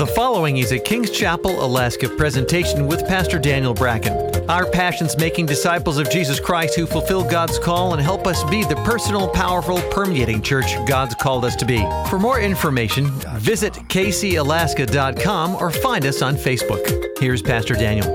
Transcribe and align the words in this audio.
The 0.00 0.06
following 0.06 0.56
is 0.56 0.72
a 0.72 0.78
Kings 0.78 1.10
Chapel, 1.10 1.62
Alaska 1.62 2.08
presentation 2.08 2.86
with 2.86 3.06
Pastor 3.06 3.38
Daniel 3.38 3.74
Bracken. 3.74 4.14
Our 4.48 4.64
passion's 4.64 5.14
making 5.18 5.44
disciples 5.44 5.98
of 5.98 6.08
Jesus 6.10 6.40
Christ 6.40 6.74
who 6.74 6.86
fulfill 6.86 7.22
God's 7.22 7.58
call 7.58 7.92
and 7.92 8.00
help 8.00 8.26
us 8.26 8.42
be 8.44 8.64
the 8.64 8.76
personal, 8.76 9.28
powerful, 9.28 9.78
permeating 9.90 10.40
church 10.40 10.74
God's 10.86 11.14
called 11.16 11.44
us 11.44 11.54
to 11.56 11.66
be. 11.66 11.86
For 12.08 12.18
more 12.18 12.40
information, 12.40 13.10
visit 13.40 13.74
kcalaska.com 13.74 15.56
or 15.56 15.70
find 15.70 16.06
us 16.06 16.22
on 16.22 16.34
Facebook. 16.34 17.18
Here's 17.18 17.42
Pastor 17.42 17.74
Daniel. 17.74 18.08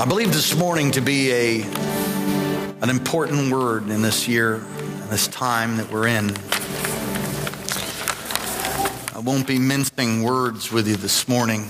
I 0.00 0.04
believe 0.06 0.32
this 0.32 0.56
morning 0.56 0.92
to 0.92 1.00
be 1.00 1.32
a 1.32 1.62
an 2.80 2.90
important 2.90 3.52
word 3.52 3.88
in 3.90 4.02
this 4.02 4.28
year 4.28 4.60
this 5.12 5.28
time 5.28 5.76
that 5.76 5.92
we're 5.92 6.06
in. 6.06 6.30
I 9.14 9.18
won't 9.18 9.46
be 9.46 9.58
mincing 9.58 10.22
words 10.22 10.72
with 10.72 10.88
you 10.88 10.96
this 10.96 11.28
morning. 11.28 11.68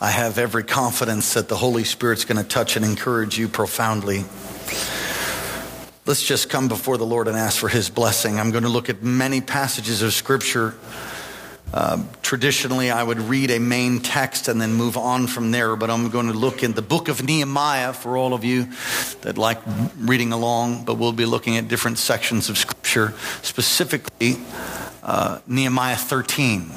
I 0.00 0.10
have 0.10 0.38
every 0.38 0.64
confidence 0.64 1.34
that 1.34 1.48
the 1.48 1.56
Holy 1.56 1.84
Spirit's 1.84 2.24
going 2.24 2.42
to 2.42 2.48
touch 2.48 2.76
and 2.76 2.84
encourage 2.84 3.38
you 3.38 3.46
profoundly. 3.46 4.24
Let's 6.06 6.22
just 6.22 6.48
come 6.48 6.66
before 6.66 6.96
the 6.96 7.04
Lord 7.04 7.28
and 7.28 7.36
ask 7.36 7.58
for 7.58 7.68
His 7.68 7.90
blessing. 7.90 8.40
I'm 8.40 8.52
going 8.52 8.64
to 8.64 8.70
look 8.70 8.88
at 8.88 9.02
many 9.02 9.42
passages 9.42 10.00
of 10.00 10.14
Scripture 10.14 10.74
uh, 11.74 12.00
traditionally, 12.22 12.88
I 12.92 13.02
would 13.02 13.18
read 13.18 13.50
a 13.50 13.58
main 13.58 13.98
text 13.98 14.46
and 14.46 14.60
then 14.60 14.74
move 14.74 14.96
on 14.96 15.26
from 15.26 15.50
there, 15.50 15.74
but 15.74 15.90
I'm 15.90 16.08
going 16.08 16.28
to 16.28 16.32
look 16.32 16.62
in 16.62 16.70
the 16.70 16.82
book 16.82 17.08
of 17.08 17.24
Nehemiah 17.24 17.92
for 17.92 18.16
all 18.16 18.32
of 18.32 18.44
you 18.44 18.68
that 19.22 19.36
like 19.36 19.58
reading 19.98 20.32
along, 20.32 20.84
but 20.84 20.98
we'll 20.98 21.10
be 21.10 21.26
looking 21.26 21.56
at 21.56 21.66
different 21.66 21.98
sections 21.98 22.48
of 22.48 22.58
Scripture, 22.58 23.12
specifically 23.42 24.36
uh, 25.02 25.40
Nehemiah 25.48 25.96
13, 25.96 26.70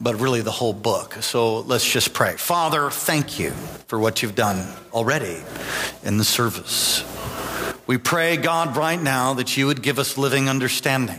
but 0.00 0.14
really 0.20 0.42
the 0.42 0.52
whole 0.52 0.72
book. 0.72 1.14
So 1.14 1.58
let's 1.62 1.84
just 1.84 2.12
pray. 2.12 2.36
Father, 2.36 2.90
thank 2.90 3.40
you 3.40 3.50
for 3.88 3.98
what 3.98 4.22
you've 4.22 4.36
done 4.36 4.64
already 4.92 5.42
in 6.04 6.18
the 6.18 6.24
service. 6.24 7.02
We 7.88 7.98
pray, 7.98 8.36
God, 8.36 8.76
right 8.76 9.02
now 9.02 9.34
that 9.34 9.56
you 9.56 9.66
would 9.66 9.82
give 9.82 9.98
us 9.98 10.16
living 10.16 10.48
understanding 10.48 11.18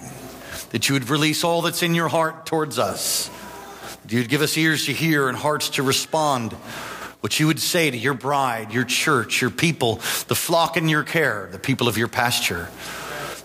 that 0.71 0.87
you 0.87 0.93
would 0.93 1.09
release 1.09 1.43
all 1.43 1.61
that's 1.61 1.83
in 1.83 1.95
your 1.95 2.07
heart 2.07 2.45
towards 2.45 2.77
us. 2.79 3.29
That 4.03 4.11
you'd 4.11 4.29
give 4.29 4.41
us 4.41 4.57
ears 4.57 4.85
to 4.85 4.93
hear 4.93 5.27
and 5.29 5.37
hearts 5.37 5.69
to 5.71 5.83
respond. 5.83 6.53
What 7.21 7.39
you 7.39 7.47
would 7.47 7.59
say 7.59 7.91
to 7.91 7.97
your 7.97 8.13
bride, 8.13 8.71
your 8.71 8.85
church, 8.85 9.41
your 9.41 9.49
people, 9.49 9.95
the 10.27 10.35
flock 10.35 10.77
in 10.77 10.87
your 10.87 11.03
care, 11.03 11.49
the 11.51 11.59
people 11.59 11.87
of 11.87 11.97
your 11.97 12.07
pasture. 12.07 12.69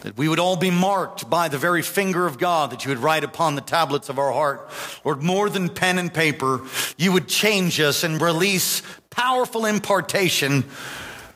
That 0.03 0.17
we 0.19 0.29
would 0.29 0.39
all 0.39 0.57
be 0.57 0.71
marked 0.71 1.31
by 1.31 1.49
the 1.49 1.57
very 1.57 1.81
finger 1.81 2.27
of 2.27 2.39
God 2.39 2.71
that 2.71 2.85
you 2.85 2.91
would 2.91 2.99
write 2.99 3.25
upon 3.25 3.55
the 3.55 3.63
tablets 3.63 4.11
of 4.11 4.19
our 4.19 4.33
heart. 4.33 4.69
Lord, 5.03 5.23
more 5.23 5.49
than 5.49 5.71
pen 5.71 5.99
and 5.99 6.13
paper, 6.13 6.61
you 6.99 7.11
would 7.13 7.27
change 7.27 7.81
us 7.81 8.05
and 8.05 8.21
release 8.21 8.83
powerful 9.09 9.65
impartation 9.65 10.65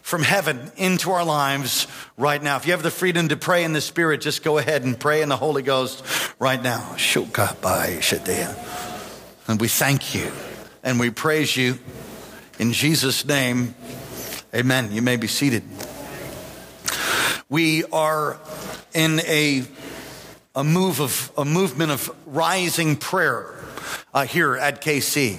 from 0.09 0.23
heaven 0.23 0.73
into 0.79 1.11
our 1.11 1.23
lives 1.23 1.87
right 2.17 2.43
now. 2.43 2.57
If 2.57 2.65
you 2.65 2.73
have 2.73 2.83
the 2.83 2.91
freedom 2.91 3.29
to 3.29 3.37
pray 3.37 3.63
in 3.63 3.75
the 3.75 3.83
Spirit, 3.83 4.23
just 4.23 4.43
go 4.43 4.57
ahead 4.57 4.83
and 4.83 4.99
pray 4.99 5.21
in 5.21 5.29
the 5.29 5.37
Holy 5.37 5.61
Ghost 5.61 6.03
right 6.39 6.63
now. 6.63 6.97
And 9.47 9.61
we 9.61 9.69
thank 9.69 10.15
you 10.15 10.33
and 10.83 10.99
we 10.99 11.11
praise 11.11 11.55
you 11.55 11.79
in 12.59 12.73
Jesus' 12.73 13.27
name. 13.27 13.75
Amen. 14.55 14.93
You 14.93 15.03
may 15.03 15.17
be 15.17 15.27
seated. 15.27 15.63
We 17.51 17.85
are 17.85 18.39
in 18.95 19.21
a, 19.27 19.63
a 20.55 20.65
move 20.65 21.03
of 21.03 21.31
a 21.37 21.45
movement 21.45 21.91
of 21.91 22.11
rising 22.25 22.97
prayer 22.97 23.63
uh, 24.15 24.25
here 24.25 24.57
at 24.57 24.81
KC. 24.81 25.39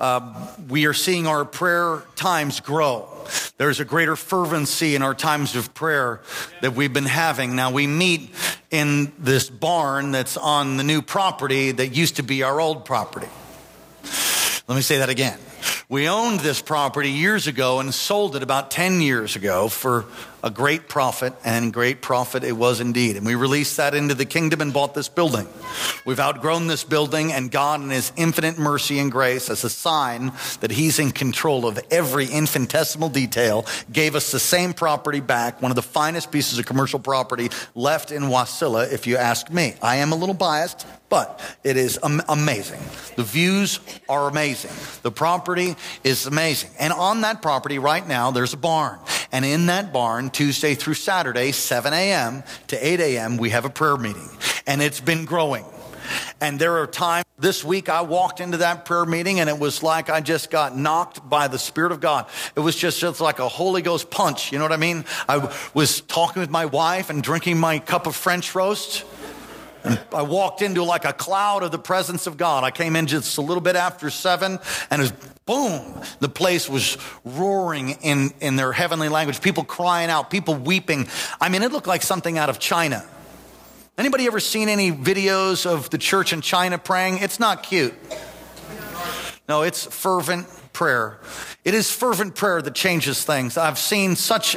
Uh, 0.00 0.48
we 0.70 0.86
are 0.86 0.94
seeing 0.94 1.26
our 1.26 1.44
prayer 1.44 2.02
times 2.16 2.60
grow. 2.60 3.13
There's 3.56 3.80
a 3.80 3.84
greater 3.84 4.16
fervency 4.16 4.94
in 4.94 5.02
our 5.02 5.14
times 5.14 5.56
of 5.56 5.74
prayer 5.74 6.20
that 6.62 6.74
we've 6.74 6.92
been 6.92 7.04
having. 7.04 7.56
Now 7.56 7.70
we 7.70 7.86
meet 7.86 8.30
in 8.70 9.12
this 9.18 9.48
barn 9.48 10.12
that's 10.12 10.36
on 10.36 10.76
the 10.76 10.84
new 10.84 11.02
property 11.02 11.70
that 11.72 11.88
used 11.88 12.16
to 12.16 12.22
be 12.22 12.42
our 12.42 12.60
old 12.60 12.84
property. 12.84 13.28
Let 14.66 14.76
me 14.76 14.82
say 14.82 14.98
that 14.98 15.10
again. 15.10 15.38
We 15.88 16.08
owned 16.08 16.40
this 16.40 16.62
property 16.62 17.10
years 17.10 17.46
ago 17.46 17.80
and 17.80 17.92
sold 17.92 18.36
it 18.36 18.42
about 18.42 18.70
10 18.70 19.00
years 19.00 19.36
ago 19.36 19.68
for 19.68 20.06
a 20.44 20.50
great 20.50 20.88
profit, 20.90 21.32
and 21.42 21.72
great 21.72 22.02
profit 22.02 22.44
it 22.44 22.52
was 22.52 22.78
indeed. 22.78 23.16
And 23.16 23.24
we 23.24 23.34
released 23.34 23.78
that 23.78 23.94
into 23.94 24.14
the 24.14 24.26
kingdom 24.26 24.60
and 24.60 24.74
bought 24.74 24.92
this 24.94 25.08
building. 25.08 25.48
We've 26.04 26.20
outgrown 26.20 26.66
this 26.66 26.84
building, 26.84 27.32
and 27.32 27.50
God, 27.50 27.80
in 27.80 27.88
His 27.88 28.12
infinite 28.14 28.58
mercy 28.58 28.98
and 28.98 29.10
grace, 29.10 29.48
as 29.48 29.64
a 29.64 29.70
sign 29.70 30.32
that 30.60 30.70
He's 30.70 30.98
in 30.98 31.12
control 31.12 31.66
of 31.66 31.80
every 31.90 32.26
infinitesimal 32.26 33.08
detail, 33.08 33.64
gave 33.90 34.14
us 34.14 34.32
the 34.32 34.38
same 34.38 34.74
property 34.74 35.20
back, 35.20 35.62
one 35.62 35.70
of 35.70 35.76
the 35.76 35.82
finest 35.82 36.30
pieces 36.30 36.58
of 36.58 36.66
commercial 36.66 36.98
property 36.98 37.48
left 37.74 38.12
in 38.12 38.24
Wasilla, 38.24 38.92
if 38.92 39.06
you 39.06 39.16
ask 39.16 39.50
me. 39.50 39.74
I 39.80 39.96
am 39.96 40.12
a 40.12 40.16
little 40.16 40.34
biased, 40.34 40.86
but 41.14 41.40
it 41.62 41.76
is 41.76 41.96
amazing. 42.02 42.80
The 43.14 43.22
views 43.22 43.78
are 44.08 44.28
amazing. 44.28 44.72
The 45.02 45.12
property 45.12 45.76
is 46.02 46.26
amazing. 46.26 46.70
And 46.76 46.92
on 46.92 47.20
that 47.20 47.40
property 47.40 47.78
right 47.78 48.04
now, 48.04 48.32
there's 48.32 48.52
a 48.52 48.56
barn. 48.56 48.98
And 49.30 49.44
in 49.44 49.66
that 49.66 49.92
barn, 49.92 50.30
Tuesday 50.30 50.74
through 50.74 50.94
Saturday, 50.94 51.52
7 51.52 51.92
a.m. 51.92 52.42
to 52.66 52.84
8 52.84 52.98
a.m., 52.98 53.36
we 53.36 53.50
have 53.50 53.64
a 53.64 53.70
prayer 53.70 53.96
meeting. 53.96 54.28
And 54.66 54.82
it's 54.82 54.98
been 54.98 55.24
growing. 55.24 55.64
And 56.40 56.58
there 56.58 56.78
are 56.78 56.86
times 56.88 57.24
this 57.38 57.62
week 57.62 57.88
I 57.88 58.02
walked 58.02 58.40
into 58.40 58.56
that 58.56 58.84
prayer 58.84 59.06
meeting 59.06 59.38
and 59.38 59.48
it 59.48 59.60
was 59.60 59.84
like 59.84 60.10
I 60.10 60.20
just 60.20 60.50
got 60.50 60.76
knocked 60.76 61.28
by 61.28 61.46
the 61.46 61.60
Spirit 61.60 61.92
of 61.92 62.00
God. 62.00 62.26
It 62.56 62.60
was 62.60 62.74
just, 62.74 62.98
just 62.98 63.20
like 63.20 63.38
a 63.38 63.48
Holy 63.48 63.82
Ghost 63.82 64.10
punch. 64.10 64.50
You 64.50 64.58
know 64.58 64.64
what 64.64 64.72
I 64.72 64.78
mean? 64.78 65.04
I 65.28 65.54
was 65.74 66.00
talking 66.00 66.40
with 66.40 66.50
my 66.50 66.66
wife 66.66 67.08
and 67.08 67.22
drinking 67.22 67.58
my 67.60 67.78
cup 67.78 68.08
of 68.08 68.16
French 68.16 68.52
roast. 68.56 69.04
I 70.12 70.22
walked 70.22 70.62
into 70.62 70.82
like 70.82 71.04
a 71.04 71.12
cloud 71.12 71.62
of 71.62 71.70
the 71.70 71.78
presence 71.78 72.26
of 72.26 72.36
God. 72.36 72.64
I 72.64 72.70
came 72.70 72.96
in 72.96 73.06
just 73.06 73.36
a 73.36 73.42
little 73.42 73.60
bit 73.60 73.76
after 73.76 74.08
seven 74.10 74.58
and 74.90 75.02
it 75.02 75.04
was 75.04 75.12
boom. 75.44 76.00
The 76.20 76.28
place 76.28 76.68
was 76.68 76.96
roaring 77.24 77.90
in, 77.90 78.32
in 78.40 78.56
their 78.56 78.72
heavenly 78.72 79.08
language. 79.08 79.40
People 79.40 79.64
crying 79.64 80.10
out, 80.10 80.30
people 80.30 80.54
weeping. 80.54 81.08
I 81.40 81.48
mean, 81.48 81.62
it 81.62 81.72
looked 81.72 81.86
like 81.86 82.02
something 82.02 82.38
out 82.38 82.48
of 82.48 82.58
China. 82.58 83.04
Anybody 83.98 84.26
ever 84.26 84.40
seen 84.40 84.68
any 84.68 84.90
videos 84.90 85.66
of 85.66 85.90
the 85.90 85.98
church 85.98 86.32
in 86.32 86.40
China 86.40 86.78
praying? 86.78 87.18
It's 87.18 87.38
not 87.38 87.62
cute. 87.62 87.94
No, 89.48 89.62
it's 89.62 89.84
fervent 89.84 90.48
prayer. 90.72 91.20
It 91.64 91.74
is 91.74 91.90
fervent 91.90 92.34
prayer 92.34 92.60
that 92.62 92.74
changes 92.74 93.24
things. 93.24 93.56
I've 93.56 93.78
seen 93.78 94.16
such 94.16 94.56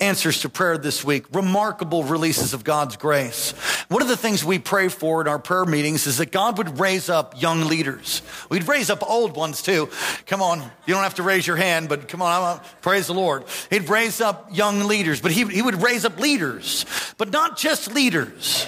answers 0.00 0.40
to 0.40 0.48
prayer 0.48 0.78
this 0.78 1.04
week, 1.04 1.24
remarkable 1.32 2.04
releases 2.04 2.54
of 2.54 2.64
God's 2.64 2.96
grace. 2.96 3.52
One 3.88 4.02
of 4.02 4.08
the 4.08 4.16
things 4.16 4.44
we 4.44 4.58
pray 4.58 4.88
for 4.88 5.20
in 5.20 5.28
our 5.28 5.38
prayer 5.38 5.64
meetings 5.64 6.06
is 6.06 6.18
that 6.18 6.30
God 6.30 6.58
would 6.58 6.78
raise 6.78 7.08
up 7.08 7.40
young 7.40 7.66
leaders. 7.66 8.22
We'd 8.48 8.68
raise 8.68 8.90
up 8.90 9.08
old 9.08 9.36
ones 9.36 9.62
too. 9.62 9.88
Come 10.26 10.42
on, 10.42 10.60
you 10.86 10.94
don't 10.94 11.02
have 11.02 11.16
to 11.16 11.22
raise 11.22 11.46
your 11.46 11.56
hand, 11.56 11.88
but 11.88 12.08
come 12.08 12.22
on, 12.22 12.60
praise 12.82 13.06
the 13.06 13.14
Lord. 13.14 13.44
He'd 13.70 13.88
raise 13.88 14.20
up 14.20 14.48
young 14.52 14.86
leaders, 14.86 15.20
but 15.20 15.32
he, 15.32 15.44
he 15.44 15.62
would 15.62 15.82
raise 15.82 16.04
up 16.04 16.18
leaders, 16.18 16.84
but 17.16 17.30
not 17.30 17.56
just 17.58 17.92
leaders. 17.92 18.66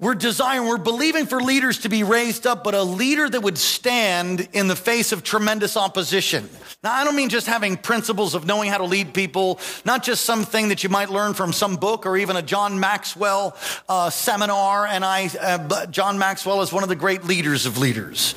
We're 0.00 0.14
desiring, 0.14 0.68
we're 0.68 0.78
believing 0.78 1.26
for 1.26 1.40
leaders 1.40 1.78
to 1.78 1.88
be 1.88 2.04
raised 2.04 2.46
up, 2.46 2.62
but 2.62 2.72
a 2.72 2.84
leader 2.84 3.28
that 3.28 3.40
would 3.40 3.58
stand 3.58 4.46
in 4.52 4.68
the 4.68 4.76
face 4.76 5.10
of 5.10 5.24
tremendous 5.24 5.76
opposition. 5.76 6.48
Now, 6.84 6.94
I 6.94 7.02
don't 7.02 7.16
mean 7.16 7.30
just 7.30 7.48
having 7.48 7.76
principles 7.76 8.36
of 8.36 8.46
knowing 8.46 8.70
how 8.70 8.78
to 8.78 8.84
lead 8.84 9.12
people, 9.12 9.58
not 9.84 10.04
just 10.04 10.24
something 10.24 10.68
that 10.68 10.84
you 10.84 10.88
might 10.88 11.10
learn 11.10 11.34
from 11.34 11.52
some 11.52 11.74
book 11.74 12.06
or 12.06 12.16
even 12.16 12.36
a 12.36 12.42
John 12.42 12.78
Maxwell 12.78 13.56
uh, 13.88 14.08
seminar. 14.08 14.86
And 14.86 15.04
I, 15.04 15.30
uh, 15.40 15.86
John 15.86 16.16
Maxwell 16.16 16.62
is 16.62 16.72
one 16.72 16.84
of 16.84 16.88
the 16.88 16.94
great 16.94 17.24
leaders 17.24 17.66
of 17.66 17.76
leaders. 17.76 18.36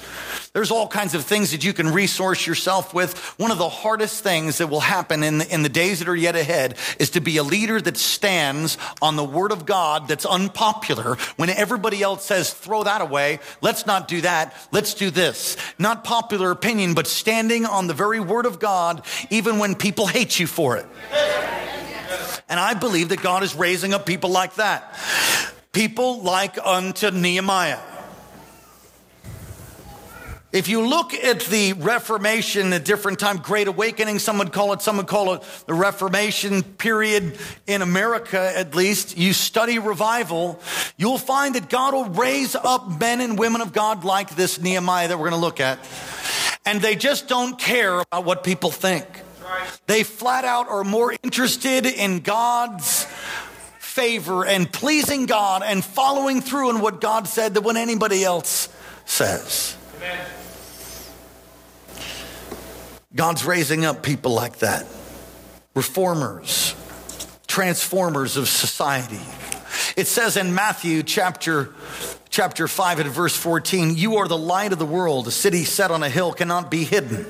There's 0.54 0.72
all 0.72 0.88
kinds 0.88 1.16
of 1.16 1.24
things 1.24 1.52
that 1.52 1.64
you 1.64 1.72
can 1.72 1.94
resource 1.94 2.46
yourself 2.46 2.94
with. 2.94 3.18
One 3.40 3.52
of 3.52 3.58
the 3.58 3.70
hardest 3.70 4.22
things 4.22 4.58
that 4.58 4.68
will 4.68 4.82
happen 4.82 5.24
in 5.24 5.38
the, 5.38 5.54
in 5.54 5.64
the 5.64 5.70
days 5.70 6.00
that 6.00 6.10
are 6.10 6.16
yet 6.16 6.36
ahead 6.36 6.78
is 7.00 7.12
to 7.12 7.22
be 7.22 7.38
a 7.38 7.44
leader 7.44 7.80
that 7.80 7.96
stands 7.96 8.78
on 9.02 9.16
the 9.16 9.24
word 9.24 9.54
of 9.54 9.66
God 9.66 10.10
that's 10.10 10.26
unpopular 10.26 11.16
when 11.38 11.50
everybody 11.50 12.02
else 12.02 12.26
says, 12.26 12.54
throw 12.54 12.84
that 12.84 13.00
away. 13.00 13.40
Let's 13.62 13.86
not 13.86 14.10
do 14.10 14.20
that. 14.22 14.54
Let's 14.74 14.94
do 14.94 15.10
this. 15.10 15.56
Not 15.80 16.04
popular 16.04 16.52
opinion, 16.52 16.96
but 16.96 17.08
standing 17.08 17.66
on 17.66 17.88
the 17.88 17.94
very 17.94 18.20
word 18.20 18.46
of 18.46 18.60
God, 18.60 19.06
even 19.30 19.58
when 19.58 19.74
people 19.76 20.06
hate 20.06 20.38
you 20.38 20.48
for 20.48 20.76
it. 20.76 20.86
And 22.50 22.60
I 22.60 22.74
believe 22.74 23.08
that 23.10 23.22
God 23.22 23.44
is 23.44 23.56
raising 23.56 23.94
up 23.94 24.06
people 24.06 24.32
like 24.32 24.56
that. 24.56 25.00
People 25.72 26.22
like 26.22 26.58
unto 26.62 27.10
Nehemiah. 27.10 27.80
If 30.52 30.68
you 30.68 30.86
look 30.86 31.14
at 31.14 31.40
the 31.42 31.74
Reformation 31.74 32.74
at 32.74 32.84
different 32.84 33.20
time, 33.20 33.38
Great 33.38 33.68
Awakening, 33.68 34.20
some 34.20 34.38
would 34.40 34.52
call 34.52 34.74
it, 34.74 34.82
some 34.82 34.98
would 34.98 35.08
call 35.08 35.34
it 35.34 35.44
the 35.66 35.74
Reformation 35.74 36.62
period 36.62 37.38
in 37.68 37.82
America 37.82 38.52
at 38.54 38.76
least, 38.76 39.18
you 39.18 39.32
study 39.32 39.80
revival, 39.80 40.60
you'll 40.98 41.18
find 41.18 41.56
that 41.56 41.70
God 41.70 41.94
will 41.94 42.10
raise 42.10 42.54
up 42.56 43.00
men 43.00 43.22
and 43.22 43.40
women 43.40 43.62
of 43.62 43.72
God 43.72 44.04
like 44.04 44.36
this 44.36 44.60
Nehemiah 44.60 45.08
that 45.08 45.18
we're 45.18 45.30
going 45.30 45.40
to 45.40 45.46
look 45.46 45.62
at. 45.62 45.80
And 46.66 46.82
they 46.82 46.96
just 46.96 47.30
don't 47.30 47.58
care 47.58 48.02
about 48.02 48.26
what 48.26 48.44
people 48.44 48.72
think. 48.72 49.06
They 49.88 50.04
flat 50.04 50.44
out 50.44 50.68
are 50.68 50.84
more 50.84 51.14
interested 51.24 51.86
in 51.86 52.20
God's 52.20 53.06
favor 53.80 54.46
and 54.46 54.72
pleasing 54.72 55.26
God 55.26 55.64
and 55.64 55.84
following 55.84 56.42
through 56.42 56.70
on 56.70 56.82
what 56.82 57.02
God 57.02 57.28
said 57.28 57.54
than 57.54 57.64
what 57.64 57.78
anybody 57.78 58.24
else 58.24 58.70
says. 59.06 59.76
Amen. 59.98 60.41
God's 63.14 63.46
raising 63.46 63.86
up 63.86 64.04
people 64.04 64.32
like 64.32 64.60
that 64.60 64.86
reformers, 65.74 66.76
transformers 67.48 68.38
of 68.38 68.48
society. 68.48 69.20
It 69.96 70.08
says 70.08 70.38
in 70.38 70.54
Matthew 70.54 71.04
chapter 71.04 71.70
chapter 72.30 72.68
5 72.68 73.00
and 73.00 73.10
verse 73.10 73.36
14, 73.36 73.96
you 73.96 74.18
are 74.18 74.28
the 74.28 74.38
light 74.38 74.72
of 74.72 74.80
the 74.80 74.86
world. 74.86 75.28
A 75.28 75.32
city 75.32 75.66
set 75.66 75.92
on 75.92 76.02
a 76.02 76.10
hill 76.10 76.32
cannot 76.32 76.72
be 76.72 76.84
hidden. 76.84 77.26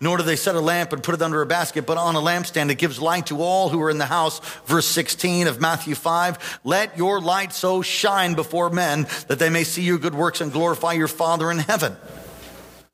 Nor 0.00 0.18
do 0.18 0.22
they 0.22 0.36
set 0.36 0.54
a 0.54 0.60
lamp 0.60 0.92
and 0.92 1.02
put 1.02 1.14
it 1.14 1.22
under 1.22 1.42
a 1.42 1.46
basket, 1.46 1.86
but 1.86 1.96
on 1.96 2.14
a 2.14 2.20
lampstand. 2.20 2.70
It 2.70 2.78
gives 2.78 3.00
light 3.00 3.26
to 3.26 3.40
all 3.40 3.68
who 3.68 3.80
are 3.82 3.90
in 3.90 3.98
the 3.98 4.06
house. 4.06 4.38
Verse 4.66 4.86
16 4.86 5.46
of 5.46 5.60
Matthew 5.60 5.94
5. 5.94 6.60
Let 6.62 6.96
your 6.96 7.20
light 7.20 7.52
so 7.52 7.82
shine 7.82 8.34
before 8.34 8.70
men 8.70 9.06
that 9.28 9.38
they 9.38 9.50
may 9.50 9.64
see 9.64 9.82
your 9.82 9.98
good 9.98 10.14
works 10.14 10.40
and 10.40 10.52
glorify 10.52 10.92
your 10.92 11.08
Father 11.08 11.50
in 11.50 11.58
heaven. 11.58 11.96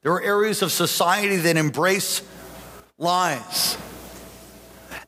There 0.02 0.12
are 0.12 0.23
areas 0.23 0.62
of 0.62 0.73
society 0.73 1.37
that 1.37 1.56
embrace 1.56 2.23
lies. 2.97 3.76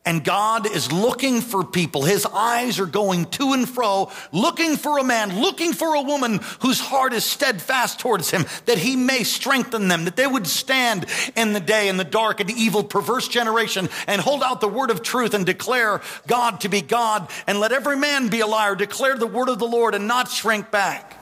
And 0.05 0.25
God 0.25 0.67
is 0.67 0.91
looking 0.91 1.41
for 1.41 1.63
people. 1.63 2.03
His 2.03 2.27
eyes 2.27 2.81
are 2.81 2.87
going 2.87 3.27
to 3.27 3.53
and 3.53 3.69
fro, 3.69 4.11
looking 4.33 4.77
for 4.77 4.99
a 4.99 5.05
man, 5.05 5.41
looking 5.41 5.73
for 5.73 5.95
a 5.95 6.03
woman 6.03 6.41
whose 6.61 6.81
heart 6.81 7.13
is 7.13 7.25
steadfast 7.25 8.01
towards 8.01 8.29
him, 8.29 8.45
that 8.67 8.79
he 8.79 8.97
may 8.97 9.23
strengthen 9.23 9.87
them, 9.87 10.05
that 10.05 10.17
they 10.17 10.27
would 10.27 10.49
stand 10.49 11.07
in 11.37 11.53
the 11.53 11.61
day, 11.61 11.89
in 11.89 11.99
the 11.99 12.05
dark 12.05 12.41
and 12.41 12.51
evil, 12.51 12.83
perverse 12.83 13.29
generation, 13.29 13.89
and 14.09 14.21
hold 14.21 14.43
out 14.43 14.61
the 14.61 14.67
word 14.67 14.91
of 14.91 15.03
truth 15.03 15.35
and 15.35 15.47
declare 15.47 16.01
God 16.27 16.61
to 16.63 16.69
be 16.69 16.83
God, 16.83 17.31
and 17.47 17.61
let 17.61 17.71
every 17.71 17.97
man 17.97 18.29
be 18.29 18.41
a 18.41 18.47
liar, 18.47 18.75
declare 18.75 19.17
the 19.17 19.27
word 19.29 19.49
of 19.49 19.61
the 19.61 19.69
Lord 19.69 19.95
and 19.95 20.09
not 20.09 20.29
shrink 20.29 20.73
back. 20.73 21.17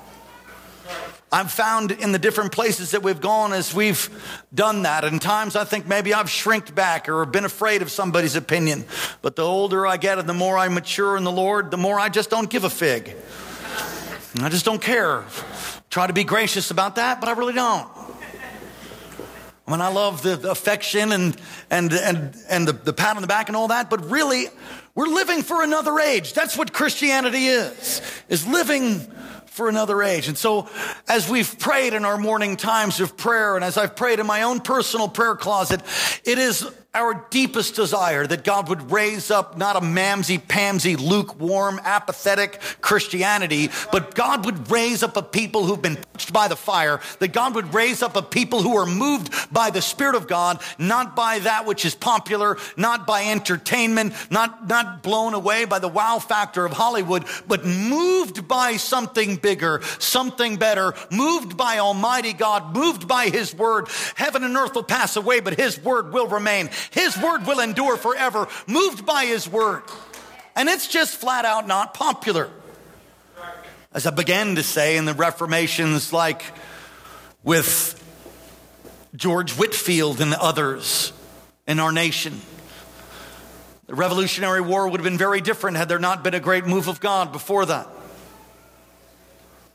I've 1.33 1.53
found 1.53 1.93
in 1.93 2.11
the 2.11 2.19
different 2.19 2.51
places 2.51 2.91
that 2.91 3.05
we've 3.05 3.21
gone 3.21 3.53
as 3.53 3.73
we've 3.73 4.11
done 4.53 4.83
that. 4.83 5.05
And 5.05 5.23
times 5.23 5.55
I 5.55 5.65
think 5.65 5.87
maybe 5.87 6.13
I've 6.13 6.29
shrinked 6.29 6.75
back 6.75 7.09
or 7.09 7.25
been 7.25 7.45
afraid 7.45 7.83
of 7.83 7.91
somebody's 7.91 8.35
opinion. 8.35 8.85
But 9.23 9.37
the 9.37 9.45
older 9.45 9.87
I 9.87 9.97
get 9.97 10.19
and 10.19 10.29
the 10.29 10.35
more 10.35 10.59
I 10.59 10.69
mature 10.69 11.17
in 11.17 11.23
the 11.23 11.31
Lord, 11.31 11.71
the 11.71 11.77
more 11.77 12.01
I 12.01 12.09
just 12.09 12.31
don't 12.31 12.51
give 12.51 12.65
a 12.65 12.71
fig. 12.71 13.15
I 14.41 14.49
just 14.49 14.65
don't 14.65 14.83
care. 14.83 15.25
Try 15.89 16.09
to 16.09 16.13
be 16.13 16.25
gracious 16.25 16.71
about 16.71 16.97
that, 16.97 17.21
but 17.21 17.29
I 17.29 17.33
really 17.33 17.55
don't. 17.55 17.89
I 19.67 19.71
mean, 19.71 19.81
I 19.81 19.89
love 19.89 20.23
the 20.23 20.51
affection 20.51 21.13
and, 21.13 21.37
and, 21.71 21.93
and, 21.93 22.37
and 22.49 22.67
the, 22.67 22.73
the 22.73 22.93
pat 22.93 23.15
on 23.15 23.23
the 23.23 23.29
back 23.29 23.49
and 23.49 23.57
all 23.57 23.69
that, 23.69 23.89
but 23.89 24.11
really, 24.11 24.47
we're 24.97 25.07
living 25.07 25.43
for 25.43 25.63
another 25.63 26.01
age. 26.01 26.33
That's 26.33 26.57
what 26.59 26.73
Christianity 26.73 27.47
is, 27.47 28.03
is 28.29 28.45
living 28.49 29.07
for 29.61 29.69
another 29.69 30.03
age. 30.03 30.27
And 30.27 30.39
so, 30.39 30.71
as 31.07 31.29
we've 31.29 31.59
prayed 31.59 31.93
in 31.93 32.07
our 32.07 32.17
morning 32.17 32.57
times 32.57 32.99
of 32.99 33.15
prayer, 33.15 33.57
and 33.57 33.63
as 33.63 33.77
I've 33.77 33.95
prayed 33.95 34.19
in 34.19 34.27
my 34.27 34.41
own 34.41 34.61
personal 34.61 35.07
prayer 35.07 35.37
closet, 35.37 35.83
it 36.25 36.39
is 36.39 36.67
our 36.93 37.25
deepest 37.31 37.77
desire 37.77 38.27
that 38.27 38.43
God 38.43 38.69
would 38.69 38.91
raise 38.91 39.31
up 39.31 39.57
not 39.57 39.77
a 39.77 39.81
mamsy 39.81 40.41
pamsy, 40.41 40.99
lukewarm, 40.99 41.81
apathetic 41.85 42.61
Christianity, 42.81 43.71
but 43.93 44.17
God 44.17 44.45
would 44.45 44.69
raise 44.73 45.05
up 45.05 45.17
a 45.17 45.23
people 45.23 45.65
who've 45.65 45.81
been 45.81 45.99
touched 46.13 46.33
by 46.33 46.49
the 46.49 46.57
fire, 46.57 47.01
that 47.21 47.33
God 47.33 47.55
would 47.55 47.73
raise 47.73 48.03
up 48.03 48.17
a 48.17 48.23
people 48.23 48.63
who 48.63 48.77
are 48.77 48.87
moved 48.87 49.53
by 49.53 49.71
the 49.71 49.81
Spirit 49.81 50.17
of 50.17 50.27
God, 50.27 50.61
not 50.79 51.15
by 51.15 51.39
that 51.39 51.65
which 51.65 51.85
is 51.85 51.95
popular, 51.95 52.59
not 52.77 53.07
by 53.07 53.27
entertainment, 53.27 54.13
not, 54.29 54.67
not 54.67 55.05
blown 55.05 55.35
away 55.35 55.67
by 55.67 55.79
the 55.79 55.87
wow 55.87 56.19
factor 56.19 56.65
of 56.65 56.73
Hollywood, 56.73 57.25
but 57.47 57.65
moved 57.65 58.49
by 58.49 58.77
something 58.77 59.37
bigger, 59.37 59.81
something 60.01 60.57
better, 60.57 60.95
moved 61.13 61.57
by 61.57 61.79
Almighty 61.79 62.33
God, 62.33 62.75
moved 62.75 63.07
by 63.07 63.29
His 63.29 63.55
Word. 63.55 63.87
Heaven 64.17 64.43
and 64.43 64.57
earth 64.57 64.75
will 64.75 64.83
pass 64.83 65.15
away, 65.15 65.39
but 65.39 65.57
His 65.57 65.79
Word 65.79 66.13
will 66.13 66.27
remain. 66.27 66.69
His 66.91 67.17
word 67.19 67.47
will 67.47 67.61
endure 67.61 67.97
forever, 67.97 68.49
moved 68.67 69.05
by 69.07 69.27
his 69.27 69.49
word. 69.49 69.83
And 70.57 70.69
it's 70.69 70.89
just 70.89 71.17
flat 71.17 71.45
out 71.45 71.67
not 71.67 71.95
popular. 71.95 72.51
As 73.93 74.07
I 74.07 74.11
began 74.11 74.55
to 74.57 74.63
say 74.63 74.97
in 74.97 75.05
the 75.05 75.15
Reformations, 75.15 76.13
like 76.13 76.43
with 77.43 77.97
George 79.17 79.53
Whitefield 79.53 80.21
and 80.21 80.35
others 80.35 81.13
in 81.67 81.81
our 81.81 81.93
nation, 81.93 82.41
the 83.87 83.95
Revolutionary 83.95 84.61
War 84.61 84.87
would 84.87 85.01
have 85.01 85.05
been 85.05 85.19
very 85.19 85.41
different 85.41 85.77
had 85.77 85.89
there 85.89 85.99
not 85.99 86.23
been 86.23 86.35
a 86.35 86.41
great 86.41 86.67
move 86.67 86.87
of 86.87 87.01
God 87.01 87.33
before 87.33 87.67
that. 87.67 87.89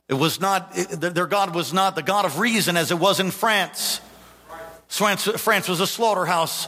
It 0.08 0.14
was 0.14 0.40
not, 0.40 0.72
their 0.74 1.26
God 1.26 1.56
was 1.56 1.74
not 1.74 1.96
the 1.96 2.04
God 2.04 2.26
of 2.26 2.40
reason 2.40 2.78
as 2.78 2.92
it 2.92 3.00
was 3.00 3.20
in 3.20 3.32
France. 3.32 4.00
France 4.88 5.68
was 5.68 5.80
a 5.80 5.88
slaughterhouse 5.88 6.68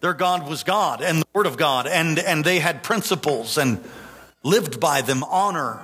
their 0.00 0.14
God 0.14 0.48
was 0.48 0.62
God 0.62 1.02
and 1.02 1.22
the 1.22 1.26
Word 1.32 1.46
of 1.46 1.56
God, 1.56 1.86
and, 1.86 2.18
and 2.18 2.44
they 2.44 2.58
had 2.58 2.82
principles 2.82 3.58
and 3.58 3.82
lived 4.42 4.78
by 4.78 5.02
them 5.02 5.24
honor, 5.24 5.80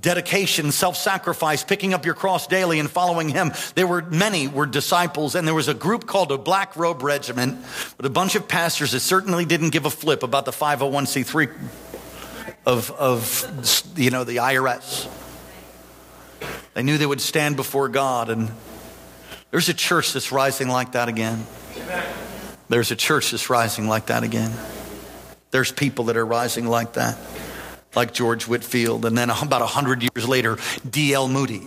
dedication, 0.00 0.72
self 0.72 0.96
sacrifice, 0.96 1.62
picking 1.64 1.92
up 1.92 2.06
your 2.06 2.14
cross 2.14 2.46
daily 2.46 2.78
and 2.78 2.90
following 2.90 3.28
Him. 3.28 3.52
There 3.74 3.86
were 3.86 4.02
many 4.02 4.48
were 4.48 4.66
disciples, 4.66 5.34
and 5.34 5.46
there 5.46 5.54
was 5.54 5.68
a 5.68 5.74
group 5.74 6.06
called 6.06 6.32
a 6.32 6.38
Black 6.38 6.76
Robe 6.76 7.02
Regiment 7.02 7.58
with 7.96 8.06
a 8.06 8.10
bunch 8.10 8.34
of 8.34 8.48
pastors 8.48 8.92
that 8.92 9.00
certainly 9.00 9.44
didn't 9.44 9.70
give 9.70 9.84
a 9.84 9.90
flip 9.90 10.22
about 10.22 10.44
the 10.44 10.52
501c3 10.52 11.54
of, 12.64 12.90
of 12.92 13.92
you 13.96 14.10
know, 14.10 14.24
the 14.24 14.36
IRS. 14.36 15.08
They 16.74 16.82
knew 16.82 16.96
they 16.96 17.06
would 17.06 17.20
stand 17.20 17.56
before 17.56 17.88
God, 17.88 18.30
and 18.30 18.50
there's 19.50 19.68
a 19.68 19.74
church 19.74 20.12
that's 20.12 20.30
rising 20.30 20.68
like 20.68 20.92
that 20.92 21.08
again. 21.08 21.44
There's 22.68 22.90
a 22.90 22.96
church 22.96 23.30
that's 23.30 23.48
rising 23.48 23.88
like 23.88 24.06
that 24.06 24.22
again. 24.22 24.52
There's 25.50 25.72
people 25.72 26.06
that 26.06 26.16
are 26.16 26.26
rising 26.26 26.66
like 26.66 26.94
that, 26.94 27.16
like 27.94 28.12
George 28.12 28.46
Whitefield. 28.46 29.06
And 29.06 29.16
then 29.16 29.30
about 29.30 29.62
100 29.62 30.02
years 30.02 30.28
later, 30.28 30.58
D.L. 30.88 31.28
Moody. 31.28 31.62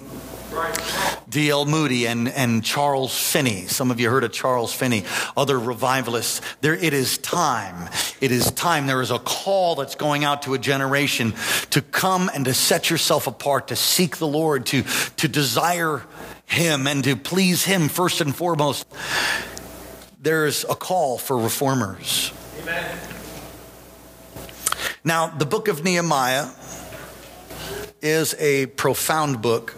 D.L. 1.27 1.65
Moody 1.65 2.05
and, 2.07 2.27
and 2.27 2.63
Charles 2.63 3.17
Finney. 3.17 3.65
Some 3.67 3.89
of 3.89 3.99
you 3.99 4.09
heard 4.09 4.23
of 4.23 4.33
Charles 4.33 4.73
Finney, 4.73 5.05
other 5.37 5.57
revivalists. 5.57 6.41
There, 6.59 6.75
it 6.75 6.93
is 6.93 7.17
time. 7.17 7.89
It 8.19 8.31
is 8.31 8.51
time. 8.51 8.85
There 8.85 9.01
is 9.01 9.11
a 9.11 9.19
call 9.19 9.75
that's 9.75 9.95
going 9.95 10.25
out 10.25 10.43
to 10.43 10.53
a 10.53 10.59
generation 10.59 11.33
to 11.71 11.81
come 11.81 12.29
and 12.33 12.45
to 12.45 12.53
set 12.53 12.89
yourself 12.89 13.27
apart, 13.27 13.69
to 13.69 13.77
seek 13.77 14.17
the 14.17 14.27
Lord, 14.27 14.65
to, 14.67 14.83
to 15.17 15.27
desire 15.29 16.03
Him 16.45 16.85
and 16.85 17.03
to 17.05 17.15
please 17.15 17.63
Him 17.63 17.87
first 17.87 18.19
and 18.19 18.35
foremost 18.35 18.85
there's 20.21 20.63
a 20.65 20.75
call 20.75 21.17
for 21.17 21.37
reformers. 21.37 22.31
Amen. 22.61 22.97
Now, 25.03 25.27
the 25.27 25.47
book 25.47 25.67
of 25.67 25.83
Nehemiah 25.83 26.47
is 28.03 28.35
a 28.39 28.67
profound 28.67 29.41
book. 29.41 29.75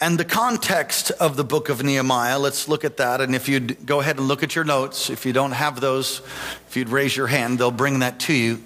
And 0.00 0.18
the 0.18 0.24
context 0.24 1.10
of 1.12 1.36
the 1.36 1.44
book 1.44 1.70
of 1.70 1.82
Nehemiah, 1.82 2.38
let's 2.38 2.68
look 2.68 2.84
at 2.84 2.98
that. 2.98 3.20
And 3.20 3.34
if 3.34 3.48
you'd 3.48 3.84
go 3.84 4.00
ahead 4.00 4.18
and 4.18 4.28
look 4.28 4.42
at 4.42 4.54
your 4.54 4.64
notes, 4.64 5.10
if 5.10 5.26
you 5.26 5.32
don't 5.32 5.52
have 5.52 5.80
those, 5.80 6.20
if 6.68 6.76
you'd 6.76 6.90
raise 6.90 7.16
your 7.16 7.26
hand, 7.26 7.58
they'll 7.58 7.70
bring 7.70 8.00
that 8.00 8.20
to 8.20 8.34
you. 8.34 8.62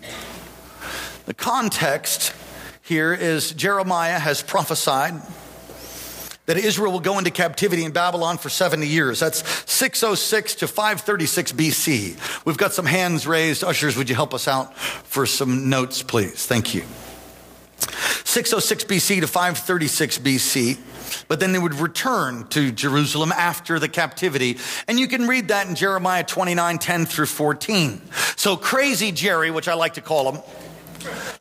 The 1.26 1.34
context 1.34 2.34
here 2.82 3.14
is 3.14 3.52
Jeremiah 3.52 4.18
has 4.18 4.42
prophesied 4.42 5.14
that 6.46 6.56
Israel 6.56 6.92
will 6.92 7.00
go 7.00 7.18
into 7.18 7.30
captivity 7.30 7.84
in 7.84 7.92
Babylon 7.92 8.36
for 8.36 8.48
70 8.48 8.86
years. 8.86 9.20
That's 9.20 9.48
606 9.70 10.56
to 10.56 10.66
536 10.66 11.52
BC. 11.52 12.44
We've 12.44 12.56
got 12.56 12.72
some 12.72 12.86
hands 12.86 13.26
raised. 13.26 13.62
Ushers, 13.62 13.96
would 13.96 14.08
you 14.08 14.16
help 14.16 14.34
us 14.34 14.48
out 14.48 14.76
for 14.76 15.24
some 15.24 15.70
notes, 15.70 16.02
please? 16.02 16.46
Thank 16.46 16.74
you. 16.74 16.82
606 18.24 18.84
BC 18.84 19.20
to 19.20 19.26
536 19.26 20.18
BC. 20.18 20.78
But 21.28 21.40
then 21.40 21.52
they 21.52 21.58
would 21.58 21.74
return 21.74 22.46
to 22.48 22.72
Jerusalem 22.72 23.32
after 23.32 23.78
the 23.78 23.88
captivity. 23.88 24.58
And 24.88 24.98
you 24.98 25.06
can 25.06 25.28
read 25.28 25.48
that 25.48 25.68
in 25.68 25.74
Jeremiah 25.74 26.24
29, 26.24 26.78
10 26.78 27.06
through 27.06 27.26
14. 27.26 28.00
So 28.36 28.56
crazy 28.56 29.12
Jerry, 29.12 29.50
which 29.50 29.68
I 29.68 29.74
like 29.74 29.94
to 29.94 30.00
call 30.00 30.32
him, 30.32 30.42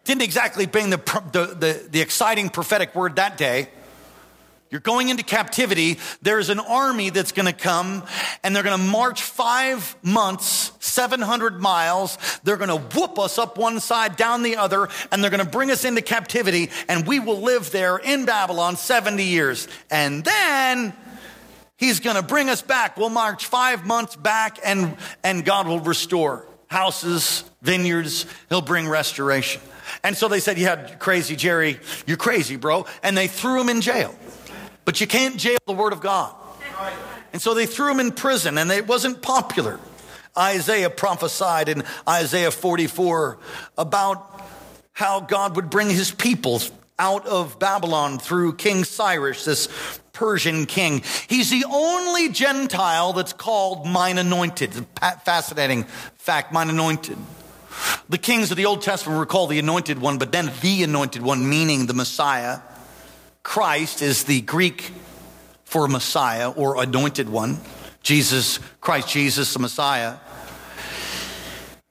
didn't 0.03 0.23
exactly 0.23 0.65
bring 0.65 0.89
the, 0.89 0.97
the, 1.31 1.45
the, 1.55 1.87
the 1.89 2.01
exciting 2.01 2.49
prophetic 2.49 2.93
word 2.93 3.15
that 3.15 3.37
day 3.37 3.69
You're 4.71 4.79
going 4.79 5.09
into 5.09 5.23
captivity. 5.23 5.99
There's 6.21 6.49
an 6.49 6.59
army 6.59 7.09
that's 7.09 7.33
going 7.33 7.45
to 7.45 7.53
come 7.53 8.03
and 8.41 8.55
they're 8.55 8.63
going 8.63 8.79
to 8.79 8.83
march 8.83 9.21
five 9.21 9.97
months, 10.01 10.71
700 10.79 11.61
miles. 11.61 12.17
They're 12.45 12.55
going 12.55 12.69
to 12.69 12.97
whoop 12.97 13.19
us 13.19 13.37
up 13.37 13.57
one 13.57 13.81
side, 13.81 14.15
down 14.15 14.43
the 14.43 14.55
other, 14.55 14.87
and 15.11 15.21
they're 15.21 15.29
going 15.29 15.43
to 15.43 15.51
bring 15.51 15.71
us 15.71 15.83
into 15.83 16.01
captivity 16.01 16.69
and 16.87 17.05
we 17.05 17.19
will 17.19 17.41
live 17.41 17.71
there 17.71 17.97
in 17.97 18.23
Babylon 18.23 18.77
70 18.77 19.21
years. 19.21 19.67
And 19.89 20.23
then 20.23 20.93
he's 21.75 21.99
going 21.99 22.15
to 22.15 22.23
bring 22.23 22.49
us 22.49 22.61
back. 22.61 22.95
We'll 22.95 23.09
march 23.09 23.47
five 23.47 23.85
months 23.85 24.15
back 24.15 24.57
and, 24.63 24.95
and 25.21 25.43
God 25.43 25.67
will 25.67 25.81
restore 25.81 26.45
houses, 26.67 27.43
vineyards. 27.61 28.25
He'll 28.47 28.61
bring 28.61 28.87
restoration. 28.87 29.61
And 30.01 30.15
so 30.15 30.29
they 30.29 30.39
said, 30.39 30.57
Yeah, 30.57 30.95
crazy, 30.95 31.35
Jerry. 31.35 31.77
You're 32.07 32.15
crazy, 32.15 32.55
bro. 32.55 32.85
And 33.03 33.17
they 33.17 33.27
threw 33.27 33.59
him 33.59 33.67
in 33.67 33.81
jail. 33.81 34.15
But 34.85 34.99
you 34.99 35.07
can't 35.07 35.37
jail 35.37 35.57
the 35.67 35.73
word 35.73 35.93
of 35.93 36.01
God. 36.01 36.35
And 37.33 37.41
so 37.41 37.53
they 37.53 37.65
threw 37.65 37.91
him 37.91 37.99
in 37.99 38.11
prison, 38.11 38.57
and 38.57 38.71
it 38.71 38.87
wasn't 38.87 39.21
popular. 39.21 39.79
Isaiah 40.37 40.89
prophesied 40.89 41.69
in 41.69 41.83
Isaiah 42.07 42.51
44 42.51 43.37
about 43.77 44.41
how 44.93 45.19
God 45.21 45.55
would 45.55 45.69
bring 45.69 45.89
his 45.89 46.11
people 46.11 46.61
out 46.99 47.25
of 47.25 47.57
Babylon 47.57 48.19
through 48.19 48.55
King 48.55 48.83
Cyrus, 48.83 49.45
this 49.45 49.67
Persian 50.13 50.65
king. 50.65 51.03
He's 51.27 51.49
the 51.49 51.65
only 51.69 52.29
Gentile 52.29 53.13
that's 53.13 53.33
called 53.33 53.87
mine 53.87 54.17
anointed. 54.17 54.73
Fascinating 55.23 55.85
fact, 56.17 56.53
mine 56.53 56.69
anointed. 56.69 57.17
The 58.09 58.17
kings 58.17 58.51
of 58.51 58.57
the 58.57 58.65
Old 58.65 58.81
Testament 58.81 59.17
were 59.17 59.25
called 59.25 59.49
the 59.49 59.59
anointed 59.59 59.99
one, 59.99 60.17
but 60.17 60.31
then 60.31 60.51
the 60.61 60.83
anointed 60.83 61.21
one, 61.21 61.49
meaning 61.49 61.87
the 61.87 61.93
Messiah. 61.93 62.59
Christ 63.43 64.01
is 64.01 64.23
the 64.25 64.41
Greek 64.41 64.91
for 65.65 65.87
Messiah 65.87 66.51
or 66.51 66.81
anointed 66.81 67.29
one. 67.29 67.59
Jesus, 68.03 68.59
Christ 68.79 69.09
Jesus, 69.09 69.53
the 69.53 69.59
Messiah. 69.59 70.17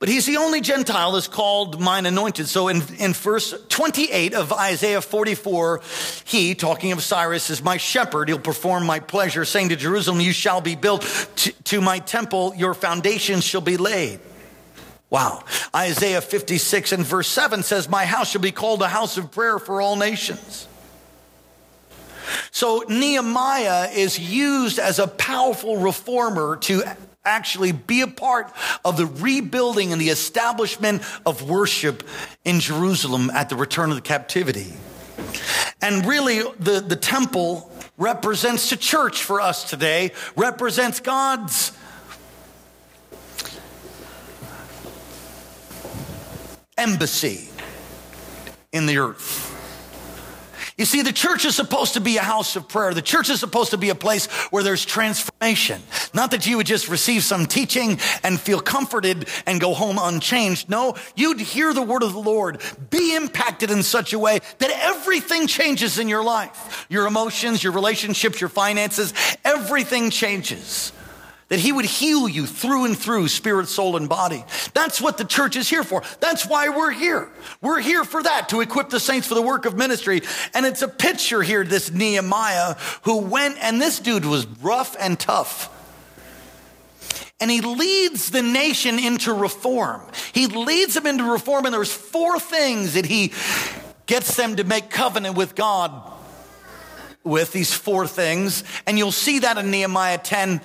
But 0.01 0.09
he's 0.09 0.25
the 0.25 0.39
only 0.39 0.63
Gentile 0.63 1.13
that's 1.13 1.29
called 1.29 1.79
mine 1.79 2.07
anointed. 2.07 2.49
So 2.49 2.69
in, 2.69 2.83
in 2.99 3.13
verse 3.13 3.55
28 3.69 4.33
of 4.33 4.51
Isaiah 4.51 5.03
44, 5.03 5.83
he, 6.25 6.55
talking 6.55 6.93
of 6.93 7.03
Cyrus, 7.03 7.51
is 7.51 7.63
my 7.63 7.77
shepherd. 7.77 8.29
He'll 8.29 8.39
perform 8.39 8.87
my 8.87 9.01
pleasure, 9.01 9.45
saying 9.45 9.69
to 9.69 9.77
Jerusalem, 9.77 10.21
You 10.21 10.33
shall 10.33 10.63
be 10.63 10.75
built. 10.75 11.03
to, 11.37 11.53
to 11.65 11.81
my 11.83 11.99
temple, 11.99 12.55
your 12.57 12.73
foundations 12.73 13.45
shall 13.45 13.61
be 13.61 13.77
laid. 13.77 14.21
Wow. 15.11 15.45
Isaiah 15.77 16.23
56 16.23 16.93
and 16.93 17.05
verse 17.05 17.29
7 17.29 17.63
says, 17.63 17.87
My 17.87 18.07
house 18.07 18.31
shall 18.31 18.41
be 18.41 18.53
called 18.53 18.81
a 18.81 18.89
house 18.89 19.19
of 19.19 19.31
prayer 19.31 19.59
for 19.59 19.83
all 19.83 19.97
nations. 19.97 20.67
So 22.51 22.85
Nehemiah 22.89 23.91
is 23.91 24.19
used 24.19 24.79
as 24.79 24.99
a 24.99 25.07
powerful 25.07 25.77
reformer 25.77 26.57
to 26.63 26.83
actually 27.25 27.73
be 27.73 28.01
a 28.01 28.07
part 28.07 28.53
of 28.85 28.97
the 28.97 29.07
rebuilding 29.07 29.93
and 29.93 30.01
the 30.01 30.09
establishment 30.09 31.03
of 31.27 31.49
worship 31.49 32.03
in 32.45 32.61
Jerusalem 32.61 33.31
at 33.31 33.49
the 33.49 33.57
return 33.57 33.91
of 33.91 33.97
the 33.97 34.03
captivity. 34.03 34.73
And 35.83 36.07
really, 36.07 36.43
the, 36.59 36.81
the 36.81 36.97
temple 36.97 37.71
represents 37.97 38.71
the 38.71 38.77
church 38.77 39.23
for 39.23 39.41
us 39.41 39.69
today, 39.69 40.13
represents 40.35 41.01
God's 41.01 41.73
embassy 46.77 47.51
in 48.73 48.87
the 48.87 48.99
earth. 48.99 49.50
You 50.81 50.87
see, 50.87 51.03
the 51.03 51.13
church 51.13 51.45
is 51.45 51.55
supposed 51.55 51.93
to 51.93 52.01
be 52.01 52.17
a 52.17 52.23
house 52.23 52.57
of 52.57 52.67
prayer. 52.67 52.95
The 52.95 53.03
church 53.03 53.29
is 53.29 53.39
supposed 53.39 53.73
to 53.73 53.77
be 53.77 53.91
a 53.91 53.95
place 53.95 54.29
where 54.49 54.63
there's 54.63 54.83
transformation. 54.83 55.83
Not 56.15 56.31
that 56.31 56.47
you 56.47 56.57
would 56.57 56.67
just 56.67 56.89
receive 56.89 57.23
some 57.23 57.45
teaching 57.45 57.99
and 58.25 58.41
feel 58.41 58.61
comforted 58.61 59.29
and 59.45 59.61
go 59.61 59.75
home 59.75 59.99
unchanged. 60.01 60.71
No, 60.71 60.97
you'd 61.15 61.39
hear 61.39 61.75
the 61.75 61.83
word 61.83 62.03
of 62.03 62.15
the 62.15 62.19
Lord, 62.19 62.63
be 62.89 63.15
impacted 63.15 63.71
in 63.71 63.83
such 63.83 64.15
a 64.15 64.19
way 64.19 64.39
that 64.57 64.71
everything 64.71 65.47
changes 65.47 65.99
in 65.99 66.09
your 66.09 66.25
life. 66.25 66.87
Your 66.89 67.07
emotions, 67.07 67.63
your 67.63 67.75
relationships, 67.75 68.41
your 68.41 68.49
finances, 68.49 69.13
everything 69.45 70.09
changes 70.09 70.93
that 71.51 71.59
he 71.59 71.73
would 71.73 71.85
heal 71.85 72.29
you 72.29 72.47
through 72.47 72.87
and 72.87 72.97
through, 72.97 73.27
spirit, 73.29 73.69
soul, 73.69 73.97
and 73.97 74.09
body. 74.09 74.45
That's 74.73 75.01
what 75.01 75.19
the 75.19 75.25
church 75.25 75.57
is 75.57 75.69
here 75.69 75.83
for. 75.83 76.03
That's 76.21 76.47
why 76.47 76.69
we're 76.69 76.93
here. 76.93 77.29
We're 77.61 77.81
here 77.81 78.05
for 78.05 78.23
that, 78.23 78.49
to 78.51 78.61
equip 78.61 78.89
the 78.89 79.01
saints 79.01 79.27
for 79.27 79.35
the 79.35 79.43
work 79.43 79.67
of 79.67 79.77
ministry. 79.77 80.23
And 80.55 80.65
it's 80.65 80.81
a 80.81 80.89
picture 80.89 81.43
here, 81.43 81.65
this 81.65 81.91
Nehemiah 81.91 82.77
who 83.03 83.19
went, 83.19 83.59
and 83.61 83.81
this 83.81 83.99
dude 83.99 84.25
was 84.25 84.47
rough 84.47 84.97
and 84.99 85.19
tough. 85.19 85.77
And 87.41 87.51
he 87.51 87.61
leads 87.63 88.31
the 88.31 88.43
nation 88.43 89.01
into 89.01 89.35
reform. 89.35 90.03
He 90.33 90.47
leads 90.47 90.95
them 90.95 91.07
into 91.07 91.25
reform, 91.25 91.65
and 91.65 91.75
there's 91.75 91.93
four 91.93 92.39
things 92.39 92.95
that 92.95 93.07
he 93.07 93.33
gets 94.07 94.37
them 94.37 94.55
to 94.57 94.63
make 94.63 94.89
covenant 94.89 95.37
with 95.37 95.57
God 95.57 96.13
with, 97.25 97.53
these 97.53 97.75
four 97.75 98.07
things. 98.07 98.63
And 98.87 98.97
you'll 98.97 99.11
see 99.11 99.41
that 99.41 99.59
in 99.59 99.71
Nehemiah 99.71 100.19
10 100.19 100.61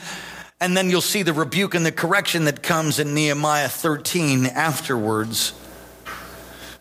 and 0.65 0.75
then 0.75 0.89
you'll 0.89 0.99
see 0.99 1.21
the 1.21 1.31
rebuke 1.31 1.75
and 1.75 1.85
the 1.85 1.91
correction 1.91 2.45
that 2.45 2.63
comes 2.63 2.97
in 2.97 3.13
Nehemiah 3.13 3.69
13 3.69 4.47
afterwards. 4.47 5.53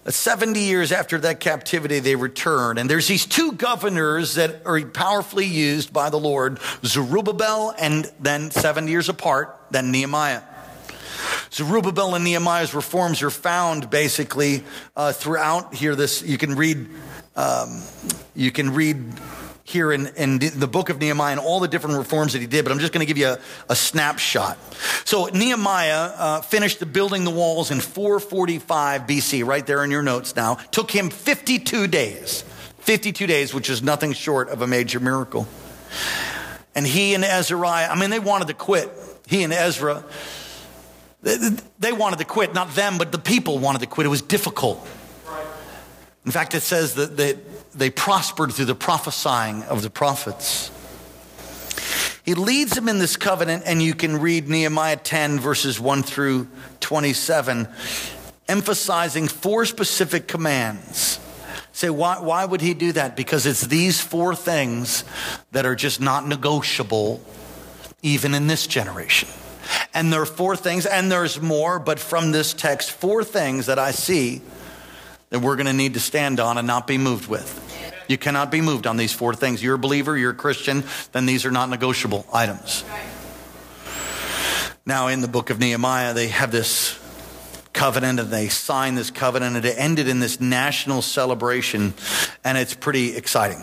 70 0.09 0.59
years 0.59 0.91
after 0.91 1.19
that 1.19 1.39
captivity, 1.39 1.99
they 1.99 2.17
return. 2.17 2.79
And 2.79 2.89
there's 2.89 3.09
these 3.09 3.27
two 3.27 3.53
governors 3.53 4.37
that 4.37 4.63
are 4.65 4.81
powerfully 4.81 5.45
used 5.45 5.93
by 5.93 6.09
the 6.09 6.19
Lord 6.19 6.61
Zerubbabel, 6.83 7.75
and 7.79 8.11
then 8.21 8.51
seven 8.51 8.89
years 8.89 9.11
apart, 9.11 9.55
then 9.71 9.91
Nehemiah. 9.91 10.41
Zerubbabel 11.53 12.15
and 12.15 12.25
Nehemiah's 12.25 12.73
reforms 12.73 13.23
are 13.23 13.29
found 13.29 13.91
basically 13.91 14.65
uh, 14.97 15.13
throughout 15.13 15.75
here. 15.75 15.95
This 15.95 16.23
you 16.23 16.39
can 16.39 16.55
read. 16.55 16.89
Um, 17.37 17.83
you 18.35 18.51
can 18.51 18.73
read 18.73 19.13
here 19.65 19.93
in, 19.93 20.09
in 20.09 20.39
the 20.39 20.67
book 20.67 20.91
of 20.91 21.01
Nehemiah 21.01 21.33
and 21.33 21.41
all 21.41 21.59
the 21.59 21.69
different 21.69 21.97
reforms 21.97 22.35
that 22.35 22.41
he 22.41 22.47
did, 22.47 22.65
but 22.65 22.73
I'm 22.73 22.79
just 22.79 22.93
going 22.93 23.05
to 23.05 23.07
give 23.07 23.17
you 23.17 23.29
a, 23.29 23.39
a 23.71 23.75
snapshot. 23.75 24.59
So 25.05 25.27
Nehemiah 25.27 26.13
uh, 26.17 26.41
finished 26.43 26.93
building 26.93 27.25
the 27.25 27.31
walls 27.31 27.71
in 27.71 27.81
445 27.81 29.03
BC, 29.03 29.45
right 29.45 29.67
there 29.67 29.83
in 29.83 29.91
your 29.91 30.03
notes 30.03 30.37
now. 30.37 30.57
Took 30.71 30.91
him 30.91 31.09
52 31.09 31.87
days. 31.87 32.45
52 32.81 33.27
days, 33.27 33.55
which 33.55 33.71
is 33.71 33.83
nothing 33.83 34.13
short 34.13 34.51
of 34.51 34.61
a 34.61 34.67
major 34.67 35.01
miracle. 35.01 35.49
And 36.75 36.87
he 36.87 37.15
and 37.15 37.25
Azariah, 37.25 37.89
I 37.89 37.99
mean, 37.99 38.11
they 38.11 38.19
wanted 38.19 38.49
to 38.49 38.55
quit. 38.55 38.91
He 39.27 39.43
and 39.43 39.53
Ezra, 39.53 40.05
they, 41.23 41.39
they 41.79 41.93
wanted 41.93 42.19
to 42.19 42.27
quit. 42.27 42.53
Not 42.53 42.75
them, 42.75 42.99
but 42.99 43.13
the 43.13 43.19
people 43.19 43.59
wanted 43.59 43.81
to 43.81 43.87
quit. 43.87 44.07
It 44.07 44.11
was 44.11 44.21
difficult. 44.21 44.87
In 46.25 46.33
fact, 46.33 46.55
it 46.55 46.63
says 46.63 46.95
that, 46.95 47.17
that 47.19 47.73
they 47.73 47.91
prospered 47.91 48.53
through 48.53 48.65
the 48.67 48.75
prophesying 48.75 49.63
of 49.65 49.83
the 49.83 49.91
prophets. 49.91 50.71
He 52.25 52.35
leads 52.35 52.73
them 52.73 52.89
in 52.89 52.99
this 52.99 53.17
covenant, 53.17 53.65
and 53.67 53.83
you 53.83 53.95
can 53.95 54.19
read 54.19 54.49
Nehemiah 54.49 54.97
10, 54.97 55.39
verses 55.39 55.79
1 55.79 56.03
through 56.03 56.49
27, 56.81 57.69
emphasizing 58.49 59.29
four 59.29 59.67
specific 59.67 60.27
commands. 60.27 61.21
Say, 61.73 61.91
why, 61.91 62.21
why 62.21 62.47
would 62.47 62.63
he 62.63 62.73
do 62.73 62.93
that? 62.93 63.17
Because 63.17 63.45
it's 63.45 63.67
these 63.67 64.01
four 64.01 64.35
things 64.35 65.05
that 65.53 65.67
are 65.67 65.75
just 65.75 66.01
not 66.01 66.27
negotiable, 66.27 67.21
even 68.01 68.33
in 68.33 68.47
this 68.47 68.67
generation. 68.67 69.29
And 69.93 70.11
there 70.11 70.23
are 70.23 70.27
four 70.27 70.57
things, 70.57 70.87
and 70.87 71.13
there's 71.13 71.43
more, 71.43 71.79
but 71.79 71.99
from 71.99 72.33
this 72.33 72.55
text, 72.55 72.91
four 72.93 73.23
things 73.23 73.67
that 73.67 73.79
I 73.79 73.91
see 73.91 74.41
that 75.35 75.41
we're 75.41 75.57
going 75.57 75.67
to 75.67 75.73
need 75.73 75.95
to 75.95 76.01
stand 76.01 76.39
on 76.39 76.59
and 76.59 76.67
not 76.69 76.87
be 76.87 76.97
moved 76.97 77.29
with. 77.29 77.61
You 78.07 78.17
cannot 78.17 78.53
be 78.53 78.61
moved 78.61 78.87
on 78.87 78.97
these 78.97 79.13
four 79.13 79.35
things. 79.35 79.61
You're 79.61 79.75
a 79.75 79.79
believer, 79.79 80.17
you're 80.17 80.31
a 80.31 80.35
Christian, 80.35 80.85
then 81.11 81.27
these 81.27 81.45
are 81.45 81.51
not 81.51 81.69
negotiable 81.71 82.25
items. 82.33 82.85
Now, 84.87 85.09
in 85.09 85.23
the 85.23 85.27
book 85.27 85.51
of 85.51 85.59
Nehemiah, 85.59 86.15
they 86.15 86.29
have 86.29 86.53
this 86.53 86.97
covenant 87.73 88.21
and 88.21 88.31
they 88.31 88.49
sign 88.49 88.95
this 88.95 89.11
covenant, 89.11 89.57
and 89.57 89.65
it 89.65 89.75
ended 89.77 90.07
in 90.07 90.21
this 90.21 90.41
national 90.41 91.03
celebration, 91.03 91.95
and 92.45 92.57
it's 92.57 92.75
pretty 92.75 93.17
exciting. 93.17 93.59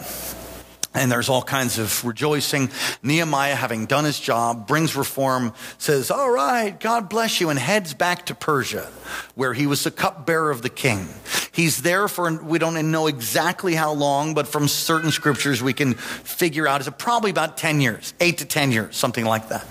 And 0.93 1.09
there's 1.09 1.29
all 1.29 1.41
kinds 1.41 1.79
of 1.79 2.03
rejoicing. 2.03 2.69
Nehemiah, 3.01 3.55
having 3.55 3.85
done 3.85 4.03
his 4.03 4.19
job, 4.19 4.67
brings 4.67 4.93
reform, 4.95 5.53
says, 5.77 6.11
All 6.11 6.29
right, 6.29 6.77
God 6.77 7.07
bless 7.09 7.39
you, 7.39 7.49
and 7.49 7.57
heads 7.57 7.93
back 7.93 8.25
to 8.25 8.35
Persia, 8.35 8.91
where 9.35 9.53
he 9.53 9.67
was 9.67 9.85
the 9.85 9.91
cupbearer 9.91 10.51
of 10.51 10.61
the 10.61 10.69
king. 10.69 11.07
He's 11.53 11.81
there 11.81 12.07
for, 12.09 12.31
we 12.43 12.59
don't 12.59 12.91
know 12.91 13.07
exactly 13.07 13.73
how 13.73 13.93
long, 13.93 14.33
but 14.33 14.47
from 14.47 14.67
certain 14.67 15.11
scriptures 15.11 15.63
we 15.63 15.73
can 15.73 15.93
figure 15.93 16.67
out 16.67 16.81
it's 16.81 16.89
probably 16.97 17.31
about 17.31 17.57
10 17.57 17.79
years, 17.79 18.13
eight 18.19 18.39
to 18.39 18.45
10 18.45 18.71
years, 18.71 18.95
something 18.95 19.25
like 19.25 19.47
that. 19.49 19.65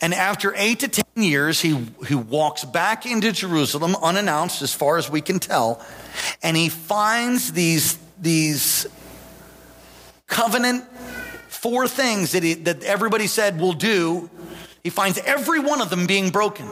And 0.00 0.12
after 0.12 0.52
eight 0.56 0.80
to 0.80 0.88
10 0.88 1.04
years, 1.22 1.60
he, 1.60 1.86
he 2.06 2.14
walks 2.14 2.64
back 2.64 3.06
into 3.06 3.32
Jerusalem 3.32 3.96
unannounced, 4.02 4.62
as 4.62 4.72
far 4.74 4.98
as 4.98 5.08
we 5.10 5.20
can 5.20 5.38
tell, 5.38 5.84
and 6.42 6.56
he 6.56 6.68
finds 6.68 7.52
these, 7.52 7.98
these 8.20 8.86
covenant 10.26 10.84
four 11.48 11.88
things 11.88 12.32
that, 12.32 12.42
he, 12.42 12.54
that 12.54 12.82
everybody 12.84 13.26
said 13.26 13.60
will 13.60 13.72
do, 13.72 14.30
he 14.82 14.90
finds 14.90 15.18
every 15.18 15.58
one 15.58 15.80
of 15.80 15.90
them 15.90 16.06
being 16.06 16.30
broken. 16.30 16.68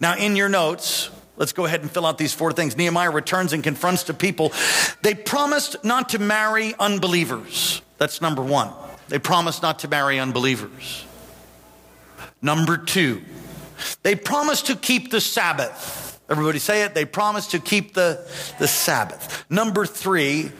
Now, 0.00 0.16
in 0.16 0.36
your 0.36 0.48
notes, 0.48 1.10
let's 1.36 1.52
go 1.52 1.64
ahead 1.64 1.80
and 1.80 1.90
fill 1.90 2.04
out 2.04 2.18
these 2.18 2.34
four 2.34 2.52
things. 2.52 2.76
Nehemiah 2.76 3.10
returns 3.10 3.52
and 3.52 3.62
confronts 3.62 4.02
the 4.02 4.14
people. 4.14 4.52
They 5.02 5.14
promised 5.14 5.82
not 5.84 6.10
to 6.10 6.18
marry 6.18 6.74
unbelievers. 6.78 7.80
That's 7.98 8.20
number 8.20 8.42
one. 8.42 8.70
They 9.08 9.18
promised 9.18 9.62
not 9.62 9.78
to 9.80 9.88
marry 9.88 10.18
unbelievers. 10.18 11.04
Number 12.42 12.76
two, 12.76 13.22
they 14.02 14.14
promised 14.14 14.66
to 14.66 14.76
keep 14.76 15.10
the 15.10 15.20
Sabbath. 15.20 16.20
Everybody 16.28 16.58
say 16.58 16.82
it. 16.82 16.94
They 16.94 17.04
promised 17.04 17.52
to 17.52 17.58
keep 17.58 17.94
the, 17.94 18.20
the 18.58 18.68
Sabbath. 18.68 19.44
Number 19.50 19.86
three, 19.86 20.52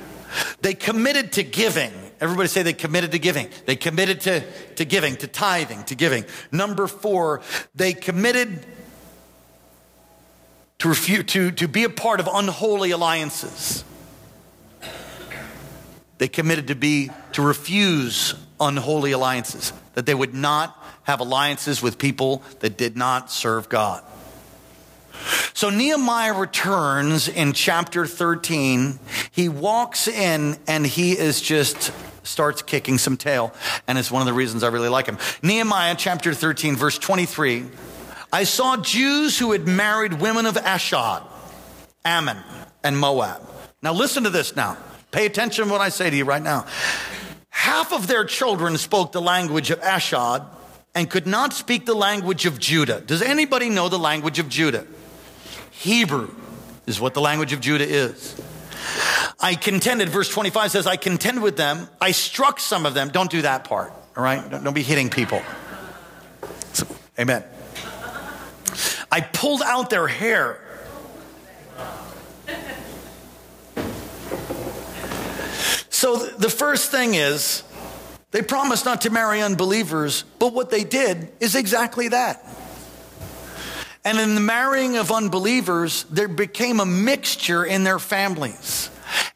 they 0.61 0.75
committed 0.75 1.33
to 1.33 1.43
giving. 1.43 1.93
Everybody 2.21 2.49
say 2.49 2.63
they 2.63 2.73
committed 2.73 3.13
to 3.13 3.19
giving. 3.19 3.49
They 3.67 3.77
committed 3.77 4.23
to, 4.23 4.43
to 4.77 4.85
giving, 4.85 5.17
to 5.17 5.27
tithing, 5.27 5.85
to 5.85 5.95
giving. 5.95 6.25
Number 6.51 6.87
four, 6.87 7.43
they 7.75 7.93
committed 7.93 8.65
to, 10.79 10.89
refuse, 10.89 11.25
to, 11.27 11.51
to 11.53 11.69
be 11.69 11.85
a 11.85 11.91
part 11.91 12.21
of 12.21 12.29
unholy 12.33 12.91
alliances. 12.91 13.85
They 16.19 16.29
committed 16.29 16.69
to 16.69 16.75
be, 16.75 17.11
to 17.33 17.43
refuse 17.43 18.35
unholy 18.61 19.13
alliances, 19.13 19.73
that 19.95 20.07
they 20.07 20.15
would 20.15 20.35
not 20.35 20.77
have 21.05 21.21
alliances 21.21 21.81
with 21.81 21.99
people 21.99 22.43
that 22.61 22.77
did 22.77 22.97
not 22.97 23.31
serve 23.31 23.69
God. 23.69 24.03
So 25.55 25.71
Nehemiah 25.71 26.35
returns 26.35 27.29
in 27.29 27.53
chapter 27.53 28.07
13. 28.07 28.99
He 29.31 29.49
walks 29.49 30.09
in 30.09 30.57
and 30.67 30.87
he 30.87 31.19
is 31.19 31.41
just 31.41 31.93
starts 32.23 32.63
kicking 32.63 32.99
some 32.99 33.17
tail. 33.17 33.53
And 33.87 33.99
it's 33.99 34.11
one 34.11 34.23
of 34.23 34.27
the 34.27 34.33
reasons 34.33 34.63
I 34.63 34.69
really 34.69 34.89
like 34.89 35.07
him. 35.07 35.19
Nehemiah 35.43 35.95
chapter 35.97 36.35
13, 36.35 36.77
verse 36.77 36.99
23. 36.99 37.65
I 38.33 38.45
saw 38.45 38.77
Jews 38.77 39.39
who 39.39 39.53
had 39.53 39.67
married 39.67 40.21
women 40.21 40.47
of 40.47 40.57
Ashdod, 40.57 41.23
Ammon, 42.05 42.37
and 42.85 42.99
Moab. 42.99 43.43
Now 43.83 43.95
listen 43.95 44.25
to 44.25 44.31
this 44.31 44.55
now. 44.55 44.77
Pay 45.11 45.25
attention 45.25 45.65
to 45.65 45.71
what 45.71 45.81
I 45.81 45.89
say 45.89 46.11
to 46.11 46.17
you 46.17 46.25
right 46.25 46.43
now. 46.43 46.67
Half 47.49 47.93
of 47.93 48.07
their 48.07 48.25
children 48.25 48.77
spoke 48.77 49.13
the 49.13 49.23
language 49.23 49.71
of 49.71 49.81
Ashdod 49.81 50.45
and 50.95 51.09
could 51.09 51.27
not 51.27 51.53
speak 51.55 51.87
the 51.87 51.95
language 51.95 52.45
of 52.45 52.59
Judah. 52.59 53.01
Does 53.01 53.23
anybody 53.23 53.71
know 53.71 53.89
the 53.89 53.99
language 53.99 54.39
of 54.39 54.49
Judah? 54.49 54.87
Hebrew 55.79 56.35
is 56.87 57.01
what 57.01 57.15
the 57.15 57.21
language 57.21 57.53
of 57.53 57.61
Judah 57.61 57.87
is. 57.87 58.41
I 59.39 59.55
contended, 59.55 60.09
verse 60.09 60.29
25 60.29 60.73
says, 60.73 60.87
I 60.89 60.97
contended 60.97 61.41
with 61.41 61.57
them. 61.57 61.89
I 62.01 62.11
struck 62.11 62.59
some 62.59 62.85
of 62.85 62.95
them. 62.95 63.11
Don't 63.11 63.31
do 63.31 63.43
that 63.43 63.63
part, 63.63 63.93
all 64.17 64.25
right? 64.25 64.51
Don't, 64.51 64.65
don't 64.65 64.75
be 64.75 64.83
hitting 64.83 65.09
people. 65.09 65.41
So, 66.73 66.85
amen. 67.17 67.45
I 69.13 69.21
pulled 69.21 69.63
out 69.63 69.89
their 69.89 70.09
hair. 70.09 70.61
So 75.91 76.17
the 76.17 76.51
first 76.51 76.91
thing 76.91 77.15
is, 77.15 77.63
they 78.33 78.43
promised 78.43 78.85
not 78.85 79.03
to 79.03 79.11
marry 79.11 79.41
unbelievers, 79.41 80.25
but 80.41 80.53
what 80.53 80.71
they 80.71 80.83
did 80.83 81.31
is 81.39 81.55
exactly 81.55 82.09
that. 82.09 82.45
And 84.09 84.19
in 84.19 84.35
the 84.35 84.41
marrying 84.41 84.97
of 84.97 85.13
unbelievers, 85.13 86.05
there 86.05 86.29
became 86.29 86.81
a 86.81 86.87
mixture 86.87 87.63
in 87.63 87.85
their 87.85 87.99
families. 87.99 88.89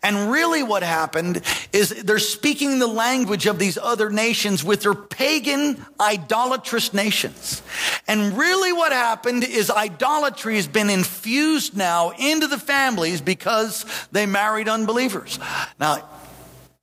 And 0.03 0.33
really, 0.33 0.63
what 0.63 0.83
happened 0.83 1.43
is 1.75 1.91
they're 1.91 2.19
speaking 2.19 2.79
the 2.79 2.87
language 2.87 3.45
of 3.45 3.59
these 3.59 3.77
other 3.77 4.09
nations 4.09 4.65
with 4.65 4.81
their 4.81 4.95
pagan, 4.95 5.85
idolatrous 6.01 6.95
nations. 6.95 7.61
And 8.09 8.39
really, 8.39 8.73
what 8.73 8.93
happened 8.93 9.45
is 9.45 9.71
idolatry 9.71 10.57
has 10.57 10.69
been 10.69 10.89
infused 10.89 11.77
now 11.77 12.13
into 12.19 12.47
the 12.47 12.59
families 12.59 13.21
because 13.21 13.85
they 14.11 14.25
married 14.25 14.71
unbelievers. 14.71 15.39
Now, 15.79 16.03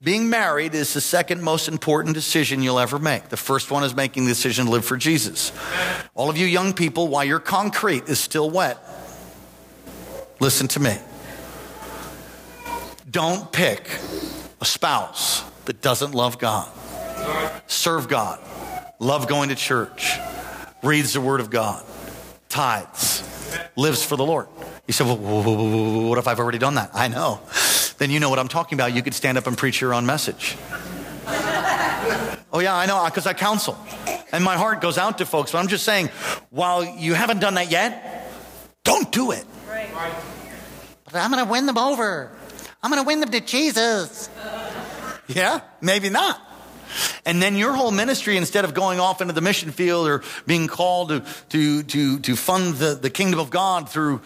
being 0.02 0.30
married 0.30 0.76
is 0.76 0.94
the 0.94 1.02
second 1.02 1.42
most 1.42 1.68
important 1.68 2.16
decision 2.16 2.64
you'll 2.64 2.80
ever 2.80 2.98
make. 2.98 3.28
The 3.28 3.38
first 3.38 3.70
one 3.70 3.84
is 3.84 3.94
making 3.94 4.24
the 4.24 4.32
decision 4.32 4.66
to 4.66 4.72
live 4.72 4.86
for 4.86 4.96
Jesus. 4.96 5.52
All 6.16 6.30
of 6.30 6.38
you 6.38 6.46
young 6.46 6.74
people, 6.74 7.10
while 7.10 7.26
your 7.26 7.40
concrete 7.40 8.08
is 8.08 8.18
still 8.18 8.50
wet, 8.50 8.78
listen 10.40 10.70
to 10.70 10.80
me. 10.80 10.98
Don't 13.12 13.52
pick 13.52 13.90
a 14.62 14.66
spouse 14.66 15.44
that 15.66 15.82
doesn't 15.82 16.14
love 16.14 16.40
God, 16.40 16.72
serve 17.68 18.08
God, 18.08 18.40
love 19.00 19.28
going 19.28 19.50
to 19.50 19.56
church, 19.56 20.18
reads 20.82 21.12
the 21.12 21.20
Word 21.22 21.42
of 21.42 21.50
God, 21.50 21.84
tithes, 22.48 23.22
lives 23.76 24.02
for 24.02 24.16
the 24.16 24.26
Lord. 24.26 24.48
You 24.88 24.94
say, 24.94 25.04
well, 25.04 25.18
what 25.18 26.18
if 26.18 26.28
I've 26.28 26.40
already 26.40 26.58
done 26.58 26.76
that? 26.76 26.92
I 26.94 27.10
know 27.10 27.42
then 28.00 28.10
you 28.10 28.20
know 28.20 28.30
what 28.30 28.40
I'm 28.40 28.48
talking 28.48 28.78
about. 28.78 28.94
You 28.94 29.04
could 29.04 29.14
stand 29.14 29.38
up 29.38 29.46
and 29.46 29.58
preach 29.58 29.80
your 29.80 29.94
own 29.94 30.06
message. 30.06 30.58
oh, 32.52 32.60
yeah, 32.60 32.76
I 32.76 32.86
know, 32.86 33.06
because 33.06 33.28
I 33.28 33.34
counsel. 33.34 33.78
And 34.32 34.44
my 34.44 34.58
heart 34.58 34.82
goes 34.82 34.98
out 34.98 35.20
to 35.20 35.26
folks. 35.26 35.52
But 35.52 35.60
I'm 35.60 35.68
just 35.68 35.86
saying, 35.86 36.08
while 36.50 36.84
you 36.84 37.14
haven't 37.14 37.40
done 37.40 37.56
that 37.56 37.70
yet, 37.70 38.32
don't 38.84 39.12
do 39.12 39.32
it. 39.32 39.46
Right. 39.68 39.90
But 41.06 41.16
I'm 41.16 41.32
going 41.32 41.46
to 41.46 41.52
win 41.52 41.66
them 41.66 41.78
over. 41.78 42.32
I'm 42.82 42.90
going 42.90 43.04
to 43.04 43.08
win 43.08 43.20
them 43.20 43.30
to 43.32 43.42
Jesus. 43.42 44.30
Yeah, 45.28 45.62
maybe 45.82 46.10
not. 46.10 46.42
And 47.26 47.42
then 47.42 47.56
your 47.56 47.74
whole 47.74 47.92
ministry, 47.92 48.38
instead 48.38 48.66
of 48.66 48.74
going 48.74 49.00
off 49.00 49.22
into 49.22 49.34
the 49.34 49.42
mission 49.42 49.72
field 49.72 50.08
or 50.08 50.24
being 50.46 50.68
called 50.68 51.10
to, 51.10 51.24
to, 51.50 51.84
to, 51.84 52.20
to 52.20 52.36
fund 52.36 52.76
the, 52.76 52.96
the 52.96 53.10
kingdom 53.10 53.40
of 53.40 53.50
God 53.50 53.90
through, 53.90 54.22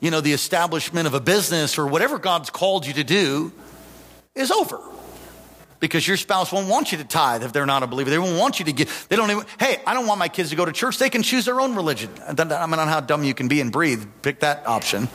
you 0.00 0.10
know, 0.10 0.20
the 0.20 0.32
establishment 0.32 1.06
of 1.06 1.14
a 1.14 1.20
business 1.20 1.78
or 1.78 1.86
whatever 1.86 2.18
God's 2.18 2.50
called 2.50 2.86
you 2.86 2.94
to 2.94 3.04
do, 3.04 3.52
is 4.34 4.50
over. 4.50 4.80
Because 5.80 6.08
your 6.08 6.16
spouse 6.16 6.50
won't 6.50 6.68
want 6.68 6.90
you 6.90 6.98
to 6.98 7.04
tithe 7.04 7.44
if 7.44 7.52
they're 7.52 7.66
not 7.66 7.84
a 7.84 7.86
believer. 7.86 8.10
They 8.10 8.18
won't 8.18 8.36
want 8.36 8.58
you 8.58 8.64
to 8.64 8.72
give. 8.72 9.06
They 9.08 9.14
don't 9.14 9.30
even, 9.30 9.44
hey, 9.60 9.80
I 9.86 9.94
don't 9.94 10.08
want 10.08 10.18
my 10.18 10.28
kids 10.28 10.50
to 10.50 10.56
go 10.56 10.64
to 10.64 10.72
church. 10.72 10.98
They 10.98 11.10
can 11.10 11.22
choose 11.22 11.44
their 11.44 11.60
own 11.60 11.76
religion. 11.76 12.10
I 12.26 12.32
mean, 12.32 12.80
on 12.80 12.88
how 12.88 12.98
dumb 12.98 13.22
you 13.22 13.32
can 13.32 13.46
be 13.46 13.60
and 13.60 13.70
breathe. 13.70 14.04
Pick 14.22 14.40
that 14.40 14.66
option. 14.66 15.08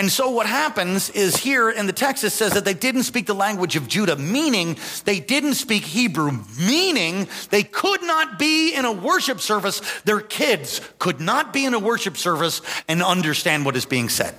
And 0.00 0.10
so 0.10 0.30
what 0.30 0.46
happens 0.46 1.10
is 1.10 1.36
here 1.36 1.68
in 1.68 1.86
the 1.86 1.92
text 1.92 2.24
it 2.24 2.30
says 2.30 2.54
that 2.54 2.64
they 2.64 2.72
didn't 2.72 3.02
speak 3.02 3.26
the 3.26 3.34
language 3.34 3.76
of 3.76 3.86
Judah, 3.86 4.16
meaning 4.16 4.78
they 5.04 5.20
didn't 5.20 5.56
speak 5.56 5.82
Hebrew, 5.82 6.38
meaning 6.58 7.28
they 7.50 7.64
could 7.64 8.02
not 8.02 8.38
be 8.38 8.74
in 8.74 8.86
a 8.86 8.92
worship 8.92 9.40
service. 9.40 9.82
Their 10.06 10.22
kids 10.22 10.80
could 10.98 11.20
not 11.20 11.52
be 11.52 11.66
in 11.66 11.74
a 11.74 11.78
worship 11.78 12.16
service 12.16 12.62
and 12.88 13.02
understand 13.02 13.66
what 13.66 13.76
is 13.76 13.84
being 13.84 14.08
said. 14.08 14.34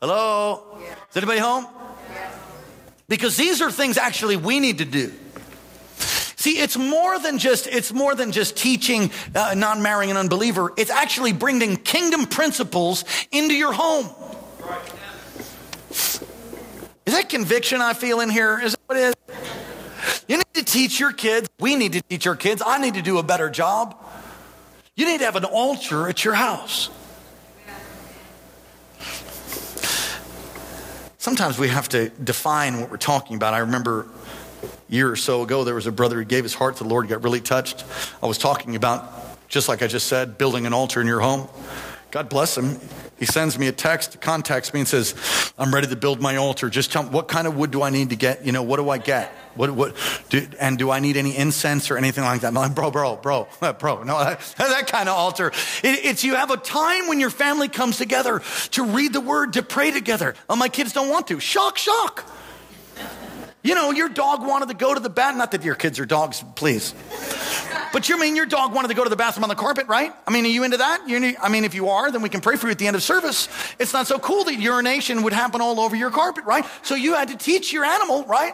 Hello? 0.00 0.78
Is 1.10 1.16
anybody 1.16 1.40
home? 1.40 1.66
Because 3.08 3.36
these 3.36 3.60
are 3.60 3.72
things 3.72 3.98
actually 3.98 4.36
we 4.36 4.60
need 4.60 4.78
to 4.78 4.84
do. 4.84 5.12
See, 6.44 6.58
it's 6.58 6.76
more 6.76 7.18
than 7.18 7.38
just, 7.38 7.66
it's 7.68 7.90
more 7.90 8.14
than 8.14 8.30
just 8.30 8.54
teaching 8.54 9.10
uh, 9.34 9.54
not 9.56 9.80
marrying 9.80 10.10
an 10.10 10.18
unbeliever. 10.18 10.74
It's 10.76 10.90
actually 10.90 11.32
bringing 11.32 11.78
kingdom 11.78 12.26
principles 12.26 13.06
into 13.32 13.54
your 13.54 13.72
home. 13.72 14.10
Is 17.06 17.14
that 17.14 17.30
conviction 17.30 17.80
I 17.80 17.94
feel 17.94 18.20
in 18.20 18.28
here? 18.28 18.60
Is 18.62 18.72
that 18.72 18.80
what 18.84 18.98
it 18.98 19.16
is? 19.28 20.24
You 20.28 20.36
need 20.36 20.52
to 20.52 20.64
teach 20.64 21.00
your 21.00 21.14
kids. 21.14 21.48
We 21.60 21.76
need 21.76 21.94
to 21.94 22.02
teach 22.02 22.26
our 22.26 22.36
kids. 22.36 22.62
I 22.66 22.76
need 22.76 22.92
to 22.92 23.02
do 23.02 23.16
a 23.16 23.22
better 23.22 23.48
job. 23.48 23.96
You 24.96 25.06
need 25.06 25.20
to 25.20 25.24
have 25.24 25.36
an 25.36 25.46
altar 25.46 26.10
at 26.10 26.26
your 26.26 26.34
house. 26.34 26.90
Sometimes 31.16 31.58
we 31.58 31.68
have 31.68 31.88
to 31.88 32.10
define 32.10 32.82
what 32.82 32.90
we're 32.90 32.98
talking 32.98 33.36
about. 33.36 33.54
I 33.54 33.60
remember 33.60 34.08
year 34.88 35.10
or 35.10 35.16
so 35.16 35.42
ago, 35.42 35.64
there 35.64 35.74
was 35.74 35.86
a 35.86 35.92
brother 35.92 36.16
who 36.16 36.24
gave 36.24 36.44
his 36.44 36.54
heart 36.54 36.76
to 36.76 36.84
the 36.84 36.90
Lord, 36.90 37.08
got 37.08 37.22
really 37.22 37.40
touched. 37.40 37.84
I 38.22 38.26
was 38.26 38.38
talking 38.38 38.76
about, 38.76 39.48
just 39.48 39.68
like 39.68 39.82
I 39.82 39.86
just 39.86 40.06
said, 40.06 40.38
building 40.38 40.66
an 40.66 40.72
altar 40.72 41.00
in 41.00 41.06
your 41.06 41.20
home. 41.20 41.48
God 42.10 42.28
bless 42.28 42.56
him. 42.56 42.78
He 43.18 43.26
sends 43.26 43.58
me 43.58 43.66
a 43.66 43.72
text, 43.72 44.20
contacts 44.20 44.72
me, 44.72 44.80
and 44.80 44.88
says, 44.88 45.14
"I'm 45.58 45.74
ready 45.74 45.88
to 45.88 45.96
build 45.96 46.20
my 46.20 46.36
altar. 46.36 46.68
Just 46.68 46.92
tell 46.92 47.02
me 47.02 47.08
what 47.08 47.26
kind 47.26 47.46
of 47.46 47.56
wood 47.56 47.70
do 47.70 47.82
I 47.82 47.90
need 47.90 48.10
to 48.10 48.16
get? 48.16 48.46
You 48.46 48.52
know, 48.52 48.62
what 48.62 48.76
do 48.76 48.88
I 48.88 48.98
get? 48.98 49.32
What, 49.56 49.70
what, 49.72 49.96
do, 50.28 50.46
and 50.60 50.78
do 50.78 50.90
I 50.90 51.00
need 51.00 51.16
any 51.16 51.36
incense 51.36 51.90
or 51.90 51.96
anything 51.96 52.22
like 52.22 52.42
that?" 52.42 52.48
I'm 52.48 52.54
like, 52.54 52.74
"Bro, 52.74 52.92
bro, 52.92 53.16
bro, 53.16 53.48
bro, 53.78 54.02
no, 54.04 54.18
that, 54.18 54.40
that 54.58 54.86
kind 54.86 55.08
of 55.08 55.16
altar. 55.16 55.48
It, 55.82 56.04
it's 56.04 56.22
you 56.22 56.34
have 56.34 56.50
a 56.50 56.56
time 56.56 57.08
when 57.08 57.18
your 57.18 57.30
family 57.30 57.68
comes 57.68 57.98
together 57.98 58.42
to 58.72 58.84
read 58.84 59.12
the 59.12 59.20
word, 59.20 59.54
to 59.54 59.62
pray 59.62 59.90
together. 59.90 60.34
Oh, 60.48 60.54
my 60.54 60.68
kids 60.68 60.92
don't 60.92 61.08
want 61.08 61.28
to. 61.28 61.40
Shock, 61.40 61.78
shock." 61.78 62.24
You 63.64 63.74
know, 63.74 63.92
your 63.92 64.10
dog 64.10 64.46
wanted 64.46 64.68
to 64.68 64.74
go 64.74 64.92
to 64.92 65.00
the 65.00 65.08
bath. 65.08 65.34
Not 65.36 65.52
that 65.52 65.64
your 65.64 65.74
kids 65.74 65.98
are 65.98 66.04
dogs, 66.04 66.44
please. 66.54 66.94
But 67.94 68.10
you 68.10 68.20
mean 68.20 68.36
your 68.36 68.44
dog 68.44 68.74
wanted 68.74 68.88
to 68.88 68.94
go 68.94 69.04
to 69.04 69.10
the 69.10 69.16
bathroom 69.16 69.44
on 69.44 69.48
the 69.48 69.54
carpet, 69.54 69.86
right? 69.86 70.12
I 70.28 70.30
mean, 70.30 70.44
are 70.44 70.48
you 70.48 70.64
into 70.64 70.76
that? 70.76 71.08
You're, 71.08 71.32
I 71.40 71.48
mean, 71.48 71.64
if 71.64 71.74
you 71.74 71.88
are, 71.88 72.10
then 72.10 72.20
we 72.20 72.28
can 72.28 72.42
pray 72.42 72.56
for 72.56 72.66
you 72.66 72.72
at 72.72 72.78
the 72.78 72.86
end 72.86 72.94
of 72.94 73.02
service. 73.02 73.48
It's 73.78 73.94
not 73.94 74.06
so 74.06 74.18
cool 74.18 74.44
that 74.44 74.56
urination 74.56 75.22
would 75.22 75.32
happen 75.32 75.62
all 75.62 75.80
over 75.80 75.96
your 75.96 76.10
carpet, 76.10 76.44
right? 76.44 76.66
So 76.82 76.94
you 76.94 77.14
had 77.14 77.28
to 77.28 77.36
teach 77.38 77.72
your 77.72 77.86
animal, 77.86 78.24
right? 78.24 78.52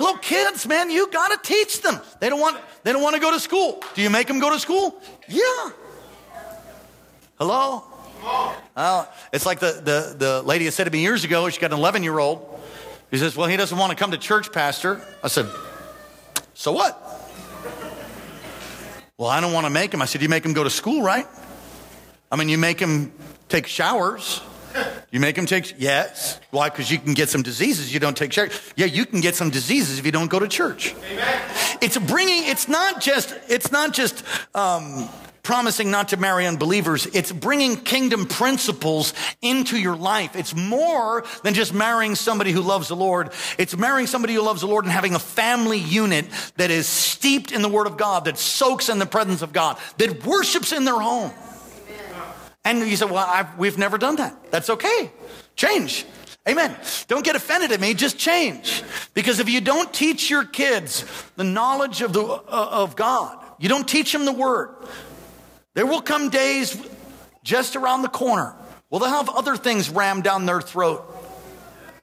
Little 0.00 0.16
kids, 0.16 0.66
man, 0.66 0.90
you 0.90 1.08
got 1.12 1.28
to 1.28 1.48
teach 1.48 1.82
them. 1.82 2.00
They 2.18 2.28
don't 2.28 2.40
want 2.40 2.58
they 2.82 2.92
don't 2.92 3.02
want 3.02 3.14
to 3.14 3.20
go 3.20 3.30
to 3.30 3.38
school. 3.38 3.84
Do 3.94 4.02
you 4.02 4.10
make 4.10 4.26
them 4.26 4.40
go 4.40 4.50
to 4.50 4.58
school? 4.58 5.00
Yeah. 5.28 5.70
Hello? 7.38 7.84
Well, 8.76 9.12
it's 9.32 9.46
like 9.46 9.60
the, 9.60 9.80
the, 9.84 10.14
the 10.18 10.42
lady 10.42 10.64
had 10.64 10.74
said 10.74 10.84
to 10.84 10.90
me 10.90 11.00
years 11.00 11.24
ago, 11.24 11.48
she 11.50 11.60
got 11.60 11.72
an 11.72 11.78
11 11.78 12.02
year 12.02 12.18
old. 12.18 12.59
He 13.10 13.18
says, 13.18 13.36
Well, 13.36 13.48
he 13.48 13.56
doesn't 13.56 13.76
want 13.76 13.90
to 13.90 13.96
come 13.96 14.12
to 14.12 14.18
church, 14.18 14.52
Pastor. 14.52 15.00
I 15.22 15.28
said, 15.28 15.46
So 16.54 16.72
what? 16.72 16.96
Well, 19.18 19.28
I 19.28 19.40
don't 19.40 19.52
want 19.52 19.66
to 19.66 19.70
make 19.70 19.92
him. 19.92 20.00
I 20.00 20.04
said, 20.04 20.22
You 20.22 20.28
make 20.28 20.44
him 20.44 20.52
go 20.52 20.64
to 20.64 20.70
school, 20.70 21.02
right? 21.02 21.26
I 22.32 22.36
mean, 22.36 22.48
you 22.48 22.58
make 22.58 22.78
him 22.78 23.12
take 23.48 23.66
showers. 23.66 24.40
You 25.10 25.20
make 25.20 25.34
them 25.34 25.46
take, 25.46 25.74
yes. 25.78 26.40
Why? 26.50 26.68
Because 26.68 26.90
you 26.90 26.98
can 26.98 27.14
get 27.14 27.28
some 27.28 27.42
diseases. 27.42 27.92
You 27.92 28.00
don't 28.00 28.16
take 28.16 28.32
showers. 28.32 28.52
Yeah, 28.76 28.86
you 28.86 29.06
can 29.06 29.20
get 29.20 29.34
some 29.34 29.50
diseases 29.50 29.98
if 29.98 30.06
you 30.06 30.12
don't 30.12 30.30
go 30.30 30.38
to 30.38 30.48
church. 30.48 30.94
Amen. 31.12 31.42
It's 31.80 31.98
bringing, 31.98 32.46
it's 32.46 32.68
not 32.68 33.00
just, 33.00 33.36
it's 33.48 33.72
not 33.72 33.92
just, 33.92 34.22
um, 34.54 35.08
promising 35.42 35.90
not 35.90 36.08
to 36.08 36.16
marry 36.16 36.46
unbelievers. 36.46 37.06
It's 37.06 37.32
bringing 37.32 37.76
kingdom 37.76 38.26
principles 38.26 39.14
into 39.42 39.78
your 39.78 39.96
life. 39.96 40.36
It's 40.36 40.54
more 40.54 41.24
than 41.42 41.54
just 41.54 41.72
marrying 41.72 42.14
somebody 42.14 42.52
who 42.52 42.60
loves 42.60 42.88
the 42.88 42.96
Lord. 42.96 43.30
It's 43.58 43.76
marrying 43.76 44.06
somebody 44.06 44.34
who 44.34 44.42
loves 44.42 44.60
the 44.60 44.66
Lord 44.66 44.84
and 44.84 44.92
having 44.92 45.14
a 45.14 45.18
family 45.18 45.78
unit 45.78 46.26
that 46.56 46.70
is 46.70 46.86
steeped 46.86 47.52
in 47.52 47.62
the 47.62 47.68
Word 47.68 47.86
of 47.86 47.96
God, 47.96 48.26
that 48.26 48.38
soaks 48.38 48.88
in 48.88 48.98
the 48.98 49.06
presence 49.06 49.42
of 49.42 49.52
God, 49.52 49.78
that 49.98 50.24
worships 50.24 50.72
in 50.72 50.84
their 50.84 51.00
home. 51.00 51.32
And 52.64 52.80
you 52.80 52.96
say, 52.96 53.06
well, 53.06 53.16
I've, 53.26 53.58
we've 53.58 53.78
never 53.78 53.98
done 53.98 54.16
that. 54.16 54.50
That's 54.50 54.70
okay. 54.70 55.10
Change. 55.56 56.04
Amen. 56.48 56.74
Don't 57.06 57.24
get 57.24 57.36
offended 57.36 57.72
at 57.72 57.80
me, 57.80 57.94
just 57.94 58.18
change. 58.18 58.82
Because 59.14 59.40
if 59.40 59.48
you 59.48 59.60
don't 59.60 59.92
teach 59.92 60.30
your 60.30 60.44
kids 60.44 61.04
the 61.36 61.44
knowledge 61.44 62.02
of, 62.02 62.12
the, 62.12 62.22
uh, 62.22 62.40
of 62.48 62.96
God, 62.96 63.38
you 63.58 63.68
don't 63.68 63.86
teach 63.86 64.12
them 64.12 64.24
the 64.24 64.32
word, 64.32 64.74
there 65.74 65.86
will 65.86 66.00
come 66.00 66.30
days 66.30 66.80
just 67.42 67.76
around 67.76 68.02
the 68.02 68.08
corner. 68.08 68.54
Well, 68.88 69.00
they'll 69.00 69.10
have 69.10 69.28
other 69.28 69.56
things 69.56 69.90
rammed 69.90 70.24
down 70.24 70.46
their 70.46 70.60
throat. 70.60 71.09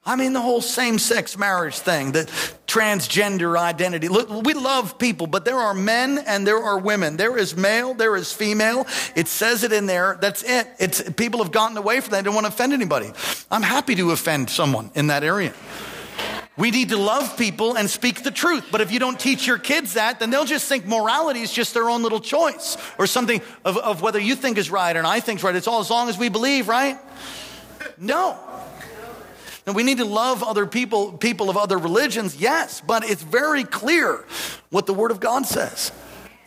I 0.08 0.16
mean, 0.16 0.32
the 0.32 0.42
whole 0.42 0.62
same 0.62 1.00
sex 1.00 1.38
marriage 1.38 1.78
thing, 1.78 2.14
the 2.14 2.24
transgender 2.66 3.60
identity. 3.60 4.08
Look, 4.08 4.30
we 4.30 4.54
love 4.54 4.98
people, 4.98 5.28
but 5.28 5.44
there 5.44 5.58
are 5.58 5.74
men 5.74 6.20
and 6.20 6.48
there 6.48 6.64
are 6.64 6.80
women. 6.80 7.18
There 7.18 7.38
is 7.38 7.58
male, 7.58 7.94
there 7.94 8.16
is 8.16 8.32
female. 8.32 8.88
It 9.16 9.28
says 9.28 9.66
it 9.66 9.74
in 9.74 9.86
there. 9.86 10.18
That's 10.22 10.44
it. 10.44 10.66
It's, 10.80 11.02
people 11.12 11.44
have 11.44 11.52
gotten 11.52 11.76
away 11.76 12.00
from 12.00 12.12
that. 12.12 12.20
They 12.20 12.24
don't 12.24 12.36
want 12.36 12.46
to 12.46 12.54
offend 12.54 12.72
anybody. 12.72 13.12
I'm 13.52 13.62
happy 13.62 13.96
to 13.96 14.12
offend 14.12 14.50
someone 14.50 14.92
in 14.96 15.08
that 15.08 15.26
area. 15.26 15.54
We 16.56 16.72
need 16.72 16.90
to 16.90 16.98
love 16.98 17.38
people 17.38 17.76
and 17.76 17.90
speak 17.90 18.24
the 18.24 18.32
truth. 18.32 18.70
But 18.72 18.80
if 18.80 18.94
you 18.94 19.00
don't 19.00 19.20
teach 19.20 19.46
your 19.46 19.60
kids 19.60 19.96
that, 19.96 20.22
then 20.22 20.30
they'll 20.30 20.46
just 20.46 20.70
think 20.70 20.86
morality 20.86 21.42
is 21.42 21.52
just 21.52 21.74
their 21.74 21.90
own 21.90 22.02
little 22.02 22.22
choice 22.22 22.78
or 22.98 23.08
something 23.08 23.42
of, 23.66 23.78
of 23.78 24.02
whether 24.02 24.20
you 24.20 24.36
think 24.36 24.58
is 24.58 24.72
right 24.72 24.96
and 24.96 25.06
I 25.06 25.20
think's 25.20 25.44
right. 25.44 25.54
It's 25.54 25.68
all 25.68 25.82
as 25.82 25.90
long 25.90 26.08
as 26.08 26.18
we 26.18 26.30
believe, 26.30 26.70
right? 26.70 26.98
No. 27.98 28.40
And 29.68 29.76
we 29.76 29.84
need 29.84 30.00
to 30.00 30.06
love 30.06 30.42
other 30.42 30.66
people, 30.66 31.12
people 31.12 31.50
of 31.50 31.58
other 31.58 31.78
religions, 31.78 32.38
yes, 32.38 32.82
but 32.82 33.08
it's 33.08 33.22
very 33.22 33.64
clear 33.64 34.26
what 34.72 34.88
the 34.88 34.94
Word 34.94 35.12
of 35.12 35.20
God 35.20 35.46
says. 35.46 35.92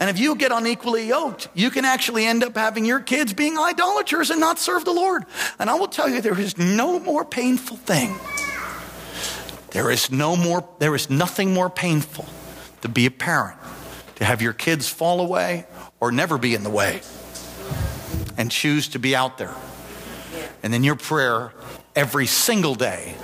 And 0.01 0.11
if 0.11 0.19
you 0.19 0.35
get 0.35 0.51
unequally 0.51 1.07
yoked, 1.07 1.49
you 1.55 1.71
can 1.71 1.85
actually 1.85 2.25
end 2.25 2.43
up 2.43 2.57
having 2.57 2.87
your 2.87 3.01
kids 3.01 3.35
being 3.35 3.59
idolaters 3.59 4.31
and 4.31 4.41
not 4.41 4.59
serve 4.59 4.87
the 4.87 4.93
Lord. 4.93 5.27
And 5.59 5.71
I 5.71 5.75
will 5.75 5.89
tell 5.89 6.09
you, 6.09 6.23
there 6.23 6.41
is 6.41 6.57
no 6.57 6.99
more 6.99 7.25
painful 7.25 7.77
thing 7.77 8.19
there 9.71 9.91
is 9.91 10.11
no 10.11 10.37
more, 10.37 10.69
there 10.79 10.95
is 10.95 11.09
nothing 11.09 11.55
more 11.55 11.71
painful 11.71 12.27
to 12.83 12.89
be 12.89 13.07
a 13.07 13.11
parent, 13.11 13.57
to 14.17 14.25
have 14.25 14.43
your 14.43 14.53
kids 14.53 14.89
fall 14.89 15.21
away 15.21 15.67
or 16.01 16.11
never 16.11 16.39
be 16.39 16.55
in 16.55 16.65
the 16.65 16.71
way 16.71 17.01
and 18.37 18.51
choose 18.51 18.89
to 18.89 18.99
be 18.99 19.15
out 19.15 19.39
there. 19.39 19.55
And 20.63 20.73
then 20.73 20.83
your 20.85 20.97
prayer 20.97 21.53
every 21.95 22.27
single 22.27 22.75
day 22.75 23.15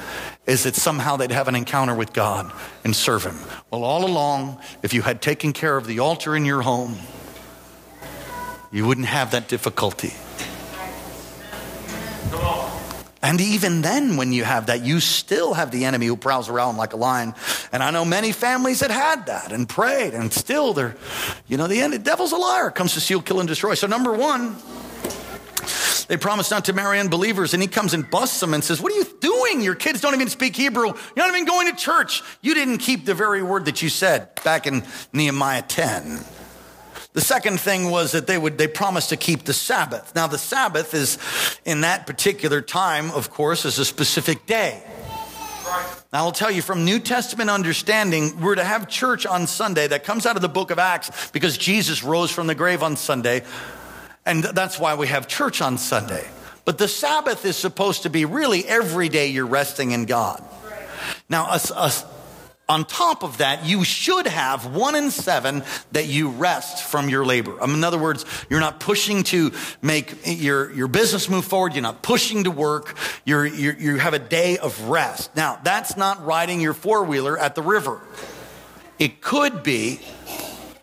is 0.47 0.63
that 0.63 0.77
somehow 0.77 1.17
they'd 1.17 1.33
have 1.33 1.49
an 1.49 1.57
encounter 1.57 1.95
with 1.95 2.13
God 2.13 2.53
and 2.85 2.95
serve 2.95 3.25
Him. 3.25 3.37
Well, 3.71 3.85
all 3.85 4.05
along, 4.05 4.61
if 4.83 4.95
you 4.95 5.03
had 5.03 5.21
taken 5.21 5.53
care 5.53 5.77
of 5.77 5.87
the 5.87 5.99
altar 5.99 6.37
in 6.37 6.45
your 6.45 6.63
home, 6.63 6.97
you 8.71 8.87
wouldn't 8.87 9.07
have 9.07 9.33
that 9.33 9.49
difficulty. 9.49 10.13
And 13.23 13.41
even 13.41 13.83
then, 13.83 14.17
when 14.17 14.33
you 14.33 14.45
have 14.45 14.67
that, 14.67 14.85
you 14.85 15.01
still 15.01 15.55
have 15.55 15.73
the 15.73 15.85
enemy 15.85 16.07
who 16.07 16.17
prowls 16.17 16.49
around 16.49 16.77
like 16.77 16.93
a 16.93 16.97
lion. 16.97 17.35
And 17.73 17.83
I 17.83 17.91
know 17.91 18.05
many 18.05 18.31
families 18.31 18.81
that 18.81 18.93
had 18.93 19.27
that 19.27 19.51
and 19.51 19.69
prayed, 19.69 20.15
and 20.15 20.33
still 20.33 20.75
they're, 20.75 20.95
you 21.49 21.57
know, 21.57 21.67
the, 21.67 21.81
end, 21.81 21.93
the 21.93 21.99
devil's 21.99 22.31
a 22.31 22.37
liar, 22.37 22.71
comes 22.71 22.95
to 22.95 23.01
steal, 23.01 23.21
kill, 23.21 23.41
and 23.41 23.49
destroy. 23.49 23.75
So, 23.75 23.89
number 23.89 24.13
one, 24.13 24.55
they 26.09 26.17
promise 26.17 26.51
not 26.51 26.67
to 26.67 26.73
marry 26.73 27.01
unbelievers, 27.01 27.55
and 27.55 27.63
he 27.63 27.69
comes 27.69 27.95
and 27.95 28.09
busts 28.09 28.41
them 28.41 28.55
and 28.55 28.63
says, 28.63 28.81
What 28.81 28.93
are 28.93 28.97
you 28.97 29.07
doing? 29.21 29.61
Your 29.61 29.75
kids 29.75 30.01
don't 30.01 30.15
even 30.15 30.29
speak 30.29 30.57
Hebrew. 30.57 30.87
You're 30.87 31.27
not 31.27 31.29
even 31.29 31.45
going 31.45 31.71
to 31.71 31.77
church. 31.77 32.23
You 32.43 32.55
didn't 32.55 32.79
keep 32.79 33.05
the 33.05 33.15
very 33.15 33.43
word 33.43 33.65
that 33.67 33.83
you 33.83 33.89
said 33.89 34.35
back 34.45 34.67
in 34.67 34.85
Nehemiah 35.13 35.63
10. 35.63 36.21
The 37.13 37.23
second 37.23 37.61
thing 37.61 37.91
was 37.91 38.13
that 38.13 38.27
they 38.27 38.37
would, 38.37 38.59
they 38.59 38.69
promised 38.69 39.09
to 39.09 39.17
keep 39.17 39.45
the 39.45 39.55
Sabbath. 39.55 40.15
Now, 40.15 40.27
the 40.27 40.37
Sabbath 40.37 40.93
is 40.93 41.19
in 41.65 41.81
that 41.81 42.07
particular 42.07 42.61
time, 42.61 43.11
of 43.11 43.31
course, 43.31 43.65
is 43.65 43.79
a 43.79 43.87
specific 43.87 44.45
day. 44.45 44.83
Now, 46.13 46.25
I'll 46.25 46.33
tell 46.33 46.51
you 46.51 46.63
from 46.63 46.85
New 46.85 47.01
Testament 47.01 47.51
understanding, 47.51 48.41
we're 48.41 48.55
to 48.55 48.65
have 48.65 48.89
church 48.89 49.25
on 49.25 49.47
Sunday. 49.47 49.87
That 49.87 50.05
comes 50.05 50.27
out 50.27 50.37
of 50.37 50.43
the 50.43 50.49
book 50.49 50.71
of 50.71 50.79
Acts 50.79 51.31
because 51.31 51.59
Jesus 51.59 52.05
rose 52.05 52.31
from 52.31 52.47
the 52.47 52.55
grave 52.55 52.83
on 52.83 52.97
Sunday. 52.97 53.43
And 54.27 54.45
that's 54.45 54.79
why 54.79 54.95
we 54.97 55.07
have 55.07 55.29
church 55.29 55.63
on 55.63 55.79
Sunday. 55.79 56.27
But 56.65 56.79
the 56.79 56.89
Sabbath 56.89 57.45
is 57.45 57.57
supposed 57.57 58.03
to 58.03 58.11
be 58.11 58.25
really 58.25 58.67
every 58.67 59.09
day 59.09 59.29
you're 59.29 59.47
resting 59.47 59.93
in 59.93 60.05
God. 60.05 60.43
Now, 61.29 61.57
on 62.69 62.85
top 62.85 63.23
of 63.23 63.39
that, 63.39 63.65
you 63.65 63.85
should 63.85 64.27
have 64.27 64.75
one 64.75 64.97
in 64.97 65.13
seven 65.13 65.63
that 65.93 66.07
you 66.07 66.31
rest 66.31 66.83
from 66.83 67.09
your 67.09 67.25
labor. 67.25 67.63
Um, 67.63 67.75
in 67.75 67.85
other 67.85 67.99
words, 67.99 68.25
you're 68.51 68.59
not 68.59 68.81
pushing 68.81 69.23
to 69.25 69.53
make 69.81 70.13
your, 70.25 70.73
your 70.73 70.89
business 70.89 71.29
move 71.29 71.45
forward. 71.45 71.75
You're 71.75 71.83
not 71.83 72.03
pushing 72.03 72.43
to 72.45 72.51
work. 72.51 72.97
You're, 73.25 73.47
you're, 73.47 73.77
you 73.77 73.97
have 73.99 74.15
a 74.15 74.19
day 74.19 74.59
of 74.59 74.89
rest. 74.89 75.35
Now, 75.37 75.61
that's 75.63 75.97
not 75.97 76.27
riding 76.27 76.61
your 76.61 76.75
four 76.75 77.05
wheeler 77.05 77.39
at 77.39 77.55
the 77.55 77.63
river. 77.63 78.01
It 78.99 79.21
could 79.21 79.63
be, 79.63 80.01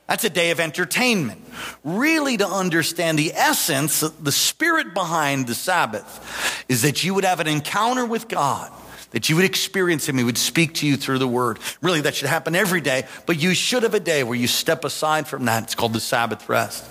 that's 0.07 0.23
a 0.23 0.29
day 0.29 0.51
of 0.51 0.59
entertainment. 0.59 1.41
Really, 1.83 2.37
to 2.37 2.47
understand 2.47 3.17
the 3.17 3.33
essence, 3.33 4.01
the 4.01 4.31
spirit 4.31 4.93
behind 4.93 5.47
the 5.47 5.55
Sabbath 5.55 6.65
is 6.67 6.81
that 6.81 7.03
you 7.03 7.13
would 7.13 7.25
have 7.25 7.39
an 7.39 7.47
encounter 7.47 8.05
with 8.05 8.27
God 8.27 8.71
that 9.13 9.29
you 9.29 9.35
would 9.35 9.45
experience 9.45 10.09
Him. 10.09 10.17
He 10.17 10.23
would 10.23 10.37
speak 10.37 10.73
to 10.75 10.87
you 10.87 10.97
through 10.97 11.19
the 11.19 11.27
Word. 11.27 11.59
Really, 11.81 12.01
that 12.01 12.15
should 12.15 12.29
happen 12.29 12.55
every 12.55 12.81
day, 12.81 13.05
but 13.25 13.39
you 13.39 13.53
should 13.53 13.83
have 13.83 13.93
a 13.93 13.99
day 13.99 14.23
where 14.23 14.35
you 14.35 14.47
step 14.47 14.83
aside 14.83 15.27
from 15.27 15.45
that. 15.45 15.63
It's 15.63 15.75
called 15.75 15.93
the 15.93 15.99
Sabbath 15.99 16.49
rest. 16.49 16.83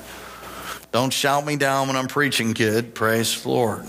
Don't 0.92 1.12
shout 1.12 1.44
me 1.44 1.56
down 1.56 1.88
when 1.88 1.96
I'm 1.96 2.06
preaching, 2.06 2.54
kid. 2.54 2.94
Praise 2.94 3.42
the 3.42 3.48
Lord. 3.48 3.84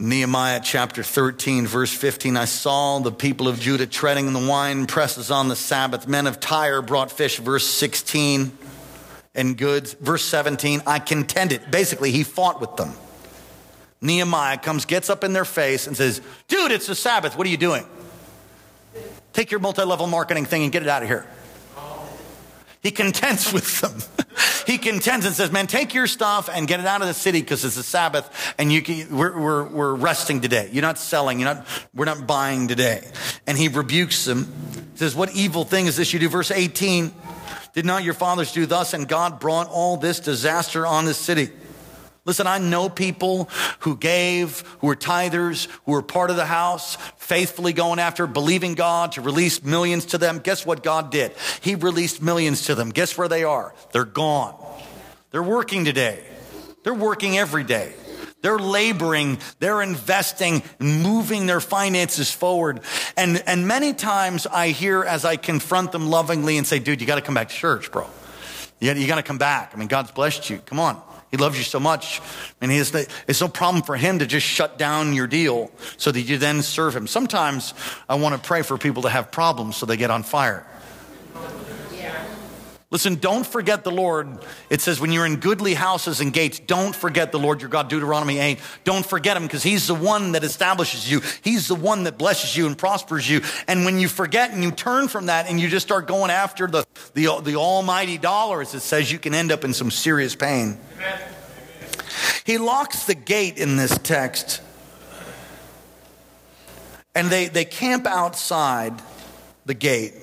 Nehemiah 0.00 0.60
chapter 0.62 1.02
13, 1.02 1.66
verse 1.66 1.92
15. 1.92 2.36
I 2.36 2.44
saw 2.44 3.00
the 3.00 3.10
people 3.10 3.48
of 3.48 3.58
Judah 3.58 3.86
treading 3.86 4.28
in 4.28 4.32
the 4.32 4.46
wine 4.46 4.86
presses 4.86 5.32
on 5.32 5.48
the 5.48 5.56
Sabbath. 5.56 6.06
Men 6.06 6.28
of 6.28 6.38
Tyre 6.38 6.82
brought 6.82 7.10
fish, 7.10 7.38
verse 7.38 7.66
16, 7.66 8.56
and 9.34 9.58
goods. 9.58 9.94
Verse 9.94 10.22
17, 10.24 10.82
I 10.86 11.00
contended. 11.00 11.68
Basically, 11.72 12.12
he 12.12 12.22
fought 12.22 12.60
with 12.60 12.76
them. 12.76 12.92
Nehemiah 14.00 14.58
comes, 14.58 14.84
gets 14.84 15.10
up 15.10 15.24
in 15.24 15.32
their 15.32 15.44
face, 15.44 15.88
and 15.88 15.96
says, 15.96 16.20
Dude, 16.46 16.70
it's 16.70 16.86
the 16.86 16.94
Sabbath. 16.94 17.36
What 17.36 17.48
are 17.48 17.50
you 17.50 17.56
doing? 17.56 17.84
Take 19.32 19.50
your 19.50 19.58
multi 19.58 19.82
level 19.82 20.06
marketing 20.06 20.44
thing 20.44 20.62
and 20.62 20.70
get 20.70 20.82
it 20.82 20.88
out 20.88 21.02
of 21.02 21.08
here. 21.08 21.26
He 22.82 22.90
contends 22.90 23.52
with 23.52 23.80
them. 23.80 23.94
he 24.66 24.78
contends 24.78 25.26
and 25.26 25.34
says, 25.34 25.50
Man, 25.50 25.66
take 25.66 25.94
your 25.94 26.06
stuff 26.06 26.48
and 26.52 26.68
get 26.68 26.80
it 26.80 26.86
out 26.86 27.00
of 27.00 27.08
the 27.08 27.14
city 27.14 27.40
because 27.40 27.64
it's 27.64 27.76
the 27.76 27.82
Sabbath 27.82 28.54
and 28.58 28.72
you 28.72 28.82
can, 28.82 29.16
we're, 29.16 29.38
we're, 29.38 29.64
we're 29.64 29.94
resting 29.94 30.40
today. 30.40 30.68
You're 30.72 30.82
not 30.82 30.98
selling. 30.98 31.40
You're 31.40 31.54
not, 31.54 31.66
we're 31.94 32.04
not 32.04 32.26
buying 32.26 32.68
today. 32.68 33.08
And 33.46 33.58
he 33.58 33.68
rebukes 33.68 34.24
them. 34.24 34.52
He 34.92 34.98
says, 34.98 35.14
What 35.14 35.34
evil 35.34 35.64
thing 35.64 35.86
is 35.86 35.96
this 35.96 36.12
you 36.12 36.18
do? 36.18 36.28
Verse 36.28 36.50
18 36.50 37.12
Did 37.74 37.84
not 37.84 38.04
your 38.04 38.14
fathers 38.14 38.52
do 38.52 38.66
thus? 38.66 38.94
And 38.94 39.08
God 39.08 39.40
brought 39.40 39.68
all 39.68 39.96
this 39.96 40.20
disaster 40.20 40.86
on 40.86 41.04
the 41.04 41.14
city. 41.14 41.50
Listen, 42.28 42.46
I 42.46 42.58
know 42.58 42.90
people 42.90 43.48
who 43.78 43.96
gave, 43.96 44.60
who 44.80 44.88
were 44.88 44.96
tithers, 44.96 45.66
who 45.86 45.92
were 45.92 46.02
part 46.02 46.28
of 46.28 46.36
the 46.36 46.44
house, 46.44 46.96
faithfully 47.16 47.72
going 47.72 47.98
after, 47.98 48.26
believing 48.26 48.74
God 48.74 49.12
to 49.12 49.22
release 49.22 49.64
millions 49.64 50.04
to 50.04 50.18
them. 50.18 50.38
Guess 50.38 50.66
what 50.66 50.82
God 50.82 51.10
did? 51.10 51.32
He 51.62 51.74
released 51.74 52.20
millions 52.20 52.66
to 52.66 52.74
them. 52.74 52.90
Guess 52.90 53.16
where 53.16 53.28
they 53.28 53.44
are? 53.44 53.74
They're 53.92 54.04
gone. 54.04 54.54
They're 55.30 55.42
working 55.42 55.86
today. 55.86 56.22
They're 56.84 56.92
working 56.92 57.38
every 57.38 57.64
day. 57.64 57.94
They're 58.42 58.58
laboring, 58.58 59.38
they're 59.58 59.80
investing, 59.80 60.62
moving 60.78 61.46
their 61.46 61.60
finances 61.60 62.30
forward. 62.30 62.80
And, 63.16 63.42
and 63.46 63.66
many 63.66 63.94
times 63.94 64.46
I 64.46 64.68
hear 64.68 65.02
as 65.02 65.24
I 65.24 65.36
confront 65.36 65.92
them 65.92 66.10
lovingly 66.10 66.58
and 66.58 66.66
say, 66.66 66.78
dude, 66.78 67.00
you 67.00 67.06
got 67.06 67.14
to 67.14 67.22
come 67.22 67.34
back 67.34 67.48
to 67.48 67.54
church, 67.54 67.90
bro. 67.90 68.06
You 68.80 68.92
got, 68.92 69.00
you 69.00 69.06
got 69.06 69.16
to 69.16 69.22
come 69.22 69.38
back. 69.38 69.70
I 69.72 69.78
mean, 69.78 69.88
God's 69.88 70.10
blessed 70.10 70.50
you. 70.50 70.58
Come 70.58 70.78
on. 70.78 71.07
He 71.30 71.36
loves 71.36 71.58
you 71.58 71.64
so 71.64 71.78
much. 71.78 72.20
And 72.60 72.70
has, 72.72 72.94
it's 73.26 73.40
no 73.40 73.48
problem 73.48 73.82
for 73.82 73.96
him 73.96 74.20
to 74.20 74.26
just 74.26 74.46
shut 74.46 74.78
down 74.78 75.12
your 75.12 75.26
deal 75.26 75.70
so 75.96 76.10
that 76.10 76.20
you 76.20 76.38
then 76.38 76.62
serve 76.62 76.96
him. 76.96 77.06
Sometimes 77.06 77.74
I 78.08 78.14
want 78.16 78.34
to 78.34 78.46
pray 78.46 78.62
for 78.62 78.78
people 78.78 79.02
to 79.02 79.10
have 79.10 79.30
problems 79.30 79.76
so 79.76 79.86
they 79.86 79.96
get 79.96 80.10
on 80.10 80.22
fire. 80.22 80.66
Listen, 82.90 83.16
don't 83.16 83.46
forget 83.46 83.84
the 83.84 83.90
Lord. 83.90 84.38
It 84.70 84.80
says 84.80 84.98
when 84.98 85.12
you're 85.12 85.26
in 85.26 85.36
goodly 85.36 85.74
houses 85.74 86.22
and 86.22 86.32
gates, 86.32 86.58
don't 86.58 86.96
forget 86.96 87.32
the 87.32 87.38
Lord 87.38 87.60
your 87.60 87.68
God, 87.68 87.88
Deuteronomy 87.88 88.38
8. 88.38 88.58
Don't 88.84 89.04
forget 89.04 89.36
him 89.36 89.42
because 89.42 89.62
he's 89.62 89.86
the 89.86 89.94
one 89.94 90.32
that 90.32 90.42
establishes 90.42 91.10
you. 91.10 91.20
He's 91.42 91.68
the 91.68 91.74
one 91.74 92.04
that 92.04 92.16
blesses 92.16 92.56
you 92.56 92.66
and 92.66 92.78
prospers 92.78 93.28
you. 93.28 93.42
And 93.66 93.84
when 93.84 93.98
you 93.98 94.08
forget 94.08 94.52
and 94.52 94.62
you 94.62 94.70
turn 94.70 95.08
from 95.08 95.26
that 95.26 95.50
and 95.50 95.60
you 95.60 95.68
just 95.68 95.86
start 95.86 96.08
going 96.08 96.30
after 96.30 96.66
the, 96.66 96.86
the, 97.12 97.40
the 97.42 97.56
almighty 97.56 98.16
dollars, 98.16 98.72
it 98.72 98.80
says 98.80 99.12
you 99.12 99.18
can 99.18 99.34
end 99.34 99.52
up 99.52 99.64
in 99.64 99.74
some 99.74 99.90
serious 99.90 100.34
pain. 100.34 100.78
Amen. 100.96 101.20
He 102.44 102.56
locks 102.56 103.04
the 103.04 103.14
gate 103.14 103.58
in 103.58 103.76
this 103.76 103.98
text. 103.98 104.62
And 107.14 107.28
they, 107.28 107.48
they 107.48 107.66
camp 107.66 108.06
outside 108.06 108.94
the 109.66 109.74
gate. 109.74 110.14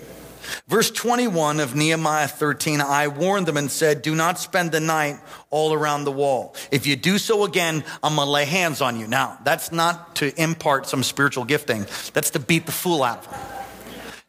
Verse 0.68 0.92
21 0.92 1.60
of 1.60 1.76
Nehemiah 1.76 2.28
13, 2.28 2.82
I 2.82 3.08
warned 3.08 3.46
them 3.46 3.58
and 3.58 3.70
said, 3.70 4.02
Do 4.02 4.16
not 4.16 4.40
spend 4.40 4.72
the 4.72 4.80
night 4.80 5.20
all 5.50 5.74
around 5.74 6.04
the 6.04 6.12
wall. 6.12 6.56
If 6.72 6.88
you 6.88 6.96
do 6.96 7.18
so 7.18 7.44
again, 7.44 7.84
I'm 8.04 8.16
going 8.16 8.26
to 8.26 8.32
lay 8.32 8.46
hands 8.46 8.82
on 8.82 9.00
you. 9.00 9.08
Now, 9.08 9.38
that's 9.44 9.72
not 9.72 10.16
to 10.18 10.42
impart 10.42 10.88
some 10.88 11.04
spiritual 11.04 11.46
gifting, 11.46 11.86
that's 12.14 12.32
to 12.32 12.40
beat 12.40 12.66
the 12.66 12.72
fool 12.72 13.04
out 13.04 13.26
of 13.26 13.32
them. 13.32 13.40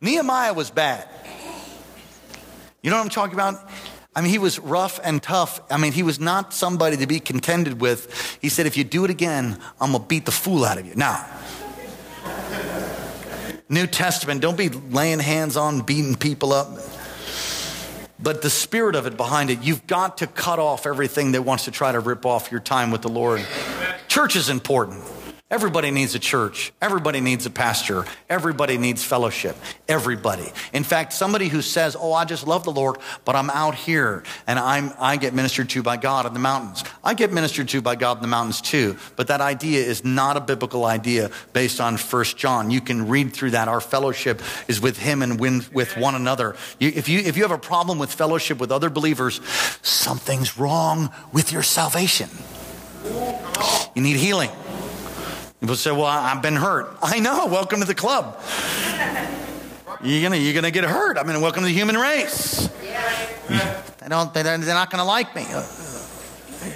Nehemiah 0.00 0.54
was 0.54 0.70
bad. 0.70 1.08
You 2.82 2.90
know 2.90 2.98
what 2.98 3.04
I'm 3.04 3.10
talking 3.10 3.34
about? 3.34 3.68
I 4.14 4.22
mean, 4.22 4.30
he 4.30 4.38
was 4.38 4.58
rough 4.58 4.98
and 5.04 5.22
tough. 5.22 5.60
I 5.70 5.76
mean, 5.76 5.92
he 5.92 6.02
was 6.02 6.18
not 6.18 6.54
somebody 6.54 6.96
to 6.96 7.06
be 7.06 7.20
contended 7.20 7.82
with. 7.82 8.38
He 8.40 8.48
said, 8.48 8.64
If 8.66 8.78
you 8.78 8.84
do 8.84 9.04
it 9.04 9.10
again, 9.10 9.58
I'm 9.78 9.92
going 9.92 10.02
to 10.02 10.08
beat 10.08 10.24
the 10.24 10.32
fool 10.32 10.64
out 10.64 10.78
of 10.78 10.86
you. 10.86 10.94
Now, 10.94 11.26
New 13.68 13.86
Testament, 13.86 14.40
don't 14.40 14.56
be 14.56 14.68
laying 14.68 15.18
hands 15.18 15.56
on, 15.56 15.80
beating 15.80 16.14
people 16.14 16.52
up. 16.52 16.68
But 18.18 18.40
the 18.40 18.50
spirit 18.50 18.94
of 18.94 19.06
it 19.06 19.16
behind 19.16 19.50
it, 19.50 19.62
you've 19.62 19.86
got 19.86 20.18
to 20.18 20.26
cut 20.26 20.58
off 20.58 20.86
everything 20.86 21.32
that 21.32 21.42
wants 21.42 21.64
to 21.64 21.70
try 21.70 21.92
to 21.92 22.00
rip 22.00 22.24
off 22.24 22.50
your 22.50 22.60
time 22.60 22.90
with 22.90 23.02
the 23.02 23.08
Lord. 23.08 23.44
Church 24.08 24.36
is 24.36 24.48
important. 24.48 25.02
Everybody 25.48 25.92
needs 25.92 26.12
a 26.16 26.18
church. 26.18 26.72
Everybody 26.82 27.20
needs 27.20 27.46
a 27.46 27.50
pastor. 27.50 28.04
Everybody 28.28 28.78
needs 28.78 29.04
fellowship. 29.04 29.56
Everybody. 29.86 30.50
In 30.72 30.82
fact, 30.82 31.12
somebody 31.12 31.46
who 31.46 31.62
says, 31.62 31.96
"Oh, 31.96 32.12
I 32.12 32.24
just 32.24 32.48
love 32.48 32.64
the 32.64 32.72
Lord, 32.72 32.98
but 33.24 33.36
I'm 33.36 33.48
out 33.50 33.76
here 33.76 34.24
and 34.48 34.58
I'm 34.58 34.92
I 34.98 35.16
get 35.16 35.34
ministered 35.34 35.70
to 35.70 35.84
by 35.84 35.98
God 35.98 36.26
in 36.26 36.34
the 36.34 36.40
mountains." 36.40 36.82
I 37.04 37.14
get 37.14 37.32
ministered 37.32 37.68
to 37.68 37.80
by 37.80 37.94
God 37.94 38.16
in 38.16 38.22
the 38.22 38.28
mountains 38.28 38.60
too, 38.60 38.96
but 39.14 39.28
that 39.28 39.40
idea 39.40 39.84
is 39.84 40.04
not 40.04 40.36
a 40.36 40.40
biblical 40.40 40.84
idea 40.84 41.30
based 41.52 41.80
on 41.80 41.96
First 41.96 42.36
John. 42.36 42.72
You 42.72 42.80
can 42.80 43.06
read 43.06 43.32
through 43.32 43.52
that. 43.52 43.68
Our 43.68 43.80
fellowship 43.80 44.42
is 44.66 44.80
with 44.80 44.98
him 44.98 45.22
and 45.22 45.38
with 45.38 45.96
one 45.96 46.16
another. 46.16 46.56
If 46.80 47.08
you 47.08 47.20
if 47.20 47.36
you 47.36 47.44
have 47.44 47.52
a 47.52 47.58
problem 47.58 48.00
with 48.00 48.12
fellowship 48.12 48.58
with 48.58 48.72
other 48.72 48.90
believers, 48.90 49.40
something's 49.80 50.58
wrong 50.58 51.10
with 51.32 51.52
your 51.52 51.62
salvation. 51.62 52.30
You 53.94 54.02
need 54.02 54.16
healing. 54.16 54.50
People 55.60 55.76
say, 55.76 55.90
Well, 55.90 56.04
I've 56.04 56.42
been 56.42 56.56
hurt. 56.56 56.96
I 57.02 57.18
know. 57.18 57.46
Welcome 57.46 57.80
to 57.80 57.86
the 57.86 57.94
club. 57.94 58.40
You're 60.02 60.22
gonna, 60.22 60.36
you're 60.36 60.54
gonna 60.54 60.70
get 60.70 60.84
hurt. 60.84 61.18
I 61.18 61.22
mean, 61.22 61.40
welcome 61.40 61.62
to 61.62 61.66
the 61.66 61.74
human 61.74 61.96
race. 61.96 62.68
They 63.48 64.08
don't, 64.08 64.32
they, 64.34 64.42
they're 64.42 64.58
not 64.58 64.90
gonna 64.90 65.04
like 65.04 65.34
me. 65.34 65.46
Uh, 65.48 65.66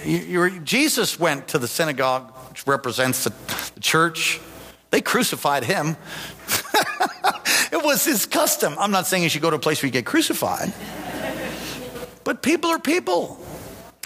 you, 0.04 0.60
Jesus 0.60 1.20
went 1.20 1.48
to 1.48 1.58
the 1.58 1.68
synagogue, 1.68 2.32
which 2.48 2.66
represents 2.66 3.24
the, 3.24 3.30
the 3.74 3.80
church. 3.80 4.40
They 4.90 5.00
crucified 5.00 5.64
him. 5.64 5.96
it 7.70 7.84
was 7.84 8.04
his 8.04 8.26
custom. 8.26 8.74
I'm 8.78 8.90
not 8.90 9.06
saying 9.06 9.22
you 9.22 9.28
should 9.28 9.42
go 9.42 9.50
to 9.50 9.56
a 9.56 9.60
place 9.60 9.82
where 9.82 9.88
you 9.88 9.92
get 9.92 10.06
crucified, 10.06 10.72
but 12.24 12.42
people 12.42 12.70
are 12.70 12.80
people, 12.80 13.38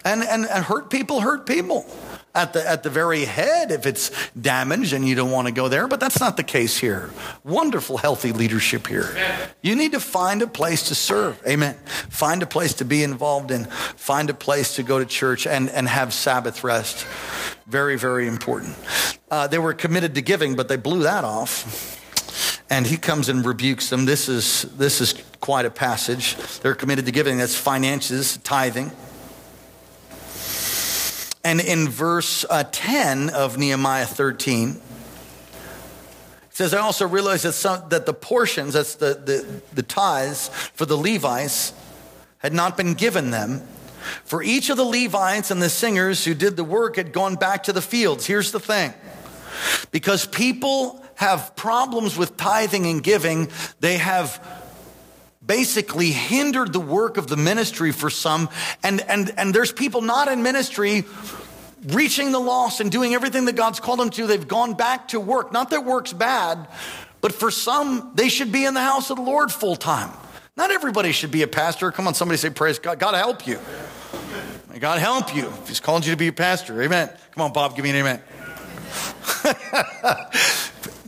and, 0.05 0.23
and, 0.23 0.45
and 0.45 0.65
hurt 0.65 0.91
people 0.91 1.21
hurt 1.21 1.47
people 1.47 1.87
at 2.35 2.53
the, 2.53 2.69
at 2.69 2.83
the 2.83 2.91
very 2.91 3.25
head 3.25 3.71
if 3.71 3.87
it's 3.87 4.11
damaged 4.35 4.93
and 4.93 5.07
you 5.07 5.15
don't 5.15 5.31
want 5.31 5.47
to 5.47 5.55
go 5.55 5.69
there, 5.69 5.87
but 5.87 6.01
that's 6.01 6.19
not 6.19 6.37
the 6.37 6.43
case 6.43 6.77
here. 6.77 7.11
Wonderful, 7.45 7.97
healthy 7.97 8.33
leadership 8.33 8.87
here. 8.87 9.09
You 9.63 9.77
need 9.77 9.93
to 9.93 10.01
find 10.01 10.43
a 10.43 10.47
place 10.47 10.89
to 10.89 10.95
serve. 10.95 11.41
Amen. 11.47 11.75
Find 12.11 12.43
a 12.43 12.47
place 12.47 12.75
to 12.75 12.85
be 12.85 13.03
involved 13.03 13.51
in, 13.51 13.65
find 13.65 14.31
a 14.31 14.35
place 14.35 14.77
to 14.77 14.83
go 14.83 14.99
to 14.99 15.07
church 15.07 15.47
and, 15.47 15.71
and 15.71 15.89
have 15.89 16.13
Sabbath 16.13 16.65
rest. 16.65 17.07
Very, 17.67 17.97
very 17.97 18.27
important. 18.27 18.77
Uh, 19.31 19.47
they 19.47 19.59
were 19.59 19.73
committed 19.73 20.15
to 20.17 20.23
giving, 20.23 20.57
but 20.57 20.69
they 20.69 20.77
blew 20.77 21.05
that 21.05 21.25
off. 21.25 22.01
And 22.71 22.87
he 22.87 22.97
comes 22.97 23.29
and 23.29 23.45
rebukes 23.45 23.91
them. 23.91 24.07
This 24.07 24.29
is, 24.29 24.63
this 24.77 25.01
is 25.01 25.15
quite 25.41 25.67
a 25.67 25.71
passage. 25.71 26.37
They're 26.61 26.75
committed 26.75 27.07
to 27.07 27.13
giving. 27.13 27.39
That's 27.39 27.55
finances, 27.55 28.39
tithing. 28.39 28.91
And 31.45 31.61
in 31.61 31.89
verse 31.89 32.47
uh, 32.49 32.65
10 32.73 33.29
of 33.31 33.59
Nehemiah 33.59 34.07
13, 34.07 34.71
it 34.71 34.81
says, 36.49 36.73
I 36.73 36.79
also 36.79 37.07
realized 37.07 37.45
that, 37.45 37.53
some, 37.53 37.87
that 37.91 38.07
the 38.07 38.15
portions, 38.15 38.73
that's 38.73 38.95
the, 38.95 39.15
the, 39.15 39.63
the 39.75 39.83
tithes 39.83 40.49
for 40.49 40.87
the 40.87 40.97
Levites, 40.97 41.75
had 42.39 42.55
not 42.55 42.77
been 42.77 42.95
given 42.95 43.31
them. 43.31 43.61
For 44.25 44.43
each 44.43 44.71
of 44.71 44.77
the 44.77 44.85
Levites 44.85 45.51
and 45.51 45.61
the 45.61 45.69
singers 45.69 46.25
who 46.25 46.35
did 46.35 46.57
the 46.57 46.65
work 46.65 46.97
had 46.97 47.13
gone 47.13 47.35
back 47.35 47.65
to 47.65 47.73
the 47.73 47.83
fields. 47.83 48.27
Here's 48.27 48.53
the 48.53 48.61
thing 48.61 48.95
because 49.91 50.27
people 50.27 51.05
have 51.17 51.55
problems 51.57 52.17
with 52.17 52.37
tithing 52.37 52.87
and 52.87 53.03
giving, 53.03 53.49
they 53.81 53.97
have 53.97 54.64
basically 55.47 56.11
hindered 56.11 56.73
the 56.73 56.81
work 56.81 57.17
of 57.17 57.27
the 57.27 57.37
ministry 57.37 57.93
for 57.93 58.11
some. 58.11 58.49
And, 58.83 59.01
and, 59.03 59.33
and 59.37 59.55
there's 59.55 59.73
people 59.73 60.01
not 60.01 60.29
in 60.29 60.43
ministry 60.43 61.05
reaching 61.87 62.33
the 62.33 62.39
lost 62.39 62.81
and 62.81 62.91
doing 62.91 63.15
everything 63.15 63.45
that 63.45 63.57
God's 63.57 63.81
called 63.81 63.99
them 63.99 64.11
to. 64.11 64.27
They've 64.27 64.47
gone 64.47 64.75
back 64.75 65.09
to 65.09 65.21
work. 65.21 65.53
Not 65.53 65.71
that 65.71 65.85
work's 65.85 66.13
bad, 66.13 66.69
but 67.21 67.33
for 67.33 67.51
some, 67.51 68.13
they 68.15 68.29
should 68.29 68.53
be 68.53 68.65
in 68.65 68.75
the 68.75 68.83
house 68.83 69.11
of 69.11 69.17
the 69.17 69.23
Lord 69.23 69.53
full 69.53 69.77
time. 69.77 70.11
Not 70.57 70.71
everybody 70.71 71.13
should 71.13 71.33
be 71.33 71.43
a 71.43 71.49
pastor. 71.49 71.91
Come 71.91 72.07
on, 72.07 72.15
somebody 72.15 72.39
say, 72.39 72.51
Praise 72.51 72.79
God. 72.79 72.99
God 72.99 73.15
help 73.15 73.47
you. 73.47 73.59
May 74.71 74.79
God 74.79 75.01
help 75.01 75.35
you 75.35 75.49
if 75.49 75.69
He's 75.69 75.81
called 75.81 76.07
you 76.07 76.13
to 76.13 76.17
be 76.17 76.29
a 76.29 76.33
pastor. 76.33 76.81
Amen. 76.81 77.11
Come 77.33 77.43
on, 77.43 77.53
Bob, 77.53 77.75
give 77.75 77.85
me 77.85 77.91
an 77.91 77.97
amen. 77.97 78.23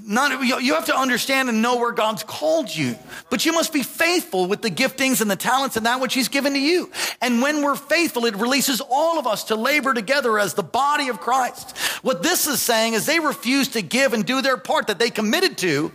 You 0.08 0.74
have 0.74 0.86
to 0.86 0.96
understand 0.96 1.48
and 1.48 1.60
know 1.60 1.78
where 1.78 1.90
God's 1.90 2.22
called 2.22 2.74
you. 2.74 2.96
But 3.28 3.44
you 3.44 3.52
must 3.52 3.72
be 3.72 3.82
faithful 3.82 4.46
with 4.46 4.62
the 4.62 4.70
giftings 4.70 5.20
and 5.20 5.28
the 5.28 5.36
talents 5.36 5.76
and 5.76 5.84
that 5.84 6.00
which 6.00 6.14
He's 6.14 6.28
given 6.28 6.52
to 6.52 6.60
you. 6.60 6.92
And 7.20 7.42
when 7.42 7.62
we're 7.62 7.74
faithful, 7.74 8.24
it 8.26 8.36
releases 8.36 8.80
all 8.80 9.18
of 9.18 9.26
us 9.26 9.44
to 9.44 9.56
labor 9.56 9.94
together 9.94 10.38
as 10.38 10.54
the 10.54 10.62
body 10.62 11.08
of 11.08 11.20
Christ. 11.20 11.76
What 12.02 12.22
this 12.22 12.46
is 12.46 12.62
saying 12.62 12.92
is 12.92 13.04
they 13.04 13.18
refuse 13.18 13.68
to 13.68 13.82
give 13.82 14.12
and 14.12 14.24
do 14.24 14.42
their 14.42 14.56
part 14.56 14.86
that 14.86 15.00
they 15.00 15.10
committed 15.10 15.58
to. 15.58 15.90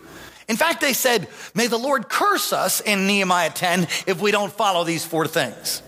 In 0.49 0.57
fact, 0.57 0.81
they 0.81 0.91
said, 0.91 1.29
May 1.55 1.67
the 1.67 1.77
Lord 1.77 2.09
curse 2.09 2.51
us 2.51 2.81
in 2.81 3.07
Nehemiah 3.07 3.51
10 3.51 3.83
if 4.07 4.19
we 4.21 4.31
don't 4.31 4.51
follow 4.51 4.83
these 4.83 5.05
four 5.05 5.25
things. 5.25 5.81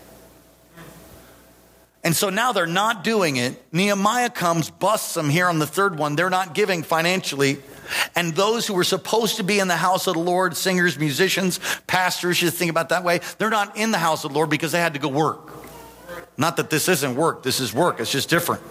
And 2.02 2.16
so 2.16 2.30
now 2.30 2.52
they're 2.52 2.66
not 2.66 3.04
doing 3.04 3.36
it. 3.36 3.62
Nehemiah 3.72 4.30
comes, 4.30 4.70
busts 4.70 5.12
them 5.12 5.28
here 5.28 5.48
on 5.48 5.58
the 5.58 5.66
third 5.66 5.98
one. 5.98 6.16
They're 6.16 6.30
not 6.30 6.54
giving 6.54 6.82
financially. 6.82 7.58
And 8.14 8.34
those 8.34 8.66
who 8.66 8.74
were 8.74 8.84
supposed 8.84 9.36
to 9.36 9.44
be 9.44 9.58
in 9.58 9.68
the 9.68 9.76
house 9.76 10.06
of 10.06 10.14
the 10.14 10.20
Lord, 10.20 10.56
singers, 10.56 10.98
musicians, 10.98 11.60
pastors, 11.86 12.40
you 12.40 12.50
think 12.50 12.70
about 12.70 12.88
that 12.90 13.04
way, 13.04 13.20
they're 13.38 13.50
not 13.50 13.76
in 13.76 13.90
the 13.90 13.98
house 13.98 14.24
of 14.24 14.32
the 14.32 14.36
Lord 14.36 14.50
because 14.50 14.72
they 14.72 14.80
had 14.80 14.94
to 14.94 15.00
go 15.00 15.08
work. 15.08 15.52
Not 16.36 16.56
that 16.56 16.70
this 16.70 16.88
isn't 16.88 17.14
work, 17.14 17.42
this 17.42 17.60
is 17.60 17.72
work, 17.72 18.00
it's 18.00 18.10
just 18.10 18.28
different. 18.28 18.62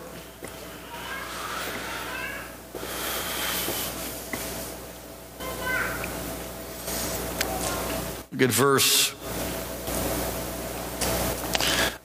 Good 8.36 8.52
verse 8.52 9.13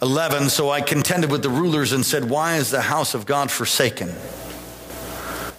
11 0.01 0.51
So 0.51 0.71
I 0.71 0.81
contended 0.81 1.31
with 1.31 1.43
the 1.43 1.51
rulers 1.51 1.93
and 1.93 2.05
said, 2.05 2.29
Why 2.29 2.57
is 2.57 2.71
the 2.71 2.83
house 2.83 3.15
of 3.15 3.27
God 3.27 3.51
forsaken? 3.51 4.15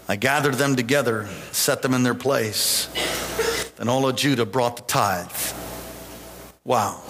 I 0.09 0.15
gathered 0.15 0.55
them 0.55 0.75
together, 0.75 1.29
set 1.51 1.83
them 1.83 1.93
in 1.93 2.01
their 2.01 2.15
place. 2.15 2.89
Then 3.77 3.87
all 3.87 4.09
of 4.09 4.15
Judah 4.15 4.45
brought 4.45 4.75
the 4.75 4.83
tithe. 4.83 5.31
Wow. 6.65 7.01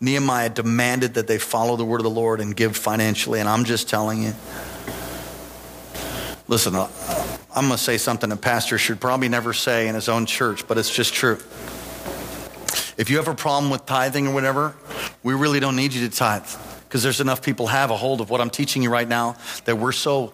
Nehemiah 0.00 0.48
demanded 0.50 1.14
that 1.14 1.26
they 1.26 1.38
follow 1.38 1.74
the 1.74 1.84
word 1.84 1.98
of 1.98 2.04
the 2.04 2.10
Lord 2.10 2.40
and 2.40 2.54
give 2.54 2.76
financially, 2.76 3.40
and 3.40 3.48
I'm 3.48 3.64
just 3.64 3.88
telling 3.88 4.22
you. 4.22 4.32
Listen, 6.46 6.76
uh, 6.76 6.88
I'm 7.52 7.66
going 7.66 7.76
to 7.76 7.82
say 7.82 7.98
something 7.98 8.30
a 8.30 8.36
pastor 8.36 8.78
should 8.78 9.00
probably 9.00 9.28
never 9.28 9.52
say 9.52 9.88
in 9.88 9.96
his 9.96 10.08
own 10.08 10.26
church, 10.26 10.68
but 10.68 10.78
it's 10.78 10.94
just 10.94 11.14
true. 11.14 11.38
If 12.96 13.10
you 13.10 13.16
have 13.16 13.26
a 13.26 13.34
problem 13.34 13.72
with 13.72 13.84
tithing 13.86 14.28
or 14.28 14.34
whatever, 14.34 14.76
we 15.24 15.34
really 15.34 15.58
don't 15.58 15.74
need 15.74 15.92
you 15.94 16.08
to 16.08 16.14
tithe 16.14 16.46
because 16.84 17.02
there's 17.02 17.20
enough 17.20 17.42
people 17.42 17.66
have 17.66 17.90
a 17.90 17.96
hold 17.96 18.20
of 18.20 18.30
what 18.30 18.40
I'm 18.40 18.50
teaching 18.50 18.82
you 18.82 18.90
right 18.90 19.08
now 19.08 19.36
that 19.64 19.76
we're 19.76 19.90
so, 19.90 20.32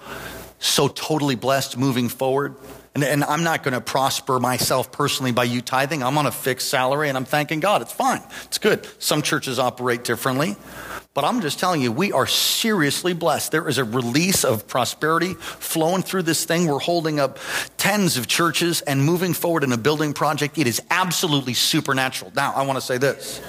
so 0.63 0.89
totally 0.89 1.35
blessed 1.35 1.77
moving 1.77 2.09
forward. 2.09 2.55
And, 2.95 3.03
and 3.03 3.25
I'm 3.25 3.43
not 3.43 3.63
going 3.63 3.75
to 3.75 3.81
prosper 3.81 4.39
myself 4.39 4.93
personally 4.93 5.33
by 5.33 5.45
you 5.45 5.63
tithing. 5.63 6.03
I'm 6.03 6.19
on 6.19 6.27
a 6.27 6.33
fixed 6.33 6.69
salary 6.69 7.09
and 7.09 7.17
I'm 7.17 7.25
thanking 7.25 7.61
God. 7.61 7.83
It's 7.83 7.93
fine. 7.93 8.23
It's 8.45 8.59
good. 8.59 8.87
Some 8.99 9.23
churches 9.23 9.59
operate 9.59 10.05
differently. 10.05 10.57
But 11.15 11.25
I'm 11.25 11.43
just 11.43 11.59
telling 11.59 11.83
you, 11.83 11.93
we 11.93 12.13
are 12.13 12.27
seriously 12.27 13.13
blessed. 13.13 13.53
There 13.53 13.69
is 13.69 13.77
a 13.79 13.85
release 13.85 14.45
of 14.45 14.67
prosperity 14.67 15.35
flowing 15.35 16.03
through 16.03 16.23
this 16.23 16.45
thing. 16.45 16.67
We're 16.67 16.79
holding 16.79 17.21
up 17.21 17.39
tens 17.77 18.17
of 18.17 18.29
churches 18.29 18.81
and 18.83 19.05
moving 19.05 19.35
forward 19.35 19.63
in 19.63 19.73
a 19.73 19.77
building 19.77 20.15
project. 20.15 20.57
It 20.57 20.67
is 20.67 20.81
absolutely 20.91 21.55
supernatural. 21.55 22.33
Now, 22.35 22.53
I 22.55 22.63
want 22.63 22.79
to 22.79 22.85
say 22.85 22.97
this 22.99 23.43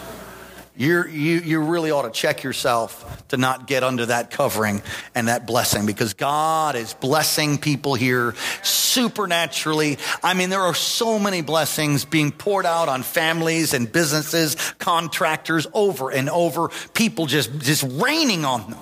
you, 0.75 1.03
you 1.05 1.61
really 1.61 1.91
ought 1.91 2.01
to 2.01 2.09
check 2.09 2.41
yourself 2.41 3.27
to 3.27 3.37
not 3.37 3.67
get 3.67 3.83
under 3.83 4.07
that 4.07 4.31
covering 4.31 4.81
and 5.13 5.27
that 5.27 5.45
blessing 5.45 5.85
because 5.85 6.15
God 6.15 6.75
is 6.75 6.95
blessing 6.95 7.59
people 7.59 7.93
here 7.93 8.33
supernaturally. 8.63 9.99
I 10.23 10.33
mean, 10.33 10.49
there 10.49 10.61
are 10.61 10.73
so 10.73 11.19
many 11.19 11.41
blessings 11.41 12.05
being 12.05 12.31
poured 12.31 12.65
out 12.65 12.89
on 12.89 13.03
families 13.03 13.75
and 13.75 13.91
businesses, 13.91 14.55
contractors 14.79 15.67
over 15.73 16.09
and 16.09 16.27
over, 16.27 16.69
people 16.95 17.27
just, 17.27 17.55
just 17.59 17.83
raining 17.83 18.43
on 18.43 18.71
them. 18.71 18.79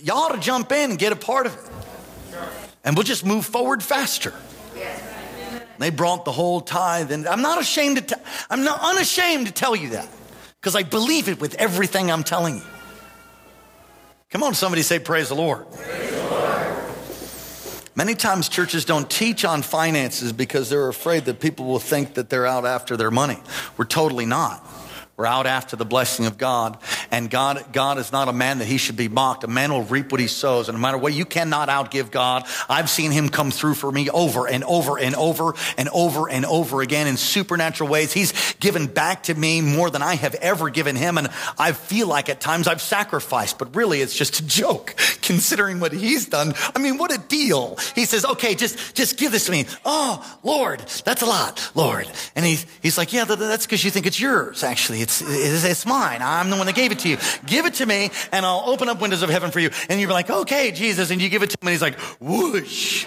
You 0.00 0.12
ought 0.12 0.34
to 0.34 0.40
jump 0.40 0.70
in 0.70 0.90
and 0.90 0.98
get 0.98 1.12
a 1.12 1.16
part 1.16 1.46
of 1.46 1.54
it. 1.54 2.36
And 2.84 2.96
we'll 2.96 3.02
just 3.02 3.26
move 3.26 3.44
forward 3.44 3.82
faster. 3.82 4.32
They 5.78 5.90
brought 5.90 6.24
the 6.24 6.32
whole 6.32 6.60
tithe, 6.60 7.12
and 7.12 7.26
I'm 7.28 7.42
not 7.42 7.60
ashamed 7.60 7.98
to. 7.98 8.02
T- 8.02 8.22
I'm 8.50 8.64
not 8.64 8.80
unashamed 8.82 9.46
to 9.46 9.52
tell 9.52 9.76
you 9.76 9.90
that 9.90 10.08
because 10.60 10.74
I 10.74 10.82
believe 10.82 11.28
it 11.28 11.40
with 11.40 11.54
everything 11.54 12.10
I'm 12.10 12.24
telling 12.24 12.56
you. 12.56 12.62
Come 14.30 14.42
on, 14.42 14.54
somebody 14.54 14.82
say, 14.82 14.98
Praise 14.98 15.28
the 15.28 15.34
Lord. 15.34 15.66
Many 17.94 18.14
times 18.14 18.48
churches 18.48 18.84
don't 18.84 19.10
teach 19.10 19.44
on 19.44 19.62
finances 19.62 20.32
because 20.32 20.70
they're 20.70 20.88
afraid 20.88 21.24
that 21.24 21.40
people 21.40 21.66
will 21.66 21.80
think 21.80 22.14
that 22.14 22.30
they're 22.30 22.46
out 22.46 22.64
after 22.64 22.96
their 22.96 23.10
money. 23.10 23.38
We're 23.76 23.86
totally 23.86 24.24
not. 24.24 24.64
We're 25.18 25.26
out 25.26 25.48
after 25.48 25.74
the 25.74 25.84
blessing 25.84 26.26
of 26.26 26.38
God. 26.38 26.78
And 27.10 27.28
God, 27.28 27.72
God 27.72 27.98
is 27.98 28.12
not 28.12 28.28
a 28.28 28.32
man 28.32 28.58
that 28.58 28.66
he 28.66 28.78
should 28.78 28.96
be 28.96 29.08
mocked. 29.08 29.42
A 29.42 29.48
man 29.48 29.72
will 29.72 29.82
reap 29.82 30.12
what 30.12 30.20
he 30.20 30.28
sows. 30.28 30.68
And 30.68 30.78
no 30.78 30.80
matter 30.80 30.96
what, 30.96 31.12
you 31.12 31.24
cannot 31.24 31.68
outgive 31.68 32.12
God. 32.12 32.46
I've 32.68 32.88
seen 32.88 33.10
him 33.10 33.28
come 33.28 33.50
through 33.50 33.74
for 33.74 33.90
me 33.90 34.08
over 34.10 34.46
and 34.46 34.62
over 34.62 34.96
and 34.96 35.16
over 35.16 35.54
and 35.76 35.88
over 35.88 36.30
and 36.30 36.46
over 36.46 36.82
again 36.82 37.08
in 37.08 37.16
supernatural 37.16 37.90
ways. 37.90 38.12
He's 38.12 38.54
given 38.60 38.86
back 38.86 39.24
to 39.24 39.34
me 39.34 39.60
more 39.60 39.90
than 39.90 40.02
I 40.02 40.14
have 40.14 40.36
ever 40.36 40.70
given 40.70 40.94
him. 40.94 41.18
And 41.18 41.30
I 41.58 41.72
feel 41.72 42.06
like 42.06 42.28
at 42.28 42.40
times 42.40 42.68
I've 42.68 42.80
sacrificed, 42.80 43.58
but 43.58 43.74
really 43.74 44.00
it's 44.02 44.16
just 44.16 44.38
a 44.38 44.46
joke 44.46 44.94
considering 45.22 45.80
what 45.80 45.92
he's 45.92 46.26
done. 46.26 46.54
I 46.76 46.78
mean, 46.78 46.96
what 46.96 47.12
a 47.12 47.18
deal. 47.18 47.76
He 47.96 48.04
says, 48.04 48.24
okay, 48.24 48.54
just, 48.54 48.94
just 48.94 49.16
give 49.16 49.32
this 49.32 49.46
to 49.46 49.50
me. 49.50 49.66
Oh, 49.84 50.38
Lord, 50.44 50.78
that's 51.04 51.22
a 51.22 51.26
lot, 51.26 51.72
Lord. 51.74 52.08
And 52.36 52.46
he, 52.46 52.58
he's 52.80 52.96
like, 52.96 53.12
yeah, 53.12 53.24
that's 53.24 53.66
because 53.66 53.82
you 53.82 53.90
think 53.90 54.06
it's 54.06 54.20
yours, 54.20 54.62
actually. 54.62 55.07
It's, 55.08 55.22
it's, 55.22 55.64
it's 55.64 55.86
mine. 55.86 56.20
I'm 56.20 56.50
the 56.50 56.56
one 56.56 56.66
that 56.66 56.74
gave 56.74 56.92
it 56.92 56.98
to 56.98 57.08
you. 57.08 57.16
Give 57.46 57.64
it 57.64 57.74
to 57.74 57.86
me 57.86 58.10
and 58.30 58.44
I'll 58.44 58.64
open 58.66 58.90
up 58.90 59.00
windows 59.00 59.22
of 59.22 59.30
heaven 59.30 59.50
for 59.50 59.58
you. 59.58 59.70
And 59.88 59.98
you're 59.98 60.10
like, 60.10 60.28
okay, 60.28 60.70
Jesus. 60.70 61.10
And 61.10 61.22
you 61.22 61.30
give 61.30 61.42
it 61.42 61.48
to 61.48 61.54
him 61.54 61.66
and 61.66 61.70
he's 61.70 61.80
like, 61.80 61.98
whoosh. 62.20 63.06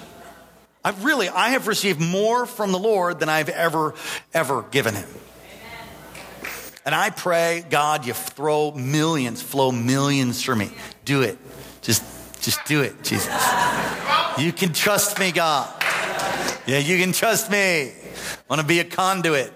I've 0.84 1.06
really, 1.06 1.30
I 1.30 1.50
have 1.50 1.68
received 1.68 2.02
more 2.02 2.48
from 2.48 2.72
the 2.72 2.80
Lord 2.80 3.20
than 3.20 3.30
I've 3.30 3.50
ever, 3.50 3.94
ever 4.34 4.64
given 4.72 4.96
him. 4.96 5.08
And 6.88 6.96
I 6.96 7.12
pray, 7.12 7.64
God, 7.70 8.08
you 8.08 8.14
throw 8.14 8.72
millions, 8.72 9.44
flow 9.44 9.72
millions 9.72 10.42
for 10.42 10.56
me. 10.56 10.72
Do 11.06 11.22
it. 11.22 11.38
Just, 11.84 12.04
just 12.42 12.66
do 12.66 12.82
it, 12.82 13.04
Jesus. 13.04 13.32
You 14.40 14.52
can 14.52 14.74
trust 14.74 15.20
me, 15.20 15.32
God. 15.32 15.72
Yeah, 16.66 16.80
you 16.80 16.98
can 16.98 17.12
trust 17.12 17.52
me. 17.52 17.92
I 17.92 17.94
want 18.50 18.60
to 18.60 18.68
be 18.68 18.80
a 18.80 18.84
conduit. 18.84 19.54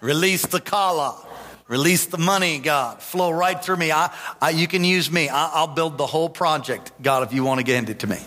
Release 0.00 0.46
the 0.46 0.60
kala. 0.60 1.31
Release 1.68 2.06
the 2.06 2.18
money, 2.18 2.58
God. 2.58 3.00
Flow 3.00 3.30
right 3.30 3.62
through 3.62 3.76
me. 3.76 3.92
I, 3.92 4.14
I, 4.40 4.50
you 4.50 4.66
can 4.66 4.84
use 4.84 5.10
me. 5.10 5.28
I, 5.28 5.60
will 5.60 5.68
build 5.68 5.96
the 5.96 6.06
whole 6.06 6.28
project, 6.28 6.92
God, 7.00 7.22
if 7.22 7.32
you 7.32 7.44
want 7.44 7.60
to 7.60 7.64
get 7.64 7.88
it 7.88 8.00
to 8.00 8.06
me. 8.06 8.18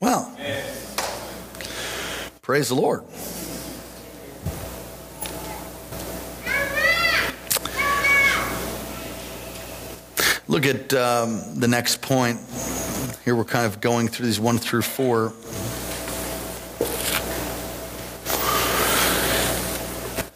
Well, 0.00 0.36
praise 2.42 2.68
the 2.68 2.74
Lord. 2.74 3.04
Look 10.46 10.66
at 10.66 10.92
um, 10.92 11.58
the 11.58 11.68
next 11.68 12.02
point. 12.02 12.38
Here 13.24 13.34
we're 13.34 13.44
kind 13.44 13.64
of 13.64 13.80
going 13.80 14.08
through 14.08 14.26
these 14.26 14.38
one 14.38 14.58
through 14.58 14.82
four. 14.82 15.32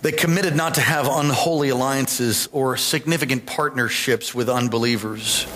They 0.00 0.12
committed 0.12 0.54
not 0.54 0.74
to 0.74 0.80
have 0.80 1.08
unholy 1.08 1.70
alliances 1.70 2.48
or 2.52 2.76
significant 2.76 3.46
partnerships 3.46 4.34
with 4.34 4.48
unbelievers. 4.48 5.46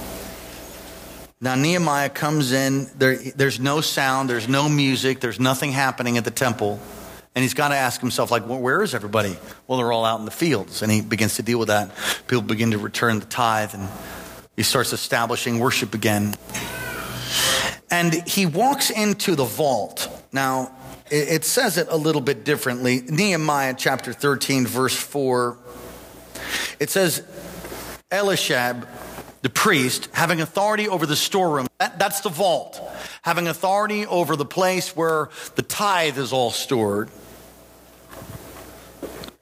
Now, 1.40 1.55
Nehemiah 1.55 2.09
comes 2.09 2.52
in, 2.52 2.88
there, 2.96 3.16
there's 3.16 3.61
no 3.61 3.81
sound, 3.81 4.31
there's 4.31 4.48
no 4.48 4.68
music, 4.68 5.20
there's 5.20 5.40
nothing 5.40 5.72
happening 5.72 6.16
at 6.16 6.24
the 6.24 6.31
temple. 6.31 6.81
And 7.35 7.42
he's 7.42 7.55
got 7.55 7.68
to 7.68 7.76
ask 7.76 8.00
himself, 8.00 8.31
like, 8.31 8.46
well, 8.46 8.61
where 8.61 8.83
is 8.83 8.94
everybody? 8.94 9.37
Well, 9.66 9.78
they're 9.78 9.90
all 9.90 10.05
out 10.05 10.18
in 10.18 10.24
the 10.24 10.31
fields. 10.31 10.83
And 10.83 10.92
he 10.92 11.00
begins 11.00 11.37
to 11.37 11.42
deal 11.42 11.59
with 11.59 11.68
that. 11.68 11.90
People 12.26 12.42
begin 12.42 12.72
to 12.72 12.78
return 12.78 13.20
the 13.20 13.26
tithe, 13.26 13.74
and 13.74 13.88
he 14.55 14.62
starts 14.62 14.92
establishing 14.92 15.59
worship 15.59 15.94
again. 15.94 16.35
And 17.90 18.12
he 18.28 18.46
walks 18.46 18.90
into 18.90 19.35
the 19.35 19.44
vault. 19.44 20.09
Now, 20.33 20.72
it 21.12 21.44
says 21.44 21.77
it 21.77 21.88
a 21.90 21.96
little 21.96 22.22
bit 22.22 22.44
differently. 22.44 23.03
Nehemiah 23.03 23.75
chapter 23.77 24.12
13, 24.12 24.66
verse 24.66 24.96
4. 24.96 25.59
It 26.81 26.88
says, 26.88 27.22
Eliashib, 28.11 28.88
the 29.42 29.51
priest, 29.51 30.09
having 30.12 30.40
authority 30.40 30.88
over 30.88 31.05
the 31.05 31.16
storeroom, 31.16 31.66
that, 31.79 31.98
that's 31.98 32.20
the 32.20 32.31
vault, 32.31 32.81
having 33.22 33.46
authority 33.46 34.07
over 34.07 34.37
the 34.37 34.46
place 34.46 34.96
where 34.96 35.29
the 35.55 35.62
tithe 35.62 36.16
is 36.16 36.33
all 36.33 36.51
stored, 36.51 37.11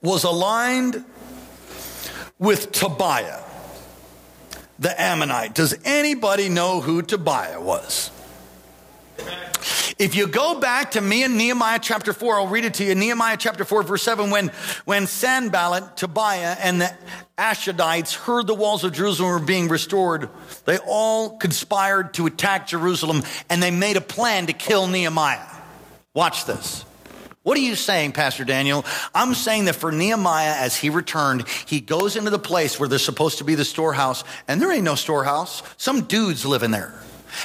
was 0.02 0.24
aligned 0.24 1.04
with 2.38 2.72
Tobiah, 2.72 3.42
the 4.78 5.00
Ammonite. 5.00 5.54
Does 5.54 5.78
anybody 5.84 6.48
know 6.48 6.80
who 6.80 7.02
Tobiah 7.02 7.60
was? 7.60 8.10
If 10.00 10.14
you 10.14 10.26
go 10.26 10.58
back 10.58 10.92
to 10.92 11.00
me 11.02 11.24
in 11.24 11.36
Nehemiah 11.36 11.78
chapter 11.78 12.14
4, 12.14 12.36
I'll 12.36 12.46
read 12.46 12.64
it 12.64 12.72
to 12.74 12.84
you. 12.84 12.94
Nehemiah 12.94 13.36
chapter 13.38 13.66
4, 13.66 13.82
verse 13.82 14.02
7, 14.02 14.30
when, 14.30 14.50
when 14.86 15.06
Sanballat, 15.06 15.98
Tobiah, 15.98 16.56
and 16.58 16.80
the 16.80 16.90
Ashdodites 17.36 18.14
heard 18.14 18.46
the 18.46 18.54
walls 18.54 18.82
of 18.82 18.94
Jerusalem 18.94 19.28
were 19.30 19.38
being 19.40 19.68
restored, 19.68 20.30
they 20.64 20.78
all 20.86 21.36
conspired 21.36 22.14
to 22.14 22.24
attack 22.24 22.66
Jerusalem 22.66 23.22
and 23.50 23.62
they 23.62 23.70
made 23.70 23.98
a 23.98 24.00
plan 24.00 24.46
to 24.46 24.54
kill 24.54 24.86
Nehemiah. 24.86 25.44
Watch 26.14 26.46
this. 26.46 26.86
What 27.42 27.58
are 27.58 27.60
you 27.60 27.74
saying, 27.76 28.12
Pastor 28.12 28.46
Daniel? 28.46 28.86
I'm 29.14 29.34
saying 29.34 29.66
that 29.66 29.74
for 29.74 29.92
Nehemiah, 29.92 30.54
as 30.56 30.78
he 30.78 30.88
returned, 30.88 31.46
he 31.66 31.78
goes 31.82 32.16
into 32.16 32.30
the 32.30 32.38
place 32.38 32.80
where 32.80 32.88
there's 32.88 33.04
supposed 33.04 33.36
to 33.38 33.44
be 33.44 33.54
the 33.54 33.66
storehouse, 33.66 34.24
and 34.48 34.62
there 34.62 34.72
ain't 34.72 34.84
no 34.84 34.94
storehouse. 34.94 35.62
Some 35.76 36.04
dudes 36.04 36.46
live 36.46 36.62
in 36.62 36.70
there. 36.70 36.94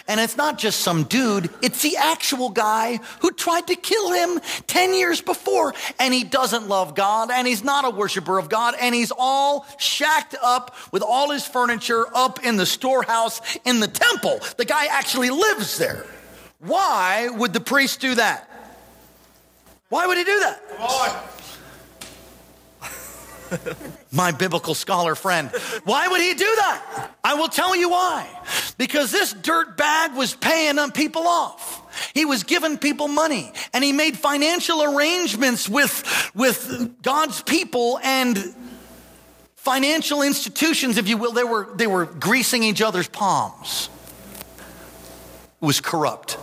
And 0.08 0.20
it's 0.20 0.38
not 0.38 0.58
just 0.58 0.82
some 0.82 1.04
dude, 1.04 1.50
it's 1.62 1.82
the 1.82 1.98
actual 1.98 2.50
guy 2.50 3.00
who 3.22 3.32
tried 3.32 3.68
to 3.68 3.76
kill 3.76 4.12
him 4.12 4.40
10 4.68 4.94
years 4.94 5.22
before. 5.22 5.74
And 6.00 6.14
he 6.14 6.24
doesn't 6.24 6.68
love 6.68 6.96
God, 6.96 7.32
and 7.32 7.48
he's 7.48 7.64
not 7.64 7.86
a 7.86 7.90
worshiper 7.90 8.38
of 8.38 8.50
God, 8.50 8.76
and 8.80 8.94
he's 8.94 9.12
all 9.18 9.66
shacked 9.78 10.36
up 10.42 10.76
with 10.92 11.04
all 11.04 11.32
his 11.32 11.46
furniture 11.46 12.06
up 12.16 12.44
in 12.44 12.58
the 12.58 12.66
storehouse 12.66 13.42
in 13.66 13.80
the 13.80 13.88
temple. 13.88 14.40
The 14.58 14.66
guy 14.66 14.86
actually 14.86 15.30
lives 15.30 15.78
there. 15.78 16.06
Why 16.60 17.30
would 17.30 17.54
the 17.54 17.60
priest 17.60 18.00
do 18.00 18.16
that? 18.16 18.50
Why 19.90 20.08
would 20.08 20.18
he 20.18 20.24
do 20.24 20.40
that? 20.40 20.62
My 24.12 24.32
biblical 24.32 24.74
scholar 24.74 25.16
friend. 25.16 25.50
Why 25.84 26.08
would 26.08 26.22
he 26.22 26.34
do 26.34 26.46
that? 26.46 27.12
I 27.24 27.36
will 27.36 27.48
tell 27.48 27.76
you 27.76 27.90
why. 27.90 28.28
Because 28.78 29.12
this 29.12 29.34
dirt 29.34 29.78
bag 29.78 30.16
was 30.16 30.34
paying 30.36 30.76
them 30.76 30.92
people 30.92 31.28
off. 31.28 31.82
He 32.14 32.26
was 32.26 32.44
giving 32.44 32.78
people 32.78 33.08
money 33.08 33.52
and 33.74 33.84
he 33.84 33.92
made 33.92 34.18
financial 34.18 34.84
arrangements 34.84 35.70
with, 35.70 36.32
with 36.36 37.02
God's 37.02 37.42
people 37.42 38.00
and 38.04 38.38
financial 39.56 40.22
institutions, 40.22 40.98
if 40.98 41.08
you 41.08 41.18
will. 41.18 41.32
They 41.32 41.44
were, 41.44 41.68
they 41.76 41.88
were 41.88 42.06
greasing 42.06 42.64
each 42.64 42.82
other's 42.82 43.08
palms. 43.08 43.90
It 45.62 45.66
was 45.66 45.82
corrupt. 45.82 46.38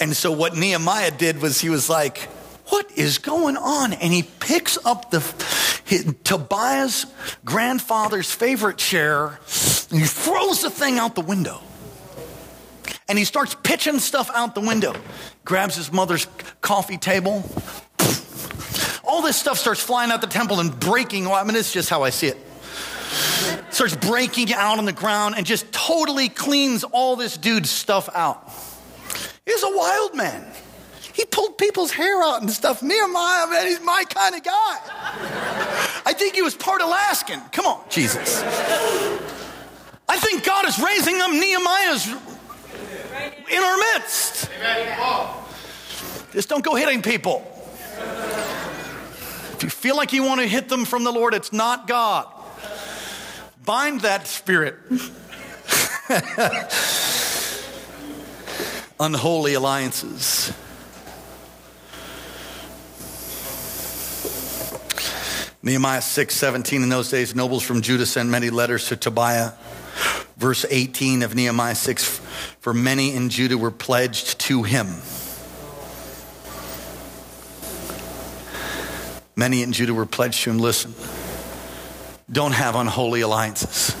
And 0.00 0.16
so 0.16 0.30
what 0.30 0.56
Nehemiah 0.56 1.10
did 1.10 1.40
was 1.42 1.60
he 1.60 1.70
was 1.70 1.88
like, 1.88 2.28
what 2.68 2.90
is 2.96 3.18
going 3.18 3.56
on? 3.56 3.92
And 3.92 4.12
he 4.12 4.22
picks 4.22 4.78
up 4.84 5.10
the 5.10 5.20
his, 5.84 6.14
Tobiah's 6.24 7.06
grandfather's 7.44 8.30
favorite 8.30 8.76
chair 8.76 9.38
and 9.90 10.00
he 10.00 10.06
throws 10.06 10.62
the 10.62 10.70
thing 10.70 10.98
out 10.98 11.14
the 11.14 11.22
window. 11.22 11.60
And 13.08 13.18
he 13.18 13.24
starts 13.24 13.56
pitching 13.62 14.00
stuff 14.00 14.30
out 14.34 14.54
the 14.54 14.60
window. 14.60 14.94
Grabs 15.44 15.76
his 15.76 15.90
mother's 15.90 16.26
coffee 16.60 16.98
table. 16.98 17.42
All 19.02 19.22
this 19.22 19.36
stuff 19.36 19.56
starts 19.56 19.80
flying 19.80 20.10
out 20.10 20.20
the 20.20 20.26
temple 20.26 20.60
and 20.60 20.78
breaking. 20.78 21.26
I 21.26 21.42
mean, 21.44 21.56
it's 21.56 21.72
just 21.72 21.88
how 21.88 22.02
I 22.02 22.10
see 22.10 22.26
it. 22.26 22.36
Starts 23.70 23.96
breaking 23.96 24.52
out 24.52 24.78
on 24.78 24.84
the 24.84 24.92
ground 24.92 25.36
and 25.38 25.46
just 25.46 25.72
totally 25.72 26.28
cleans 26.28 26.84
all 26.84 27.16
this 27.16 27.38
dude's 27.38 27.70
stuff 27.70 28.10
out. 28.14 28.52
He's 29.46 29.62
a 29.62 29.74
wild 29.74 30.14
man. 30.14 30.44
He 31.18 31.24
pulled 31.24 31.58
people's 31.58 31.90
hair 31.90 32.22
out 32.22 32.42
and 32.42 32.48
stuff. 32.48 32.80
Nehemiah, 32.80 33.48
man, 33.48 33.66
he's 33.66 33.80
my 33.80 34.04
kind 34.08 34.36
of 34.36 34.44
guy. 34.44 34.78
I 36.06 36.14
think 36.16 36.36
he 36.36 36.42
was 36.42 36.54
part 36.54 36.80
Alaskan. 36.80 37.40
Come 37.50 37.66
on, 37.66 37.82
Jesus. 37.90 38.40
I 40.08 40.16
think 40.16 40.44
God 40.44 40.68
is 40.68 40.78
raising 40.78 41.20
up 41.20 41.32
Nehemiah's 41.32 42.06
in 43.50 43.62
our 43.64 43.76
midst. 43.94 44.48
Just 46.32 46.48
don't 46.48 46.62
go 46.62 46.76
hitting 46.76 47.02
people. 47.02 47.44
If 49.54 49.64
you 49.64 49.70
feel 49.70 49.96
like 49.96 50.12
you 50.12 50.22
want 50.22 50.40
to 50.40 50.46
hit 50.46 50.68
them 50.68 50.84
from 50.84 51.02
the 51.02 51.10
Lord, 51.10 51.34
it's 51.34 51.52
not 51.52 51.88
God. 51.88 52.28
Bind 53.64 54.02
that 54.02 54.28
spirit. 54.28 54.76
Unholy 59.00 59.54
alliances. 59.54 60.52
Nehemiah 65.68 66.00
6 66.00 66.34
17, 66.34 66.82
in 66.82 66.88
those 66.88 67.10
days, 67.10 67.34
nobles 67.34 67.62
from 67.62 67.82
Judah 67.82 68.06
sent 68.06 68.30
many 68.30 68.48
letters 68.48 68.88
to 68.88 68.96
Tobiah. 68.96 69.52
Verse 70.38 70.64
18 70.68 71.22
of 71.22 71.34
Nehemiah 71.34 71.74
6 71.74 72.20
For 72.60 72.72
many 72.72 73.14
in 73.14 73.28
Judah 73.28 73.58
were 73.58 73.70
pledged 73.70 74.38
to 74.40 74.62
him. 74.62 74.86
Many 79.36 79.62
in 79.62 79.72
Judah 79.72 79.92
were 79.92 80.06
pledged 80.06 80.42
to 80.44 80.50
him. 80.50 80.58
Listen, 80.58 80.94
don't 82.32 82.52
have 82.52 82.74
unholy 82.74 83.20
alliances. 83.20 83.92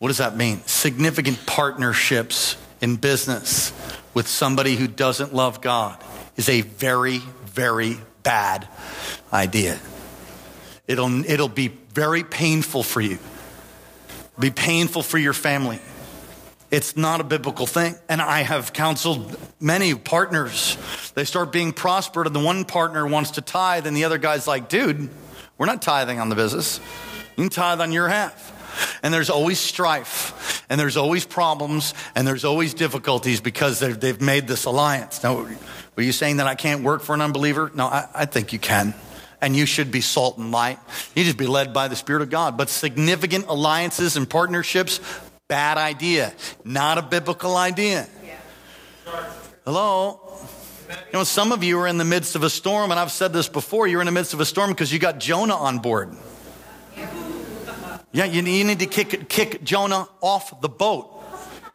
What 0.00 0.08
does 0.08 0.18
that 0.18 0.36
mean? 0.36 0.60
Significant 0.66 1.46
partnerships 1.46 2.56
in 2.80 2.96
business 2.96 3.72
with 4.12 4.26
somebody 4.26 4.74
who 4.74 4.88
doesn't 4.88 5.32
love 5.32 5.60
God 5.60 6.02
is 6.36 6.48
a 6.48 6.62
very, 6.62 7.18
very 7.46 7.96
bad 8.24 8.66
idea. 9.32 9.78
It'll, 10.86 11.24
it'll 11.24 11.48
be 11.48 11.68
very 11.68 12.24
painful 12.24 12.82
for 12.82 13.00
you, 13.00 13.18
be 14.38 14.50
painful 14.50 15.02
for 15.02 15.18
your 15.18 15.32
family. 15.32 15.80
It's 16.70 16.96
not 16.96 17.20
a 17.20 17.24
biblical 17.24 17.66
thing. 17.66 17.94
And 18.08 18.20
I 18.20 18.40
have 18.40 18.72
counseled 18.72 19.38
many 19.60 19.94
partners. 19.94 20.76
They 21.14 21.24
start 21.24 21.52
being 21.52 21.72
prospered, 21.72 22.26
and 22.26 22.34
the 22.34 22.40
one 22.40 22.64
partner 22.64 23.06
wants 23.06 23.32
to 23.32 23.42
tithe, 23.42 23.86
and 23.86 23.96
the 23.96 24.04
other 24.04 24.18
guy's 24.18 24.48
like, 24.48 24.68
dude, 24.68 25.08
we're 25.56 25.66
not 25.66 25.82
tithing 25.82 26.18
on 26.18 26.30
the 26.30 26.34
business. 26.34 26.80
You 27.36 27.44
can 27.44 27.48
tithe 27.48 27.80
on 27.80 27.92
your 27.92 28.08
half. 28.08 28.50
And 29.04 29.14
there's 29.14 29.30
always 29.30 29.60
strife, 29.60 30.64
and 30.68 30.80
there's 30.80 30.96
always 30.96 31.24
problems, 31.24 31.94
and 32.16 32.26
there's 32.26 32.44
always 32.44 32.74
difficulties 32.74 33.40
because 33.40 33.78
they've, 33.78 33.98
they've 33.98 34.20
made 34.20 34.48
this 34.48 34.64
alliance. 34.64 35.22
Now, 35.22 35.46
were 35.94 36.02
you 36.02 36.10
saying 36.10 36.38
that 36.38 36.48
I 36.48 36.56
can't 36.56 36.82
work 36.82 37.02
for 37.02 37.14
an 37.14 37.20
unbeliever? 37.20 37.70
No, 37.72 37.86
I, 37.86 38.08
I 38.12 38.24
think 38.24 38.52
you 38.52 38.58
can 38.58 38.94
and 39.40 39.56
you 39.56 39.66
should 39.66 39.90
be 39.90 40.00
salt 40.00 40.38
and 40.38 40.50
light. 40.50 40.78
You 41.14 41.24
just 41.24 41.36
be 41.36 41.46
led 41.46 41.72
by 41.72 41.88
the 41.88 41.96
Spirit 41.96 42.22
of 42.22 42.30
God. 42.30 42.56
But 42.56 42.68
significant 42.68 43.46
alliances 43.48 44.16
and 44.16 44.28
partnerships, 44.28 45.00
bad 45.48 45.78
idea, 45.78 46.32
not 46.64 46.98
a 46.98 47.02
biblical 47.02 47.56
idea. 47.56 48.08
Hello? 49.64 50.20
You 50.88 51.18
know, 51.18 51.24
some 51.24 51.52
of 51.52 51.64
you 51.64 51.78
are 51.80 51.86
in 51.86 51.98
the 51.98 52.04
midst 52.04 52.36
of 52.36 52.42
a 52.42 52.50
storm, 52.50 52.90
and 52.90 53.00
I've 53.00 53.12
said 53.12 53.32
this 53.32 53.48
before 53.48 53.86
you're 53.86 54.00
in 54.00 54.06
the 54.06 54.12
midst 54.12 54.34
of 54.34 54.40
a 54.40 54.44
storm 54.44 54.70
because 54.70 54.92
you 54.92 54.98
got 54.98 55.18
Jonah 55.18 55.56
on 55.56 55.78
board. 55.78 56.14
Yeah, 58.12 58.26
you, 58.26 58.42
need 58.42 58.78
to 58.78 58.86
kick, 58.86 59.28
kick 59.28 59.64
Jonah 59.64 60.06
off 60.20 60.60
the 60.60 60.68
boat. 60.68 61.10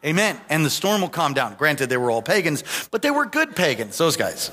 Amen. 0.05 0.39
And 0.47 0.65
the 0.65 0.69
storm 0.69 1.01
will 1.01 1.09
calm 1.09 1.33
down. 1.33 1.55
Granted, 1.55 1.89
they 1.89 1.97
were 1.97 2.09
all 2.09 2.21
pagans, 2.21 2.63
but 2.91 3.01
they 3.01 3.11
were 3.11 3.25
good 3.25 3.57
pagans, 3.57 3.97
those 3.97 4.15
guys. 4.15 4.49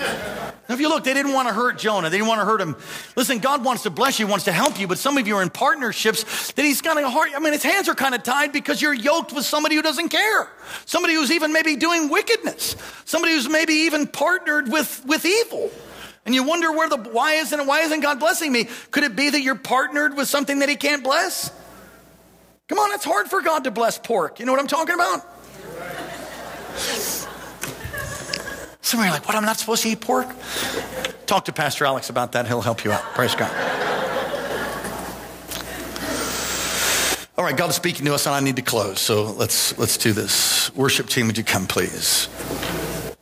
Now, 0.00 0.74
if 0.74 0.80
you 0.80 0.88
look, 0.88 1.04
they 1.04 1.14
didn't 1.14 1.32
want 1.32 1.48
to 1.48 1.54
hurt 1.54 1.78
Jonah. 1.78 2.10
They 2.10 2.18
didn't 2.18 2.28
want 2.28 2.40
to 2.40 2.44
hurt 2.44 2.60
him. 2.60 2.76
Listen, 3.16 3.38
God 3.38 3.64
wants 3.64 3.82
to 3.82 3.90
bless 3.90 4.20
you, 4.20 4.26
wants 4.26 4.44
to 4.44 4.52
help 4.52 4.78
you, 4.78 4.86
but 4.86 4.98
some 4.98 5.18
of 5.18 5.26
you 5.26 5.36
are 5.36 5.42
in 5.42 5.50
partnerships 5.50 6.52
that 6.52 6.64
he's 6.64 6.80
kind 6.80 6.98
of 6.98 7.12
hard. 7.12 7.30
I 7.34 7.40
mean, 7.40 7.52
his 7.52 7.62
hands 7.62 7.88
are 7.88 7.94
kind 7.94 8.14
of 8.14 8.22
tied 8.22 8.52
because 8.52 8.80
you're 8.80 8.94
yoked 8.94 9.32
with 9.32 9.44
somebody 9.44 9.74
who 9.74 9.82
doesn't 9.82 10.10
care. 10.10 10.48
Somebody 10.86 11.14
who's 11.14 11.32
even 11.32 11.52
maybe 11.52 11.76
doing 11.76 12.08
wickedness. 12.08 12.76
Somebody 13.04 13.34
who's 13.34 13.48
maybe 13.48 13.72
even 13.72 14.06
partnered 14.06 14.70
with, 14.70 15.02
with 15.06 15.26
evil. 15.26 15.70
And 16.24 16.34
you 16.34 16.44
wonder 16.44 16.70
where 16.70 16.88
the, 16.88 16.98
why 16.98 17.34
isn't, 17.34 17.66
why 17.66 17.80
isn't 17.80 18.00
God 18.00 18.20
blessing 18.20 18.52
me? 18.52 18.68
Could 18.92 19.04
it 19.04 19.16
be 19.16 19.30
that 19.30 19.40
you're 19.40 19.56
partnered 19.56 20.16
with 20.16 20.28
something 20.28 20.60
that 20.60 20.68
he 20.68 20.76
can't 20.76 21.02
bless? 21.02 21.50
Come 22.68 22.78
on, 22.78 22.92
it's 22.92 23.04
hard 23.04 23.26
for 23.26 23.40
God 23.40 23.64
to 23.64 23.72
bless 23.72 23.98
pork. 23.98 24.38
You 24.38 24.46
know 24.46 24.52
what 24.52 24.60
I'm 24.60 24.68
talking 24.68 24.94
about? 24.94 25.26
Some 28.82 29.00
of 29.00 29.06
you 29.06 29.10
are 29.10 29.14
like, 29.14 29.26
what, 29.26 29.36
I'm 29.36 29.44
not 29.44 29.58
supposed 29.58 29.82
to 29.82 29.88
eat 29.90 30.00
pork? 30.00 30.28
Talk 31.26 31.44
to 31.46 31.52
Pastor 31.52 31.84
Alex 31.84 32.10
about 32.10 32.32
that. 32.32 32.46
He'll 32.46 32.62
help 32.62 32.84
you 32.84 32.92
out. 32.92 33.02
Praise 33.14 33.34
God. 33.34 33.50
All 37.38 37.44
right, 37.44 37.56
God 37.56 37.70
is 37.70 37.76
speaking 37.76 38.04
to 38.04 38.14
us, 38.14 38.26
and 38.26 38.34
I 38.34 38.40
need 38.40 38.56
to 38.56 38.62
close. 38.62 39.00
So 39.00 39.24
let's 39.24 39.78
let's 39.78 39.96
do 39.96 40.12
this. 40.12 40.74
Worship 40.74 41.08
team, 41.08 41.26
would 41.26 41.38
you 41.38 41.44
come, 41.44 41.66
please? 41.66 42.28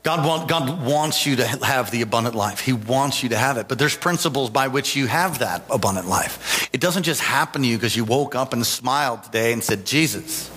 God, 0.03 0.27
want, 0.27 0.49
God 0.49 0.85
wants 0.85 1.27
you 1.27 1.37
to 1.37 1.47
have 1.47 1.91
the 1.91 2.03
abundant 2.03 2.35
life. 2.35 2.61
He 2.61 2.73
wants 2.73 3.23
you 3.23 3.29
to 3.29 3.37
have 3.37 3.59
it. 3.59 3.69
But 3.69 3.79
there's 3.79 3.97
principles 3.97 4.49
by 4.49 4.69
which 4.69 4.97
you 4.97 5.07
have 5.07 5.41
that 5.41 5.65
abundant 5.71 6.09
life. 6.09 6.69
It 6.73 6.81
doesn't 6.81 7.03
just 7.03 7.21
happen 7.21 7.63
to 7.63 7.69
you 7.69 7.77
because 7.77 7.95
you 7.95 8.05
woke 8.05 8.35
up 8.35 8.53
and 8.53 8.67
smiled 8.67 9.25
today 9.25 9.53
and 9.53 9.63
said, 9.63 9.85
Jesus. 9.85 10.51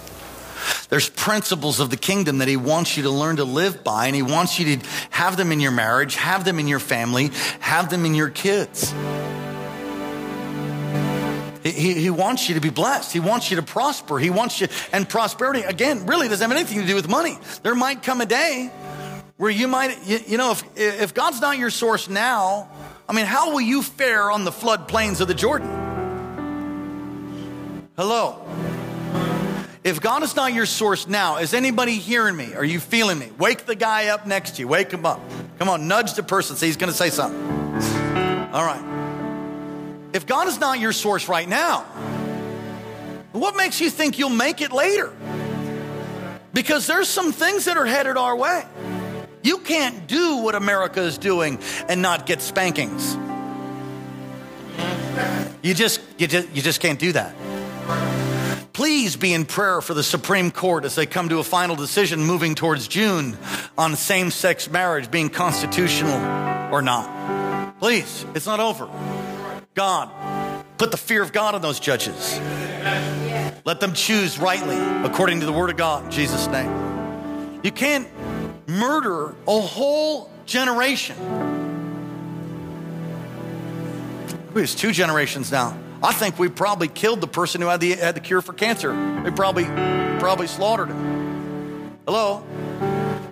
There's 0.91 1.09
principles 1.09 1.79
of 1.79 1.89
the 1.89 1.95
kingdom 1.95 2.39
that 2.39 2.49
he 2.49 2.57
wants 2.57 2.97
you 2.97 3.03
to 3.03 3.09
learn 3.09 3.37
to 3.37 3.45
live 3.45 3.81
by, 3.81 4.07
and 4.07 4.15
he 4.15 4.21
wants 4.21 4.59
you 4.59 4.75
to 4.75 4.87
have 5.09 5.37
them 5.37 5.53
in 5.53 5.61
your 5.61 5.71
marriage, 5.71 6.15
have 6.17 6.43
them 6.43 6.59
in 6.59 6.67
your 6.67 6.79
family, 6.79 7.31
have 7.61 7.89
them 7.89 8.05
in 8.05 8.13
your 8.13 8.29
kids. 8.29 8.93
He, 11.63 11.93
he 11.93 12.09
wants 12.09 12.49
you 12.49 12.55
to 12.55 12.61
be 12.61 12.71
blessed. 12.71 13.13
He 13.13 13.21
wants 13.21 13.49
you 13.49 13.55
to 13.55 13.63
prosper. 13.63 14.19
He 14.19 14.29
wants 14.29 14.59
you, 14.59 14.67
and 14.91 15.07
prosperity, 15.07 15.61
again, 15.61 16.07
really 16.07 16.27
doesn't 16.27 16.49
have 16.49 16.59
anything 16.59 16.81
to 16.81 16.87
do 16.87 16.95
with 16.95 17.07
money. 17.07 17.37
There 17.63 17.73
might 17.73 18.03
come 18.03 18.19
a 18.19 18.25
day 18.25 18.69
where 19.37 19.49
you 19.49 19.69
might, 19.69 19.97
you, 20.05 20.19
you 20.27 20.37
know, 20.37 20.51
if, 20.51 20.63
if 20.75 21.13
God's 21.13 21.39
not 21.39 21.57
your 21.57 21.69
source 21.69 22.09
now, 22.09 22.69
I 23.07 23.13
mean, 23.13 23.27
how 23.27 23.53
will 23.53 23.61
you 23.61 23.81
fare 23.81 24.29
on 24.29 24.43
the 24.43 24.51
floodplains 24.51 25.21
of 25.21 25.29
the 25.29 25.35
Jordan? 25.35 25.69
Hello? 27.95 28.45
If 29.83 29.99
God 29.99 30.21
is 30.21 30.35
not 30.35 30.53
your 30.53 30.67
source 30.67 31.07
now, 31.07 31.37
is 31.37 31.55
anybody 31.55 31.93
hearing 31.93 32.35
me? 32.35 32.53
Are 32.53 32.63
you 32.63 32.79
feeling 32.79 33.17
me? 33.17 33.31
Wake 33.39 33.65
the 33.65 33.73
guy 33.73 34.07
up 34.07 34.27
next 34.27 34.55
to 34.55 34.61
you. 34.61 34.67
Wake 34.67 34.91
him 34.91 35.07
up. 35.07 35.19
Come 35.57 35.69
on, 35.69 35.87
nudge 35.87 36.13
the 36.13 36.21
person. 36.21 36.55
Say 36.55 36.67
he's 36.67 36.77
going 36.77 36.91
to 36.91 36.97
say 36.97 37.09
something. 37.09 37.41
All 38.53 38.63
right. 38.63 40.09
If 40.13 40.27
God 40.27 40.47
is 40.47 40.59
not 40.59 40.79
your 40.79 40.91
source 40.91 41.27
right 41.27 41.49
now, 41.49 41.81
what 43.31 43.55
makes 43.55 43.81
you 43.81 43.89
think 43.89 44.19
you'll 44.19 44.29
make 44.29 44.61
it 44.61 44.71
later? 44.71 45.11
Because 46.53 46.85
there's 46.85 47.07
some 47.07 47.31
things 47.31 47.65
that 47.65 47.77
are 47.77 47.85
headed 47.85 48.17
our 48.17 48.35
way. 48.35 48.65
You 49.41 49.59
can't 49.59 50.05
do 50.05 50.37
what 50.37 50.53
America 50.53 51.01
is 51.01 51.17
doing 51.17 51.57
and 51.87 52.03
not 52.03 52.27
get 52.27 52.41
spankings. 52.41 53.17
You 55.63 55.73
just, 55.73 56.01
you 56.19 56.27
just, 56.27 56.49
you 56.51 56.61
just 56.61 56.81
can't 56.81 56.99
do 56.99 57.13
that. 57.13 57.33
Please 58.73 59.17
be 59.17 59.33
in 59.33 59.45
prayer 59.45 59.81
for 59.81 59.93
the 59.93 60.03
Supreme 60.03 60.49
Court 60.49 60.85
as 60.85 60.95
they 60.95 61.05
come 61.05 61.27
to 61.29 61.39
a 61.39 61.43
final 61.43 61.75
decision 61.75 62.23
moving 62.23 62.55
towards 62.55 62.87
June 62.87 63.37
on 63.77 63.95
same 63.97 64.31
sex 64.31 64.69
marriage 64.69 65.11
being 65.11 65.29
constitutional 65.29 66.15
or 66.73 66.81
not. 66.81 67.79
Please, 67.79 68.25
it's 68.33 68.45
not 68.45 68.61
over. 68.61 68.89
God, 69.73 70.09
put 70.77 70.91
the 70.91 70.97
fear 70.97 71.21
of 71.21 71.33
God 71.33 71.53
on 71.53 71.61
those 71.61 71.79
judges. 71.81 72.39
Let 73.65 73.79
them 73.81 73.93
choose 73.93 74.39
rightly 74.39 74.77
according 75.05 75.41
to 75.41 75.45
the 75.45 75.53
word 75.53 75.69
of 75.69 75.77
God 75.77 76.05
in 76.05 76.11
Jesus' 76.11 76.47
name. 76.47 77.59
You 77.63 77.71
can't 77.71 78.07
murder 78.67 79.35
a 79.47 79.59
whole 79.59 80.31
generation. 80.45 81.17
It's 84.55 84.75
two 84.75 84.91
generations 84.91 85.51
now. 85.51 85.77
I 86.03 86.13
think 86.13 86.39
we 86.39 86.49
probably 86.49 86.87
killed 86.87 87.21
the 87.21 87.27
person 87.27 87.61
who 87.61 87.67
had 87.67 87.79
the, 87.79 87.91
had 87.91 88.15
the 88.15 88.21
cure 88.21 88.41
for 88.41 88.53
cancer. 88.53 88.91
We 89.23 89.29
probably, 89.31 89.65
probably 90.19 90.47
slaughtered 90.47 90.89
him. 90.89 91.99
Hello? 92.05 92.43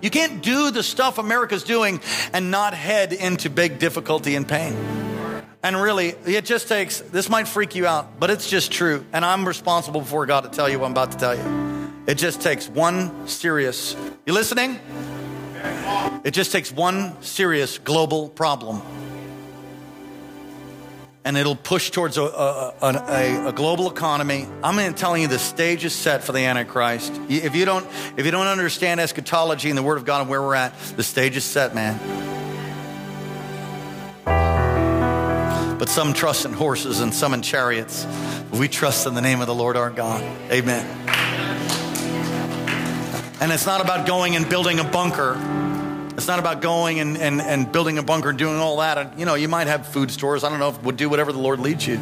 You 0.02 0.10
can't 0.10 0.40
do 0.42 0.70
the 0.70 0.82
stuff 0.82 1.18
America's 1.18 1.64
doing 1.64 2.00
and 2.32 2.50
not 2.50 2.72
head 2.72 3.12
into 3.12 3.50
big 3.50 3.78
difficulty 3.78 4.36
and 4.36 4.48
pain. 4.48 4.74
And 5.62 5.76
really, 5.76 6.10
it 6.24 6.44
just 6.44 6.68
takes, 6.68 7.00
this 7.00 7.28
might 7.28 7.48
freak 7.48 7.74
you 7.74 7.86
out, 7.86 8.18
but 8.18 8.30
it's 8.30 8.48
just 8.48 8.70
true. 8.70 9.04
And 9.12 9.24
I'm 9.24 9.46
responsible 9.46 10.00
before 10.00 10.24
God 10.24 10.42
to 10.42 10.48
tell 10.48 10.68
you 10.68 10.78
what 10.78 10.86
I'm 10.86 10.92
about 10.92 11.12
to 11.12 11.18
tell 11.18 11.36
you. 11.36 11.92
It 12.06 12.14
just 12.14 12.40
takes 12.40 12.68
one 12.68 13.26
serious, 13.28 13.94
you 14.24 14.32
listening? 14.32 14.78
It 16.24 16.30
just 16.30 16.52
takes 16.52 16.72
one 16.72 17.20
serious 17.20 17.78
global 17.78 18.28
problem. 18.30 18.80
And 21.24 21.36
it'll 21.36 21.56
push 21.56 21.90
towards 21.90 22.16
a, 22.16 22.22
a, 22.22 22.74
a, 22.80 23.48
a 23.48 23.52
global 23.52 23.90
economy. 23.90 24.48
I'm 24.62 24.94
telling 24.94 25.22
you, 25.22 25.28
the 25.28 25.38
stage 25.38 25.84
is 25.84 25.94
set 25.94 26.24
for 26.24 26.32
the 26.32 26.40
Antichrist. 26.40 27.12
If 27.28 27.54
you 27.54 27.66
don't, 27.66 27.86
if 28.16 28.24
you 28.24 28.30
don't 28.30 28.46
understand 28.46 29.00
eschatology 29.00 29.68
and 29.68 29.76
the 29.76 29.82
Word 29.82 29.98
of 29.98 30.06
God 30.06 30.22
and 30.22 30.30
where 30.30 30.40
we're 30.40 30.54
at, 30.54 30.74
the 30.96 31.02
stage 31.02 31.36
is 31.36 31.44
set, 31.44 31.74
man. 31.74 31.98
but 35.80 35.88
some 35.88 36.12
trust 36.12 36.44
in 36.44 36.52
horses 36.52 37.00
and 37.00 37.14
some 37.14 37.32
in 37.32 37.40
chariots. 37.40 38.06
We 38.52 38.68
trust 38.68 39.06
in 39.06 39.14
the 39.14 39.22
name 39.22 39.40
of 39.40 39.46
the 39.46 39.54
Lord 39.54 39.78
our 39.78 39.88
God. 39.88 40.22
Amen. 40.52 40.86
And 43.40 43.50
it's 43.50 43.64
not 43.64 43.80
about 43.80 44.06
going 44.06 44.36
and 44.36 44.46
building 44.46 44.78
a 44.78 44.84
bunker. 44.84 45.36
It's 46.14 46.26
not 46.26 46.38
about 46.38 46.60
going 46.60 47.00
and, 47.00 47.16
and, 47.16 47.40
and 47.40 47.70
building 47.70 47.98
a 47.98 48.02
bunker 48.02 48.30
and 48.30 48.38
doing 48.38 48.56
all 48.56 48.78
that. 48.78 49.18
You 49.18 49.24
know, 49.24 49.34
you 49.34 49.48
might 49.48 49.66
have 49.66 49.86
food 49.86 50.10
stores. 50.10 50.44
I 50.44 50.48
don't 50.48 50.58
know 50.58 50.68
if 50.68 50.82
would 50.82 50.96
do 50.96 51.08
whatever 51.08 51.32
the 51.32 51.38
Lord 51.38 51.60
leads 51.60 51.86
you. 51.86 51.96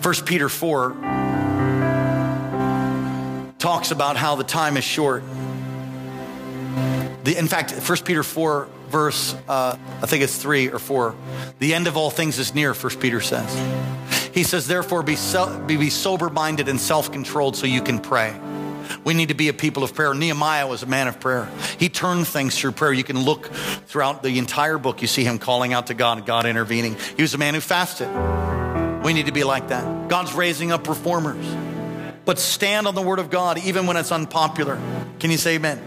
1 0.00 0.14
Peter 0.26 0.48
4 0.48 0.90
talks 3.58 3.90
about 3.90 4.16
how 4.16 4.34
the 4.34 4.44
time 4.44 4.76
is 4.76 4.84
short. 4.84 5.22
The, 7.24 7.36
in 7.38 7.46
fact, 7.46 7.72
1 7.72 7.98
Peter 8.04 8.22
4 8.22 8.68
verse, 8.92 9.34
uh, 9.48 9.76
I 10.02 10.06
think 10.06 10.22
it's 10.22 10.36
three 10.36 10.68
or 10.68 10.78
four. 10.78 11.16
The 11.58 11.74
end 11.74 11.86
of 11.86 11.96
all 11.96 12.10
things 12.10 12.38
is 12.38 12.54
near, 12.54 12.74
First 12.74 13.00
Peter 13.00 13.20
says. 13.20 13.50
He 14.34 14.44
says, 14.44 14.66
therefore, 14.66 15.02
be, 15.02 15.16
so, 15.16 15.58
be 15.66 15.90
sober 15.90 16.28
minded 16.28 16.68
and 16.68 16.80
self 16.80 17.10
controlled 17.10 17.56
so 17.56 17.66
you 17.66 17.82
can 17.82 17.98
pray. 17.98 18.38
We 19.04 19.14
need 19.14 19.28
to 19.28 19.34
be 19.34 19.48
a 19.48 19.52
people 19.52 19.82
of 19.82 19.94
prayer. 19.94 20.14
Nehemiah 20.14 20.66
was 20.66 20.82
a 20.82 20.86
man 20.86 21.08
of 21.08 21.20
prayer. 21.20 21.48
He 21.78 21.88
turned 21.88 22.26
things 22.26 22.58
through 22.58 22.72
prayer. 22.72 22.92
You 22.92 23.04
can 23.04 23.20
look 23.20 23.46
throughout 23.86 24.22
the 24.22 24.38
entire 24.38 24.78
book, 24.78 25.02
you 25.02 25.08
see 25.08 25.24
him 25.24 25.38
calling 25.38 25.72
out 25.72 25.88
to 25.88 25.94
God 25.94 26.24
God 26.26 26.46
intervening. 26.46 26.96
He 27.16 27.22
was 27.22 27.34
a 27.34 27.38
man 27.38 27.54
who 27.54 27.60
fasted. 27.60 28.08
We 29.04 29.12
need 29.12 29.26
to 29.26 29.32
be 29.32 29.44
like 29.44 29.68
that. 29.68 30.08
God's 30.08 30.32
raising 30.32 30.72
up 30.72 30.88
reformers. 30.88 31.44
But 32.24 32.38
stand 32.38 32.86
on 32.86 32.94
the 32.94 33.02
word 33.02 33.18
of 33.18 33.30
God 33.30 33.58
even 33.58 33.86
when 33.86 33.96
it's 33.96 34.12
unpopular. 34.12 34.80
Can 35.18 35.30
you 35.30 35.38
say 35.38 35.56
amen? 35.56 35.80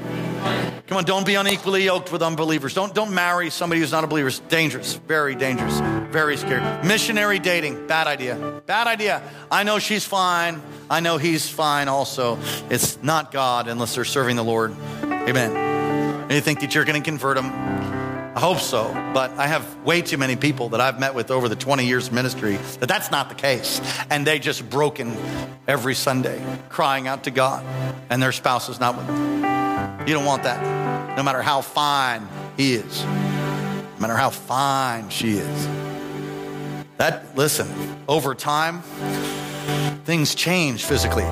Come 0.88 0.98
on, 1.00 1.04
don't 1.04 1.26
be 1.26 1.36
unequally 1.36 1.84
yoked 1.84 2.12
with 2.12 2.22
unbelievers. 2.22 2.74
Don't, 2.74 2.94
don't 2.94 3.14
marry 3.14 3.50
somebody 3.50 3.82
who's 3.82 3.92
not 3.92 4.04
a 4.04 4.08
believer. 4.08 4.28
It's 4.28 4.40
dangerous, 4.40 4.94
very 4.94 5.36
dangerous, 5.36 5.80
very 6.12 6.38
scary. 6.38 6.62
Missionary 6.86 7.40
dating, 7.40 7.88
bad 7.88 8.06
idea. 8.08 8.62
Bad 8.68 8.86
idea. 8.88 9.24
I 9.52 9.64
know 9.64 9.80
she's 9.80 10.06
fine. 10.06 10.62
I 10.90 11.00
know 11.00 11.18
he's 11.18 11.50
fine 11.50 11.88
also. 11.88 12.38
It's 12.70 13.02
not 13.02 13.32
God 13.32 13.68
unless 13.68 13.96
they're 13.96 14.06
serving 14.06 14.36
the 14.36 14.44
Lord. 14.44 14.76
Amen. 15.04 15.56
And 15.56 16.32
you 16.32 16.42
think 16.42 16.60
that 16.62 16.76
you're 16.76 16.86
going 16.86 17.02
to 17.02 17.10
convert 17.10 17.36
them? 17.36 17.48
I 17.48 18.40
hope 18.40 18.60
so, 18.60 18.92
but 19.14 19.32
I 19.32 19.48
have 19.48 19.78
way 19.86 20.02
too 20.02 20.18
many 20.18 20.36
people 20.36 20.70
that 20.70 20.82
I've 20.82 21.00
met 21.00 21.16
with 21.16 21.32
over 21.32 21.48
the 21.48 21.56
20 21.56 21.86
years 21.86 22.08
of 22.08 22.14
ministry 22.14 22.58
that 22.80 22.88
that's 22.88 23.10
not 23.10 23.30
the 23.30 23.36
case. 23.36 23.80
And 24.10 24.28
they 24.28 24.40
just 24.40 24.70
broken 24.70 25.16
every 25.68 25.96
Sunday, 25.96 26.44
crying 26.70 27.08
out 27.08 27.24
to 27.24 27.32
God, 27.32 27.66
and 28.10 28.22
their 28.22 28.34
spouse 28.34 28.68
is 28.70 28.80
not 28.80 28.98
with 28.98 29.08
them. 29.08 29.65
You 30.08 30.14
don't 30.14 30.26
want 30.26 30.44
that. 30.44 31.18
No 31.18 31.24
matter 31.24 31.42
how 31.42 31.62
fine 31.62 32.28
he 32.58 32.76
is, 32.76 33.04
no 33.04 33.96
matter 34.00 34.16
how 34.16 34.30
fine 34.30 35.10
she 35.10 35.32
is. 35.32 35.68
That, 36.98 37.36
listen, 37.36 37.68
over 38.08 38.36
time, 38.36 38.82
things 40.04 40.36
change 40.36 40.86
physically. 40.86 41.26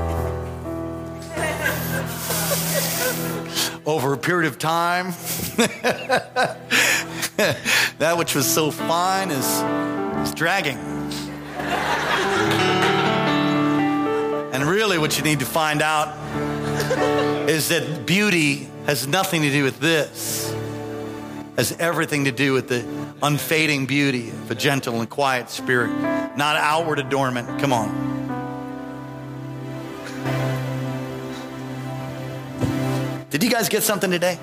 over 3.85 4.13
a 4.13 4.17
period 4.17 4.47
of 4.47 4.57
time, 4.57 5.07
that 7.97 8.17
which 8.17 8.33
was 8.33 8.51
so 8.51 8.71
fine 8.71 9.29
is, 9.29 9.45
is 10.27 10.33
dragging. 10.33 10.77
And 14.53 14.63
really, 14.63 14.97
what 14.97 15.17
you 15.17 15.23
need 15.23 15.39
to 15.39 15.45
find 15.45 15.81
out 15.81 16.15
is 17.47 17.69
that 17.69 18.05
beauty 18.05 18.67
has 18.85 19.07
nothing 19.07 19.41
to 19.41 19.49
do 19.49 19.63
with 19.63 19.79
this, 19.79 20.53
has 21.57 21.75
everything 21.79 22.25
to 22.25 22.31
do 22.31 22.53
with 22.53 22.69
the 22.69 22.85
unfading 23.21 23.85
beauty 23.85 24.29
of 24.29 24.51
a 24.51 24.55
gentle 24.55 24.99
and 24.99 25.09
quiet 25.09 25.49
spirit, 25.49 25.89
not 26.37 26.55
outward 26.55 26.99
adornment. 26.99 27.59
Come 27.59 27.73
on. 27.73 28.11
Did 33.29 33.43
you 33.43 33.49
guys 33.49 33.67
get 33.67 33.83
something 33.83 34.11
today? 34.11 34.37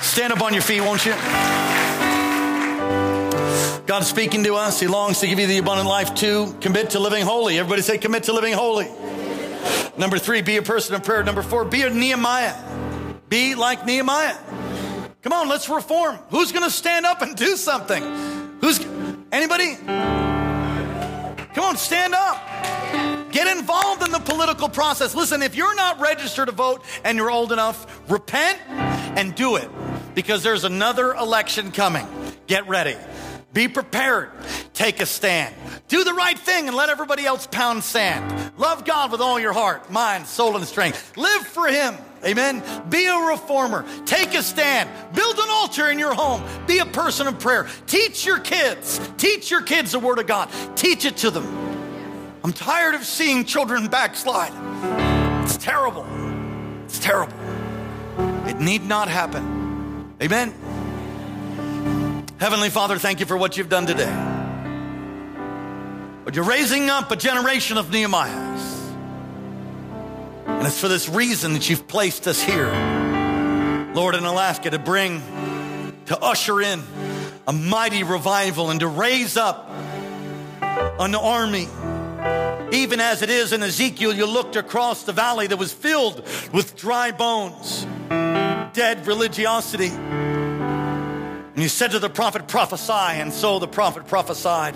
Stand 0.00 0.32
up 0.32 0.42
on 0.42 0.52
your 0.52 0.62
feet, 0.62 0.80
won't 0.80 1.04
you? 1.04 1.12
God's 3.86 4.06
speaking 4.06 4.44
to 4.44 4.54
us. 4.54 4.80
He 4.80 4.86
longs 4.86 5.20
to 5.20 5.26
give 5.26 5.38
you 5.38 5.46
the 5.46 5.58
abundant 5.58 5.88
life 5.88 6.14
too. 6.14 6.54
Commit 6.60 6.90
to 6.90 7.00
living 7.00 7.24
holy. 7.24 7.58
Everybody 7.58 7.82
say, 7.82 7.98
commit 7.98 8.24
to 8.24 8.32
living 8.32 8.52
holy. 8.54 8.88
Number 9.96 10.18
three, 10.18 10.42
be 10.42 10.56
a 10.56 10.62
person 10.62 10.94
of 10.94 11.04
prayer. 11.04 11.22
Number 11.22 11.42
four, 11.42 11.64
be 11.64 11.82
a 11.82 11.90
Nehemiah. 11.90 12.54
Be 13.28 13.54
like 13.54 13.86
Nehemiah. 13.86 14.36
Come 15.22 15.32
on, 15.32 15.48
let's 15.48 15.68
reform. 15.68 16.18
Who's 16.30 16.52
going 16.52 16.64
to 16.64 16.70
stand 16.70 17.06
up 17.06 17.22
and 17.22 17.36
do 17.36 17.56
something? 17.56 18.02
Who's 18.60 18.80
anybody? 19.32 19.76
Come 21.54 21.64
on, 21.64 21.76
stand 21.76 22.14
up. 22.14 23.32
Get 23.32 23.56
involved 23.56 24.04
in 24.04 24.12
the 24.12 24.18
political 24.18 24.68
process. 24.68 25.14
Listen, 25.14 25.42
if 25.42 25.56
you're 25.56 25.74
not 25.74 26.00
registered 26.00 26.46
to 26.46 26.52
vote 26.52 26.84
and 27.04 27.16
you're 27.16 27.30
old 27.30 27.52
enough, 27.52 27.86
repent 28.10 28.58
and 28.68 29.34
do 29.34 29.56
it 29.56 29.68
because 30.14 30.42
there's 30.42 30.64
another 30.64 31.14
election 31.14 31.72
coming. 31.72 32.06
Get 32.46 32.68
ready. 32.68 32.96
Be 33.52 33.68
prepared. 33.68 34.30
Take 34.74 35.00
a 35.00 35.06
stand. 35.06 35.54
Do 35.86 36.02
the 36.02 36.12
right 36.12 36.38
thing 36.38 36.66
and 36.66 36.76
let 36.76 36.88
everybody 36.88 37.24
else 37.24 37.46
pound 37.46 37.84
sand. 37.84 38.52
Love 38.58 38.84
God 38.84 39.12
with 39.12 39.20
all 39.20 39.38
your 39.38 39.52
heart, 39.52 39.90
mind, 39.90 40.26
soul, 40.26 40.56
and 40.56 40.66
strength. 40.66 41.16
Live 41.16 41.46
for 41.46 41.68
Him. 41.68 41.96
Amen. 42.24 42.62
Be 42.88 43.06
a 43.06 43.16
reformer. 43.16 43.84
Take 44.04 44.34
a 44.34 44.42
stand. 44.42 44.90
Build 45.14 45.38
an 45.38 45.48
altar 45.48 45.90
in 45.90 45.98
your 45.98 46.12
home. 46.12 46.42
Be 46.66 46.78
a 46.78 46.86
person 46.86 47.28
of 47.28 47.38
prayer. 47.38 47.68
Teach 47.86 48.26
your 48.26 48.40
kids. 48.40 49.00
Teach 49.16 49.48
your 49.50 49.62
kids 49.62 49.92
the 49.92 50.00
Word 50.00 50.18
of 50.18 50.26
God. 50.26 50.50
Teach 50.74 51.04
it 51.04 51.16
to 51.18 51.30
them. 51.30 51.46
I'm 52.42 52.52
tired 52.52 52.96
of 52.96 53.04
seeing 53.04 53.44
children 53.44 53.86
backslide. 53.86 54.52
It's 55.44 55.56
terrible. 55.56 56.04
It's 56.84 56.98
terrible. 56.98 57.36
It 58.48 58.58
need 58.58 58.84
not 58.84 59.08
happen. 59.08 60.14
Amen. 60.20 60.52
Heavenly 62.40 62.70
Father, 62.70 62.98
thank 62.98 63.20
you 63.20 63.26
for 63.26 63.36
what 63.36 63.56
you've 63.56 63.68
done 63.68 63.86
today. 63.86 64.33
But 66.24 66.34
you're 66.34 66.44
raising 66.44 66.88
up 66.88 67.10
a 67.10 67.16
generation 67.16 67.76
of 67.76 67.86
Nehemiahs. 67.86 68.74
And 70.46 70.66
it's 70.66 70.80
for 70.80 70.88
this 70.88 71.08
reason 71.08 71.52
that 71.52 71.68
you've 71.68 71.86
placed 71.86 72.26
us 72.26 72.42
here, 72.42 72.72
Lord, 73.94 74.14
in 74.14 74.24
Alaska 74.24 74.70
to 74.70 74.78
bring, 74.78 75.22
to 76.06 76.18
usher 76.18 76.62
in 76.62 76.82
a 77.46 77.52
mighty 77.52 78.02
revival 78.04 78.70
and 78.70 78.80
to 78.80 78.88
raise 78.88 79.36
up 79.36 79.68
an 80.62 81.14
army. 81.14 81.68
Even 82.72 83.00
as 83.00 83.20
it 83.20 83.28
is 83.28 83.52
in 83.52 83.62
Ezekiel, 83.62 84.14
you 84.14 84.24
looked 84.24 84.56
across 84.56 85.04
the 85.04 85.12
valley 85.12 85.46
that 85.46 85.58
was 85.58 85.74
filled 85.74 86.26
with 86.52 86.74
dry 86.74 87.10
bones, 87.10 87.86
dead 88.08 89.06
religiosity. 89.06 89.88
And 89.88 91.58
you 91.62 91.68
said 91.68 91.90
to 91.90 91.98
the 91.98 92.08
prophet, 92.08 92.48
prophesy. 92.48 93.20
And 93.20 93.32
so 93.32 93.58
the 93.58 93.68
prophet 93.68 94.06
prophesied. 94.08 94.74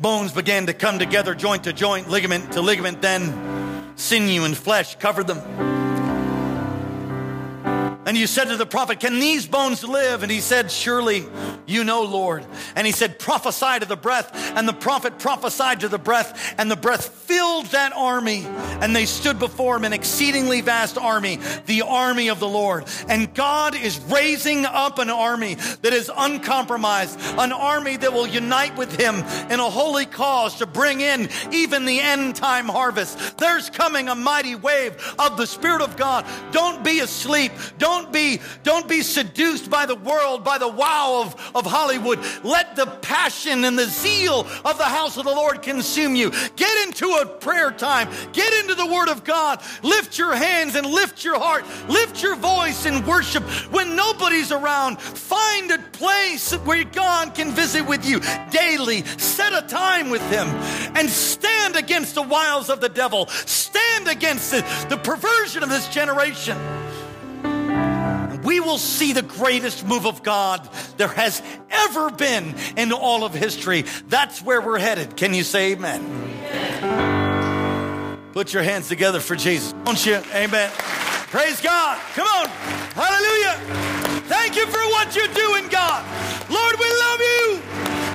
Bones 0.00 0.32
began 0.32 0.66
to 0.66 0.72
come 0.72 0.98
together, 0.98 1.34
joint 1.34 1.64
to 1.64 1.74
joint, 1.74 2.08
ligament 2.08 2.52
to 2.52 2.62
ligament, 2.62 3.02
then 3.02 3.92
sinew 3.96 4.44
and 4.44 4.56
flesh 4.56 4.96
covered 4.96 5.26
them. 5.26 5.79
And 8.10 8.18
you 8.18 8.26
said 8.26 8.46
to 8.46 8.56
the 8.56 8.66
prophet, 8.66 8.98
Can 8.98 9.20
these 9.20 9.46
bones 9.46 9.84
live? 9.84 10.24
And 10.24 10.32
he 10.32 10.40
said, 10.40 10.68
Surely 10.68 11.26
you 11.66 11.84
know, 11.84 12.02
Lord. 12.02 12.44
And 12.74 12.84
he 12.84 12.92
said, 12.92 13.20
Prophesy 13.20 13.78
to 13.78 13.86
the 13.86 13.94
breath. 13.94 14.34
And 14.56 14.66
the 14.66 14.72
prophet 14.72 15.20
prophesied 15.20 15.78
to 15.80 15.88
the 15.88 15.96
breath, 15.96 16.56
and 16.58 16.68
the 16.68 16.74
breath 16.74 17.08
filled 17.08 17.66
that 17.66 17.92
army. 17.94 18.44
And 18.80 18.96
they 18.96 19.06
stood 19.06 19.38
before 19.38 19.76
him, 19.76 19.84
an 19.84 19.92
exceedingly 19.92 20.60
vast 20.60 20.98
army, 20.98 21.38
the 21.66 21.82
army 21.82 22.30
of 22.30 22.40
the 22.40 22.48
Lord. 22.48 22.84
And 23.08 23.32
God 23.32 23.76
is 23.76 24.00
raising 24.00 24.66
up 24.66 24.98
an 24.98 25.08
army 25.08 25.54
that 25.54 25.92
is 25.92 26.10
uncompromised, 26.14 27.16
an 27.38 27.52
army 27.52 27.96
that 27.98 28.12
will 28.12 28.26
unite 28.26 28.76
with 28.76 28.98
him 28.98 29.16
in 29.52 29.60
a 29.60 29.70
holy 29.70 30.06
cause 30.06 30.56
to 30.56 30.66
bring 30.66 31.00
in 31.00 31.28
even 31.52 31.84
the 31.84 32.00
end 32.00 32.34
time 32.34 32.66
harvest. 32.66 33.38
There's 33.38 33.70
coming 33.70 34.08
a 34.08 34.16
mighty 34.16 34.56
wave 34.56 35.14
of 35.16 35.36
the 35.36 35.46
Spirit 35.46 35.82
of 35.82 35.96
God. 35.96 36.26
Don't 36.50 36.82
be 36.82 36.98
asleep. 36.98 37.52
Don't 37.78 37.99
be, 38.12 38.40
don't 38.62 38.88
be 38.88 39.02
seduced 39.02 39.70
by 39.70 39.86
the 39.86 39.94
world, 39.94 40.44
by 40.44 40.58
the 40.58 40.68
wow 40.68 41.22
of, 41.24 41.52
of 41.54 41.66
Hollywood. 41.66 42.18
Let 42.42 42.76
the 42.76 42.86
passion 42.86 43.64
and 43.64 43.78
the 43.78 43.86
zeal 43.86 44.46
of 44.64 44.78
the 44.78 44.84
house 44.84 45.16
of 45.16 45.24
the 45.24 45.30
Lord 45.30 45.62
consume 45.62 46.14
you. 46.16 46.30
Get 46.56 46.86
into 46.86 47.06
a 47.20 47.26
prayer 47.26 47.70
time. 47.70 48.08
Get 48.32 48.52
into 48.60 48.74
the 48.74 48.86
Word 48.86 49.08
of 49.08 49.24
God. 49.24 49.62
Lift 49.82 50.18
your 50.18 50.34
hands 50.34 50.74
and 50.74 50.86
lift 50.86 51.24
your 51.24 51.38
heart. 51.38 51.64
Lift 51.88 52.22
your 52.22 52.36
voice 52.36 52.86
in 52.86 53.04
worship. 53.06 53.42
When 53.72 53.96
nobody's 53.96 54.52
around, 54.52 55.00
find 55.00 55.70
a 55.70 55.78
place 55.92 56.52
where 56.52 56.84
God 56.84 57.34
can 57.34 57.50
visit 57.50 57.86
with 57.86 58.06
you 58.06 58.20
daily. 58.50 59.04
Set 59.18 59.52
a 59.52 59.66
time 59.66 60.10
with 60.10 60.22
Him 60.30 60.46
and 60.96 61.08
stand 61.08 61.76
against 61.76 62.14
the 62.14 62.22
wiles 62.22 62.70
of 62.70 62.80
the 62.80 62.88
devil. 62.88 63.26
Stand 63.26 64.08
against 64.08 64.50
the, 64.50 64.86
the 64.88 64.96
perversion 64.96 65.62
of 65.62 65.68
this 65.68 65.88
generation 65.88 66.58
we 68.50 68.58
will 68.58 68.78
see 68.78 69.12
the 69.12 69.22
greatest 69.22 69.86
move 69.86 70.06
of 70.08 70.24
God 70.24 70.68
there 70.96 71.06
has 71.06 71.40
ever 71.70 72.10
been 72.10 72.52
in 72.76 72.92
all 72.92 73.22
of 73.22 73.32
history. 73.32 73.84
That's 74.08 74.42
where 74.42 74.60
we're 74.60 74.80
headed. 74.80 75.16
Can 75.16 75.34
you 75.34 75.44
say 75.44 75.74
amen? 75.74 76.02
Put 78.32 78.52
your 78.52 78.64
hands 78.64 78.88
together 78.88 79.20
for 79.20 79.36
Jesus. 79.36 79.72
Don't 79.84 80.04
you? 80.04 80.16
Amen. 80.34 80.68
Praise 81.30 81.60
God. 81.60 81.96
Come 82.14 82.26
on. 82.26 82.48
Hallelujah. 82.98 83.54
Thank 84.26 84.56
you 84.56 84.66
for 84.66 84.80
what 84.80 85.14
you're 85.14 85.28
doing, 85.28 85.68
God. 85.68 86.04
Lord, 86.50 86.74
we 86.80 86.90
love 86.90 87.20
you. 87.20 87.62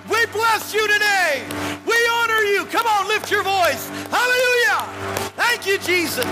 We 0.10 0.26
bless 0.34 0.74
you 0.74 0.86
today. 0.86 1.46
We 1.88 1.96
honor 2.12 2.42
you. 2.42 2.66
Come 2.66 2.86
on, 2.86 3.08
lift 3.08 3.32
your 3.32 3.44
voice. 3.44 3.88
Hallelujah. 4.12 4.84
Thank 5.38 5.66
you, 5.66 5.78
Jesus. 5.78 6.26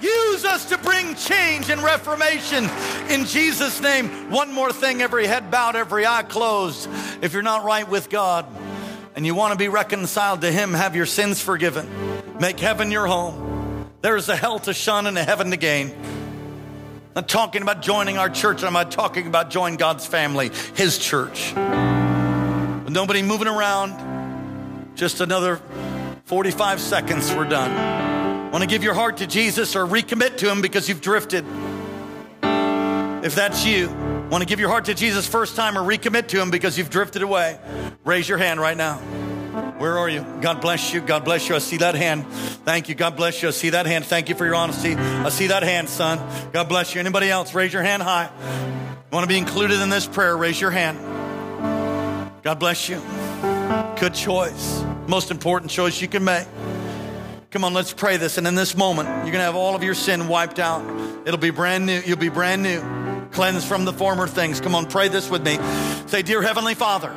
Use 0.00 0.44
us 0.44 0.66
to 0.66 0.78
bring 0.78 1.14
change 1.14 1.70
and 1.70 1.82
reformation 1.82 2.68
in 3.08 3.24
Jesus' 3.24 3.80
name. 3.80 4.30
One 4.30 4.52
more 4.52 4.72
thing 4.72 5.00
every 5.00 5.26
head 5.26 5.50
bowed, 5.50 5.76
every 5.76 6.06
eye 6.06 6.22
closed. 6.22 6.88
If 7.22 7.32
you're 7.32 7.42
not 7.42 7.64
right 7.64 7.88
with 7.88 8.10
God 8.10 8.46
and 9.14 9.24
you 9.24 9.34
want 9.34 9.52
to 9.52 9.58
be 9.58 9.68
reconciled 9.68 10.42
to 10.42 10.52
Him, 10.52 10.74
have 10.74 10.94
your 10.94 11.06
sins 11.06 11.40
forgiven, 11.40 11.88
make 12.38 12.60
heaven 12.60 12.90
your 12.90 13.06
home. 13.06 13.90
There 14.02 14.16
is 14.16 14.28
a 14.28 14.36
hell 14.36 14.58
to 14.60 14.74
shun 14.74 15.06
and 15.06 15.16
a 15.16 15.24
heaven 15.24 15.50
to 15.50 15.56
gain. 15.56 15.90
I'm 15.90 17.22
not 17.22 17.28
talking 17.28 17.62
about 17.62 17.80
joining 17.80 18.18
our 18.18 18.28
church, 18.28 18.62
I'm 18.62 18.74
not 18.74 18.90
talking 18.90 19.26
about 19.26 19.48
joining 19.48 19.78
God's 19.78 20.04
family, 20.04 20.50
His 20.74 20.98
church. 20.98 21.54
With 21.54 22.92
nobody 22.92 23.22
moving 23.22 23.48
around, 23.48 24.94
just 24.94 25.22
another 25.22 25.60
45 26.26 26.80
seconds, 26.80 27.32
we're 27.32 27.48
done. 27.48 28.15
Want 28.56 28.70
to 28.70 28.74
give 28.74 28.82
your 28.82 28.94
heart 28.94 29.18
to 29.18 29.26
Jesus 29.26 29.76
or 29.76 29.84
recommit 29.84 30.38
to 30.38 30.50
Him 30.50 30.62
because 30.62 30.88
you've 30.88 31.02
drifted? 31.02 31.44
If 33.22 33.34
that's 33.34 33.66
you, 33.66 33.90
want 34.30 34.40
to 34.40 34.46
give 34.46 34.60
your 34.60 34.70
heart 34.70 34.86
to 34.86 34.94
Jesus 34.94 35.26
first 35.26 35.56
time 35.56 35.76
or 35.76 35.82
recommit 35.82 36.28
to 36.28 36.40
Him 36.40 36.50
because 36.50 36.78
you've 36.78 36.88
drifted 36.88 37.20
away? 37.20 37.60
Raise 38.06 38.26
your 38.26 38.38
hand 38.38 38.58
right 38.58 38.74
now. 38.78 38.96
Where 39.76 39.98
are 39.98 40.08
you? 40.08 40.24
God 40.40 40.62
bless 40.62 40.94
you. 40.94 41.02
God 41.02 41.22
bless 41.22 41.50
you. 41.50 41.54
I 41.54 41.58
see 41.58 41.76
that 41.76 41.96
hand. 41.96 42.26
Thank 42.64 42.88
you. 42.88 42.94
God 42.94 43.14
bless 43.14 43.42
you. 43.42 43.48
I 43.48 43.50
see 43.50 43.68
that 43.68 43.84
hand. 43.84 44.06
Thank 44.06 44.30
you 44.30 44.34
for 44.34 44.46
your 44.46 44.54
honesty. 44.54 44.94
I 44.94 45.28
see 45.28 45.48
that 45.48 45.62
hand, 45.62 45.90
son. 45.90 46.18
God 46.54 46.66
bless 46.66 46.94
you. 46.94 47.00
Anybody 47.00 47.28
else? 47.28 47.54
Raise 47.54 47.74
your 47.74 47.82
hand 47.82 48.02
high. 48.02 48.30
Want 49.12 49.22
to 49.22 49.28
be 49.28 49.36
included 49.36 49.82
in 49.82 49.90
this 49.90 50.06
prayer? 50.06 50.34
Raise 50.34 50.58
your 50.58 50.70
hand. 50.70 50.98
God 52.42 52.58
bless 52.58 52.88
you. 52.88 53.02
Good 54.00 54.14
choice. 54.14 54.82
Most 55.06 55.30
important 55.30 55.70
choice 55.70 56.00
you 56.00 56.08
can 56.08 56.24
make. 56.24 56.46
Come 57.50 57.64
on, 57.64 57.74
let's 57.74 57.92
pray 57.92 58.16
this. 58.16 58.38
And 58.38 58.46
in 58.46 58.54
this 58.54 58.76
moment, 58.76 59.08
you're 59.08 59.32
going 59.32 59.34
to 59.34 59.40
have 59.40 59.56
all 59.56 59.74
of 59.74 59.82
your 59.82 59.94
sin 59.94 60.28
wiped 60.28 60.58
out. 60.58 60.82
It'll 61.26 61.38
be 61.38 61.50
brand 61.50 61.86
new. 61.86 62.02
You'll 62.04 62.18
be 62.18 62.28
brand 62.28 62.62
new, 62.62 62.82
cleansed 63.30 63.66
from 63.66 63.84
the 63.84 63.92
former 63.92 64.26
things. 64.26 64.60
Come 64.60 64.74
on, 64.74 64.86
pray 64.86 65.08
this 65.08 65.30
with 65.30 65.44
me. 65.44 65.58
Say, 66.06 66.22
Dear 66.22 66.42
Heavenly 66.42 66.74
Father, 66.74 67.14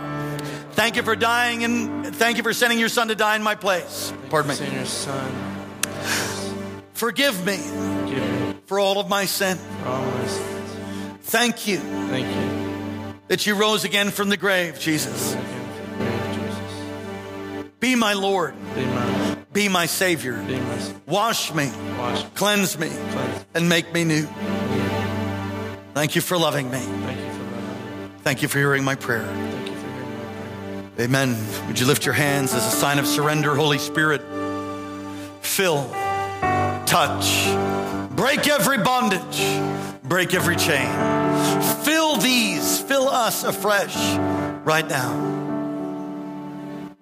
thank 0.71 0.95
you 0.95 1.03
for 1.03 1.15
dying 1.15 1.63
and 1.63 2.15
thank 2.15 2.37
you 2.37 2.43
for 2.43 2.53
sending 2.53 2.79
your 2.79 2.89
son 2.89 3.07
to 3.07 3.15
die 3.15 3.35
in 3.35 3.43
my 3.43 3.55
place. 3.55 4.13
Pardon 4.29 4.51
me. 4.51 4.75
your 4.75 4.85
son. 4.85 5.49
Forgive 6.93 7.45
me, 7.45 7.57
for 8.65 8.79
all 8.79 8.99
of 8.99 9.09
my 9.09 9.25
sin. 9.25 9.57
Thank 11.21 11.67
you. 11.67 11.77
Thank 11.77 12.27
you. 12.27 13.15
That 13.29 13.45
you 13.47 13.55
rose 13.55 13.83
again 13.83 14.09
from 14.09 14.29
the 14.29 14.37
grave, 14.37 14.79
Jesus. 14.79 15.35
Be 17.79 17.95
my 17.95 18.13
Lord. 18.13 18.53
Be 18.75 18.85
my 18.85 19.37
be 19.51 19.67
my 19.67 19.87
Savior. 19.87 20.41
Be 20.43 20.59
my, 20.59 20.93
wash 21.07 21.53
me. 21.53 21.71
Wash. 21.97 22.23
Cleanse 22.35 22.77
me. 22.77 22.87
Cleanse. 22.87 23.45
And 23.55 23.67
make 23.67 23.91
me 23.93 24.03
new. 24.03 24.27
Thank 25.93 26.15
you 26.15 26.21
for 26.21 26.37
loving 26.37 26.69
me. 26.69 26.77
Thank 26.77 26.93
you 26.93 27.31
for 27.31 27.43
loving 27.43 28.09
me. 28.11 28.19
Thank 28.23 28.41
you 28.43 28.47
for 28.47 28.59
hearing 28.59 28.83
my 28.83 28.95
prayer. 28.95 29.23
Thank 29.23 29.67
you 29.67 29.75
for 29.75 29.87
hearing 29.87 30.15
my 30.15 30.95
prayer. 30.95 30.99
Amen. 30.99 31.67
Would 31.67 31.79
you 31.79 31.87
lift 31.87 32.05
your 32.05 32.13
hands 32.13 32.53
as 32.53 32.65
a 32.65 32.71
sign 32.71 32.99
of 32.99 33.07
surrender, 33.07 33.55
Holy 33.55 33.79
Spirit? 33.79 34.21
Fill, 35.41 35.89
touch, 36.85 37.47
break 38.15 38.47
every 38.47 38.77
bondage, 38.77 39.59
break 40.03 40.33
every 40.33 40.57
chain. 40.57 40.89
Fill 41.83 42.17
these, 42.17 42.79
fill 42.81 43.09
us 43.09 43.43
afresh 43.43 43.95
right 44.63 44.87
now. 44.87 45.48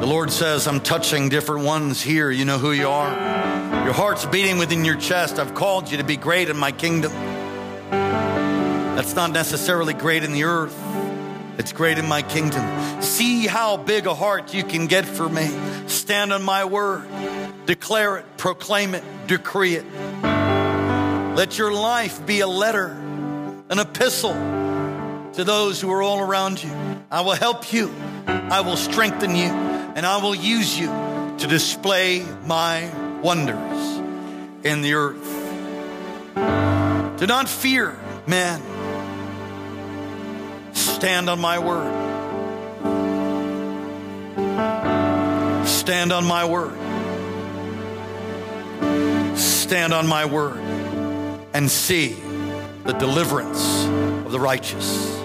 The 0.00 0.06
Lord 0.06 0.32
says, 0.32 0.66
I'm 0.66 0.80
touching 0.80 1.28
different 1.28 1.66
ones 1.66 2.00
here. 2.00 2.30
You 2.30 2.46
know 2.46 2.56
who 2.56 2.72
you 2.72 2.88
are. 2.88 3.84
Your 3.84 3.92
heart's 3.92 4.24
beating 4.24 4.56
within 4.56 4.82
your 4.82 4.96
chest. 4.96 5.38
I've 5.38 5.52
called 5.52 5.90
you 5.90 5.98
to 5.98 6.04
be 6.04 6.16
great 6.16 6.48
in 6.48 6.56
my 6.56 6.72
kingdom. 6.72 7.12
That's 7.90 9.14
not 9.14 9.30
necessarily 9.30 9.92
great 9.92 10.24
in 10.24 10.32
the 10.32 10.44
earth, 10.44 10.74
it's 11.58 11.72
great 11.72 11.98
in 11.98 12.08
my 12.08 12.22
kingdom. 12.22 13.02
See 13.02 13.46
how 13.46 13.76
big 13.76 14.06
a 14.06 14.14
heart 14.14 14.54
you 14.54 14.64
can 14.64 14.86
get 14.86 15.04
for 15.04 15.28
me. 15.28 15.50
Stand 15.86 16.32
on 16.32 16.42
my 16.42 16.64
word, 16.64 17.06
declare 17.66 18.16
it, 18.16 18.24
proclaim 18.38 18.94
it, 18.94 19.04
decree 19.26 19.74
it. 19.74 19.84
Let 20.22 21.58
your 21.58 21.74
life 21.74 22.24
be 22.24 22.40
a 22.40 22.48
letter, 22.48 22.86
an 23.68 23.78
epistle 23.78 24.32
to 25.34 25.44
those 25.44 25.78
who 25.78 25.92
are 25.92 26.00
all 26.00 26.20
around 26.20 26.64
you. 26.64 26.72
I 27.10 27.20
will 27.20 27.34
help 27.34 27.70
you, 27.70 27.94
I 28.26 28.62
will 28.62 28.78
strengthen 28.78 29.36
you 29.36 29.69
and 30.00 30.06
I 30.06 30.16
will 30.16 30.34
use 30.34 30.78
you 30.78 30.86
to 30.86 31.46
display 31.46 32.24
my 32.46 32.90
wonders 33.20 33.98
in 34.64 34.80
the 34.80 34.94
earth. 34.94 35.26
Do 37.18 37.26
not 37.26 37.50
fear, 37.50 37.98
man. 38.26 38.62
Stand 40.72 41.28
on 41.28 41.38
my 41.38 41.58
word. 41.58 41.92
Stand 45.66 46.12
on 46.12 46.24
my 46.24 46.46
word. 46.46 46.78
Stand 49.38 49.92
on 49.92 50.06
my 50.06 50.24
word 50.24 50.60
and 51.52 51.70
see 51.70 52.16
the 52.84 52.94
deliverance 52.94 53.84
of 54.24 54.32
the 54.32 54.40
righteous. 54.40 55.19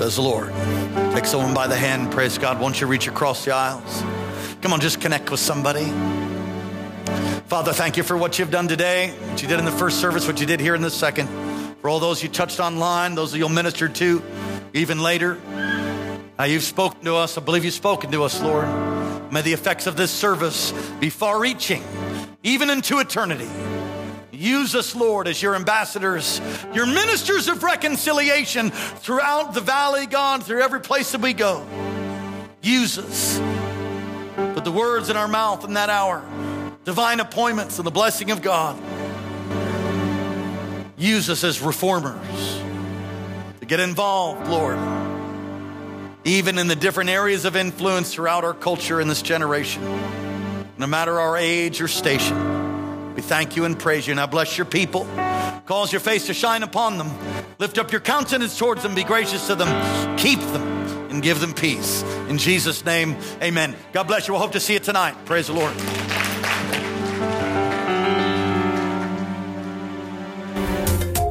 Says 0.00 0.16
the 0.16 0.22
Lord. 0.22 0.50
Take 1.14 1.26
someone 1.26 1.52
by 1.52 1.66
the 1.66 1.76
hand, 1.76 2.10
praise 2.10 2.38
God. 2.38 2.58
Won't 2.58 2.80
you 2.80 2.86
reach 2.86 3.06
across 3.06 3.44
the 3.44 3.52
aisles? 3.52 4.02
Come 4.62 4.72
on, 4.72 4.80
just 4.80 4.98
connect 4.98 5.30
with 5.30 5.40
somebody. 5.40 5.84
Father, 7.48 7.74
thank 7.74 7.98
you 7.98 8.02
for 8.02 8.16
what 8.16 8.38
you've 8.38 8.50
done 8.50 8.66
today, 8.66 9.10
what 9.10 9.42
you 9.42 9.46
did 9.46 9.58
in 9.58 9.66
the 9.66 9.70
first 9.70 10.00
service, 10.00 10.26
what 10.26 10.40
you 10.40 10.46
did 10.46 10.58
here 10.58 10.74
in 10.74 10.80
the 10.80 10.90
second. 10.90 11.28
For 11.82 11.90
all 11.90 12.00
those 12.00 12.22
you 12.22 12.30
touched 12.30 12.60
online, 12.60 13.14
those 13.14 13.34
you'll 13.34 13.50
minister 13.50 13.90
to 13.90 14.22
even 14.72 15.02
later. 15.02 15.38
Now 16.38 16.44
you've 16.44 16.62
spoken 16.62 17.04
to 17.04 17.16
us. 17.16 17.36
I 17.36 17.42
believe 17.42 17.66
you've 17.66 17.74
spoken 17.74 18.10
to 18.12 18.22
us, 18.22 18.40
Lord. 18.40 18.68
May 19.30 19.42
the 19.42 19.52
effects 19.52 19.86
of 19.86 19.98
this 19.98 20.10
service 20.10 20.72
be 20.98 21.10
far 21.10 21.38
reaching, 21.38 21.84
even 22.42 22.70
into 22.70 23.00
eternity. 23.00 23.50
Use 24.40 24.74
us, 24.74 24.96
Lord, 24.96 25.28
as 25.28 25.42
your 25.42 25.54
ambassadors, 25.54 26.40
your 26.72 26.86
ministers 26.86 27.46
of 27.46 27.62
reconciliation 27.62 28.70
throughout 28.70 29.52
the 29.52 29.60
valley, 29.60 30.06
God, 30.06 30.42
through 30.42 30.62
every 30.62 30.80
place 30.80 31.12
that 31.12 31.20
we 31.20 31.34
go. 31.34 31.62
Use 32.62 32.96
us. 32.96 33.38
Put 34.54 34.64
the 34.64 34.72
words 34.72 35.10
in 35.10 35.18
our 35.18 35.28
mouth 35.28 35.66
in 35.66 35.74
that 35.74 35.90
hour 35.90 36.24
divine 36.86 37.20
appointments 37.20 37.76
and 37.76 37.86
the 37.86 37.90
blessing 37.90 38.30
of 38.30 38.40
God. 38.40 38.80
Use 40.96 41.28
us 41.28 41.44
as 41.44 41.60
reformers 41.60 42.62
to 43.60 43.66
get 43.66 43.78
involved, 43.78 44.48
Lord, 44.48 44.78
even 46.24 46.56
in 46.56 46.66
the 46.66 46.76
different 46.76 47.10
areas 47.10 47.44
of 47.44 47.56
influence 47.56 48.14
throughout 48.14 48.44
our 48.44 48.54
culture 48.54 49.02
in 49.02 49.08
this 49.08 49.20
generation, 49.20 49.82
no 50.78 50.86
matter 50.86 51.20
our 51.20 51.36
age 51.36 51.82
or 51.82 51.88
station. 51.88 52.59
We 53.20 53.26
thank 53.26 53.54
you 53.54 53.66
and 53.66 53.78
praise 53.78 54.06
you. 54.06 54.14
Now 54.14 54.26
bless 54.26 54.56
your 54.56 54.64
people. 54.64 55.06
Cause 55.66 55.92
your 55.92 56.00
face 56.00 56.24
to 56.28 56.32
shine 56.32 56.62
upon 56.62 56.96
them. 56.96 57.10
Lift 57.58 57.76
up 57.76 57.92
your 57.92 58.00
countenance 58.00 58.58
towards 58.58 58.82
them. 58.82 58.94
Be 58.94 59.04
gracious 59.04 59.46
to 59.48 59.54
them. 59.54 60.16
Keep 60.16 60.40
them 60.40 60.62
and 61.10 61.22
give 61.22 61.38
them 61.38 61.52
peace. 61.52 62.02
In 62.30 62.38
Jesus' 62.38 62.82
name, 62.82 63.18
amen. 63.42 63.76
God 63.92 64.04
bless 64.04 64.26
you. 64.26 64.32
We'll 64.32 64.40
hope 64.40 64.52
to 64.52 64.60
see 64.60 64.72
you 64.72 64.78
tonight. 64.78 65.22
Praise 65.26 65.48
the 65.48 65.52
Lord. 65.52 65.74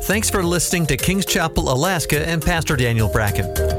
Thanks 0.04 0.30
for 0.30 0.44
listening 0.44 0.86
to 0.86 0.98
Kings 0.98 1.26
Chapel, 1.26 1.74
Alaska, 1.74 2.24
and 2.28 2.40
Pastor 2.40 2.76
Daniel 2.76 3.10
Bracken. 3.10 3.79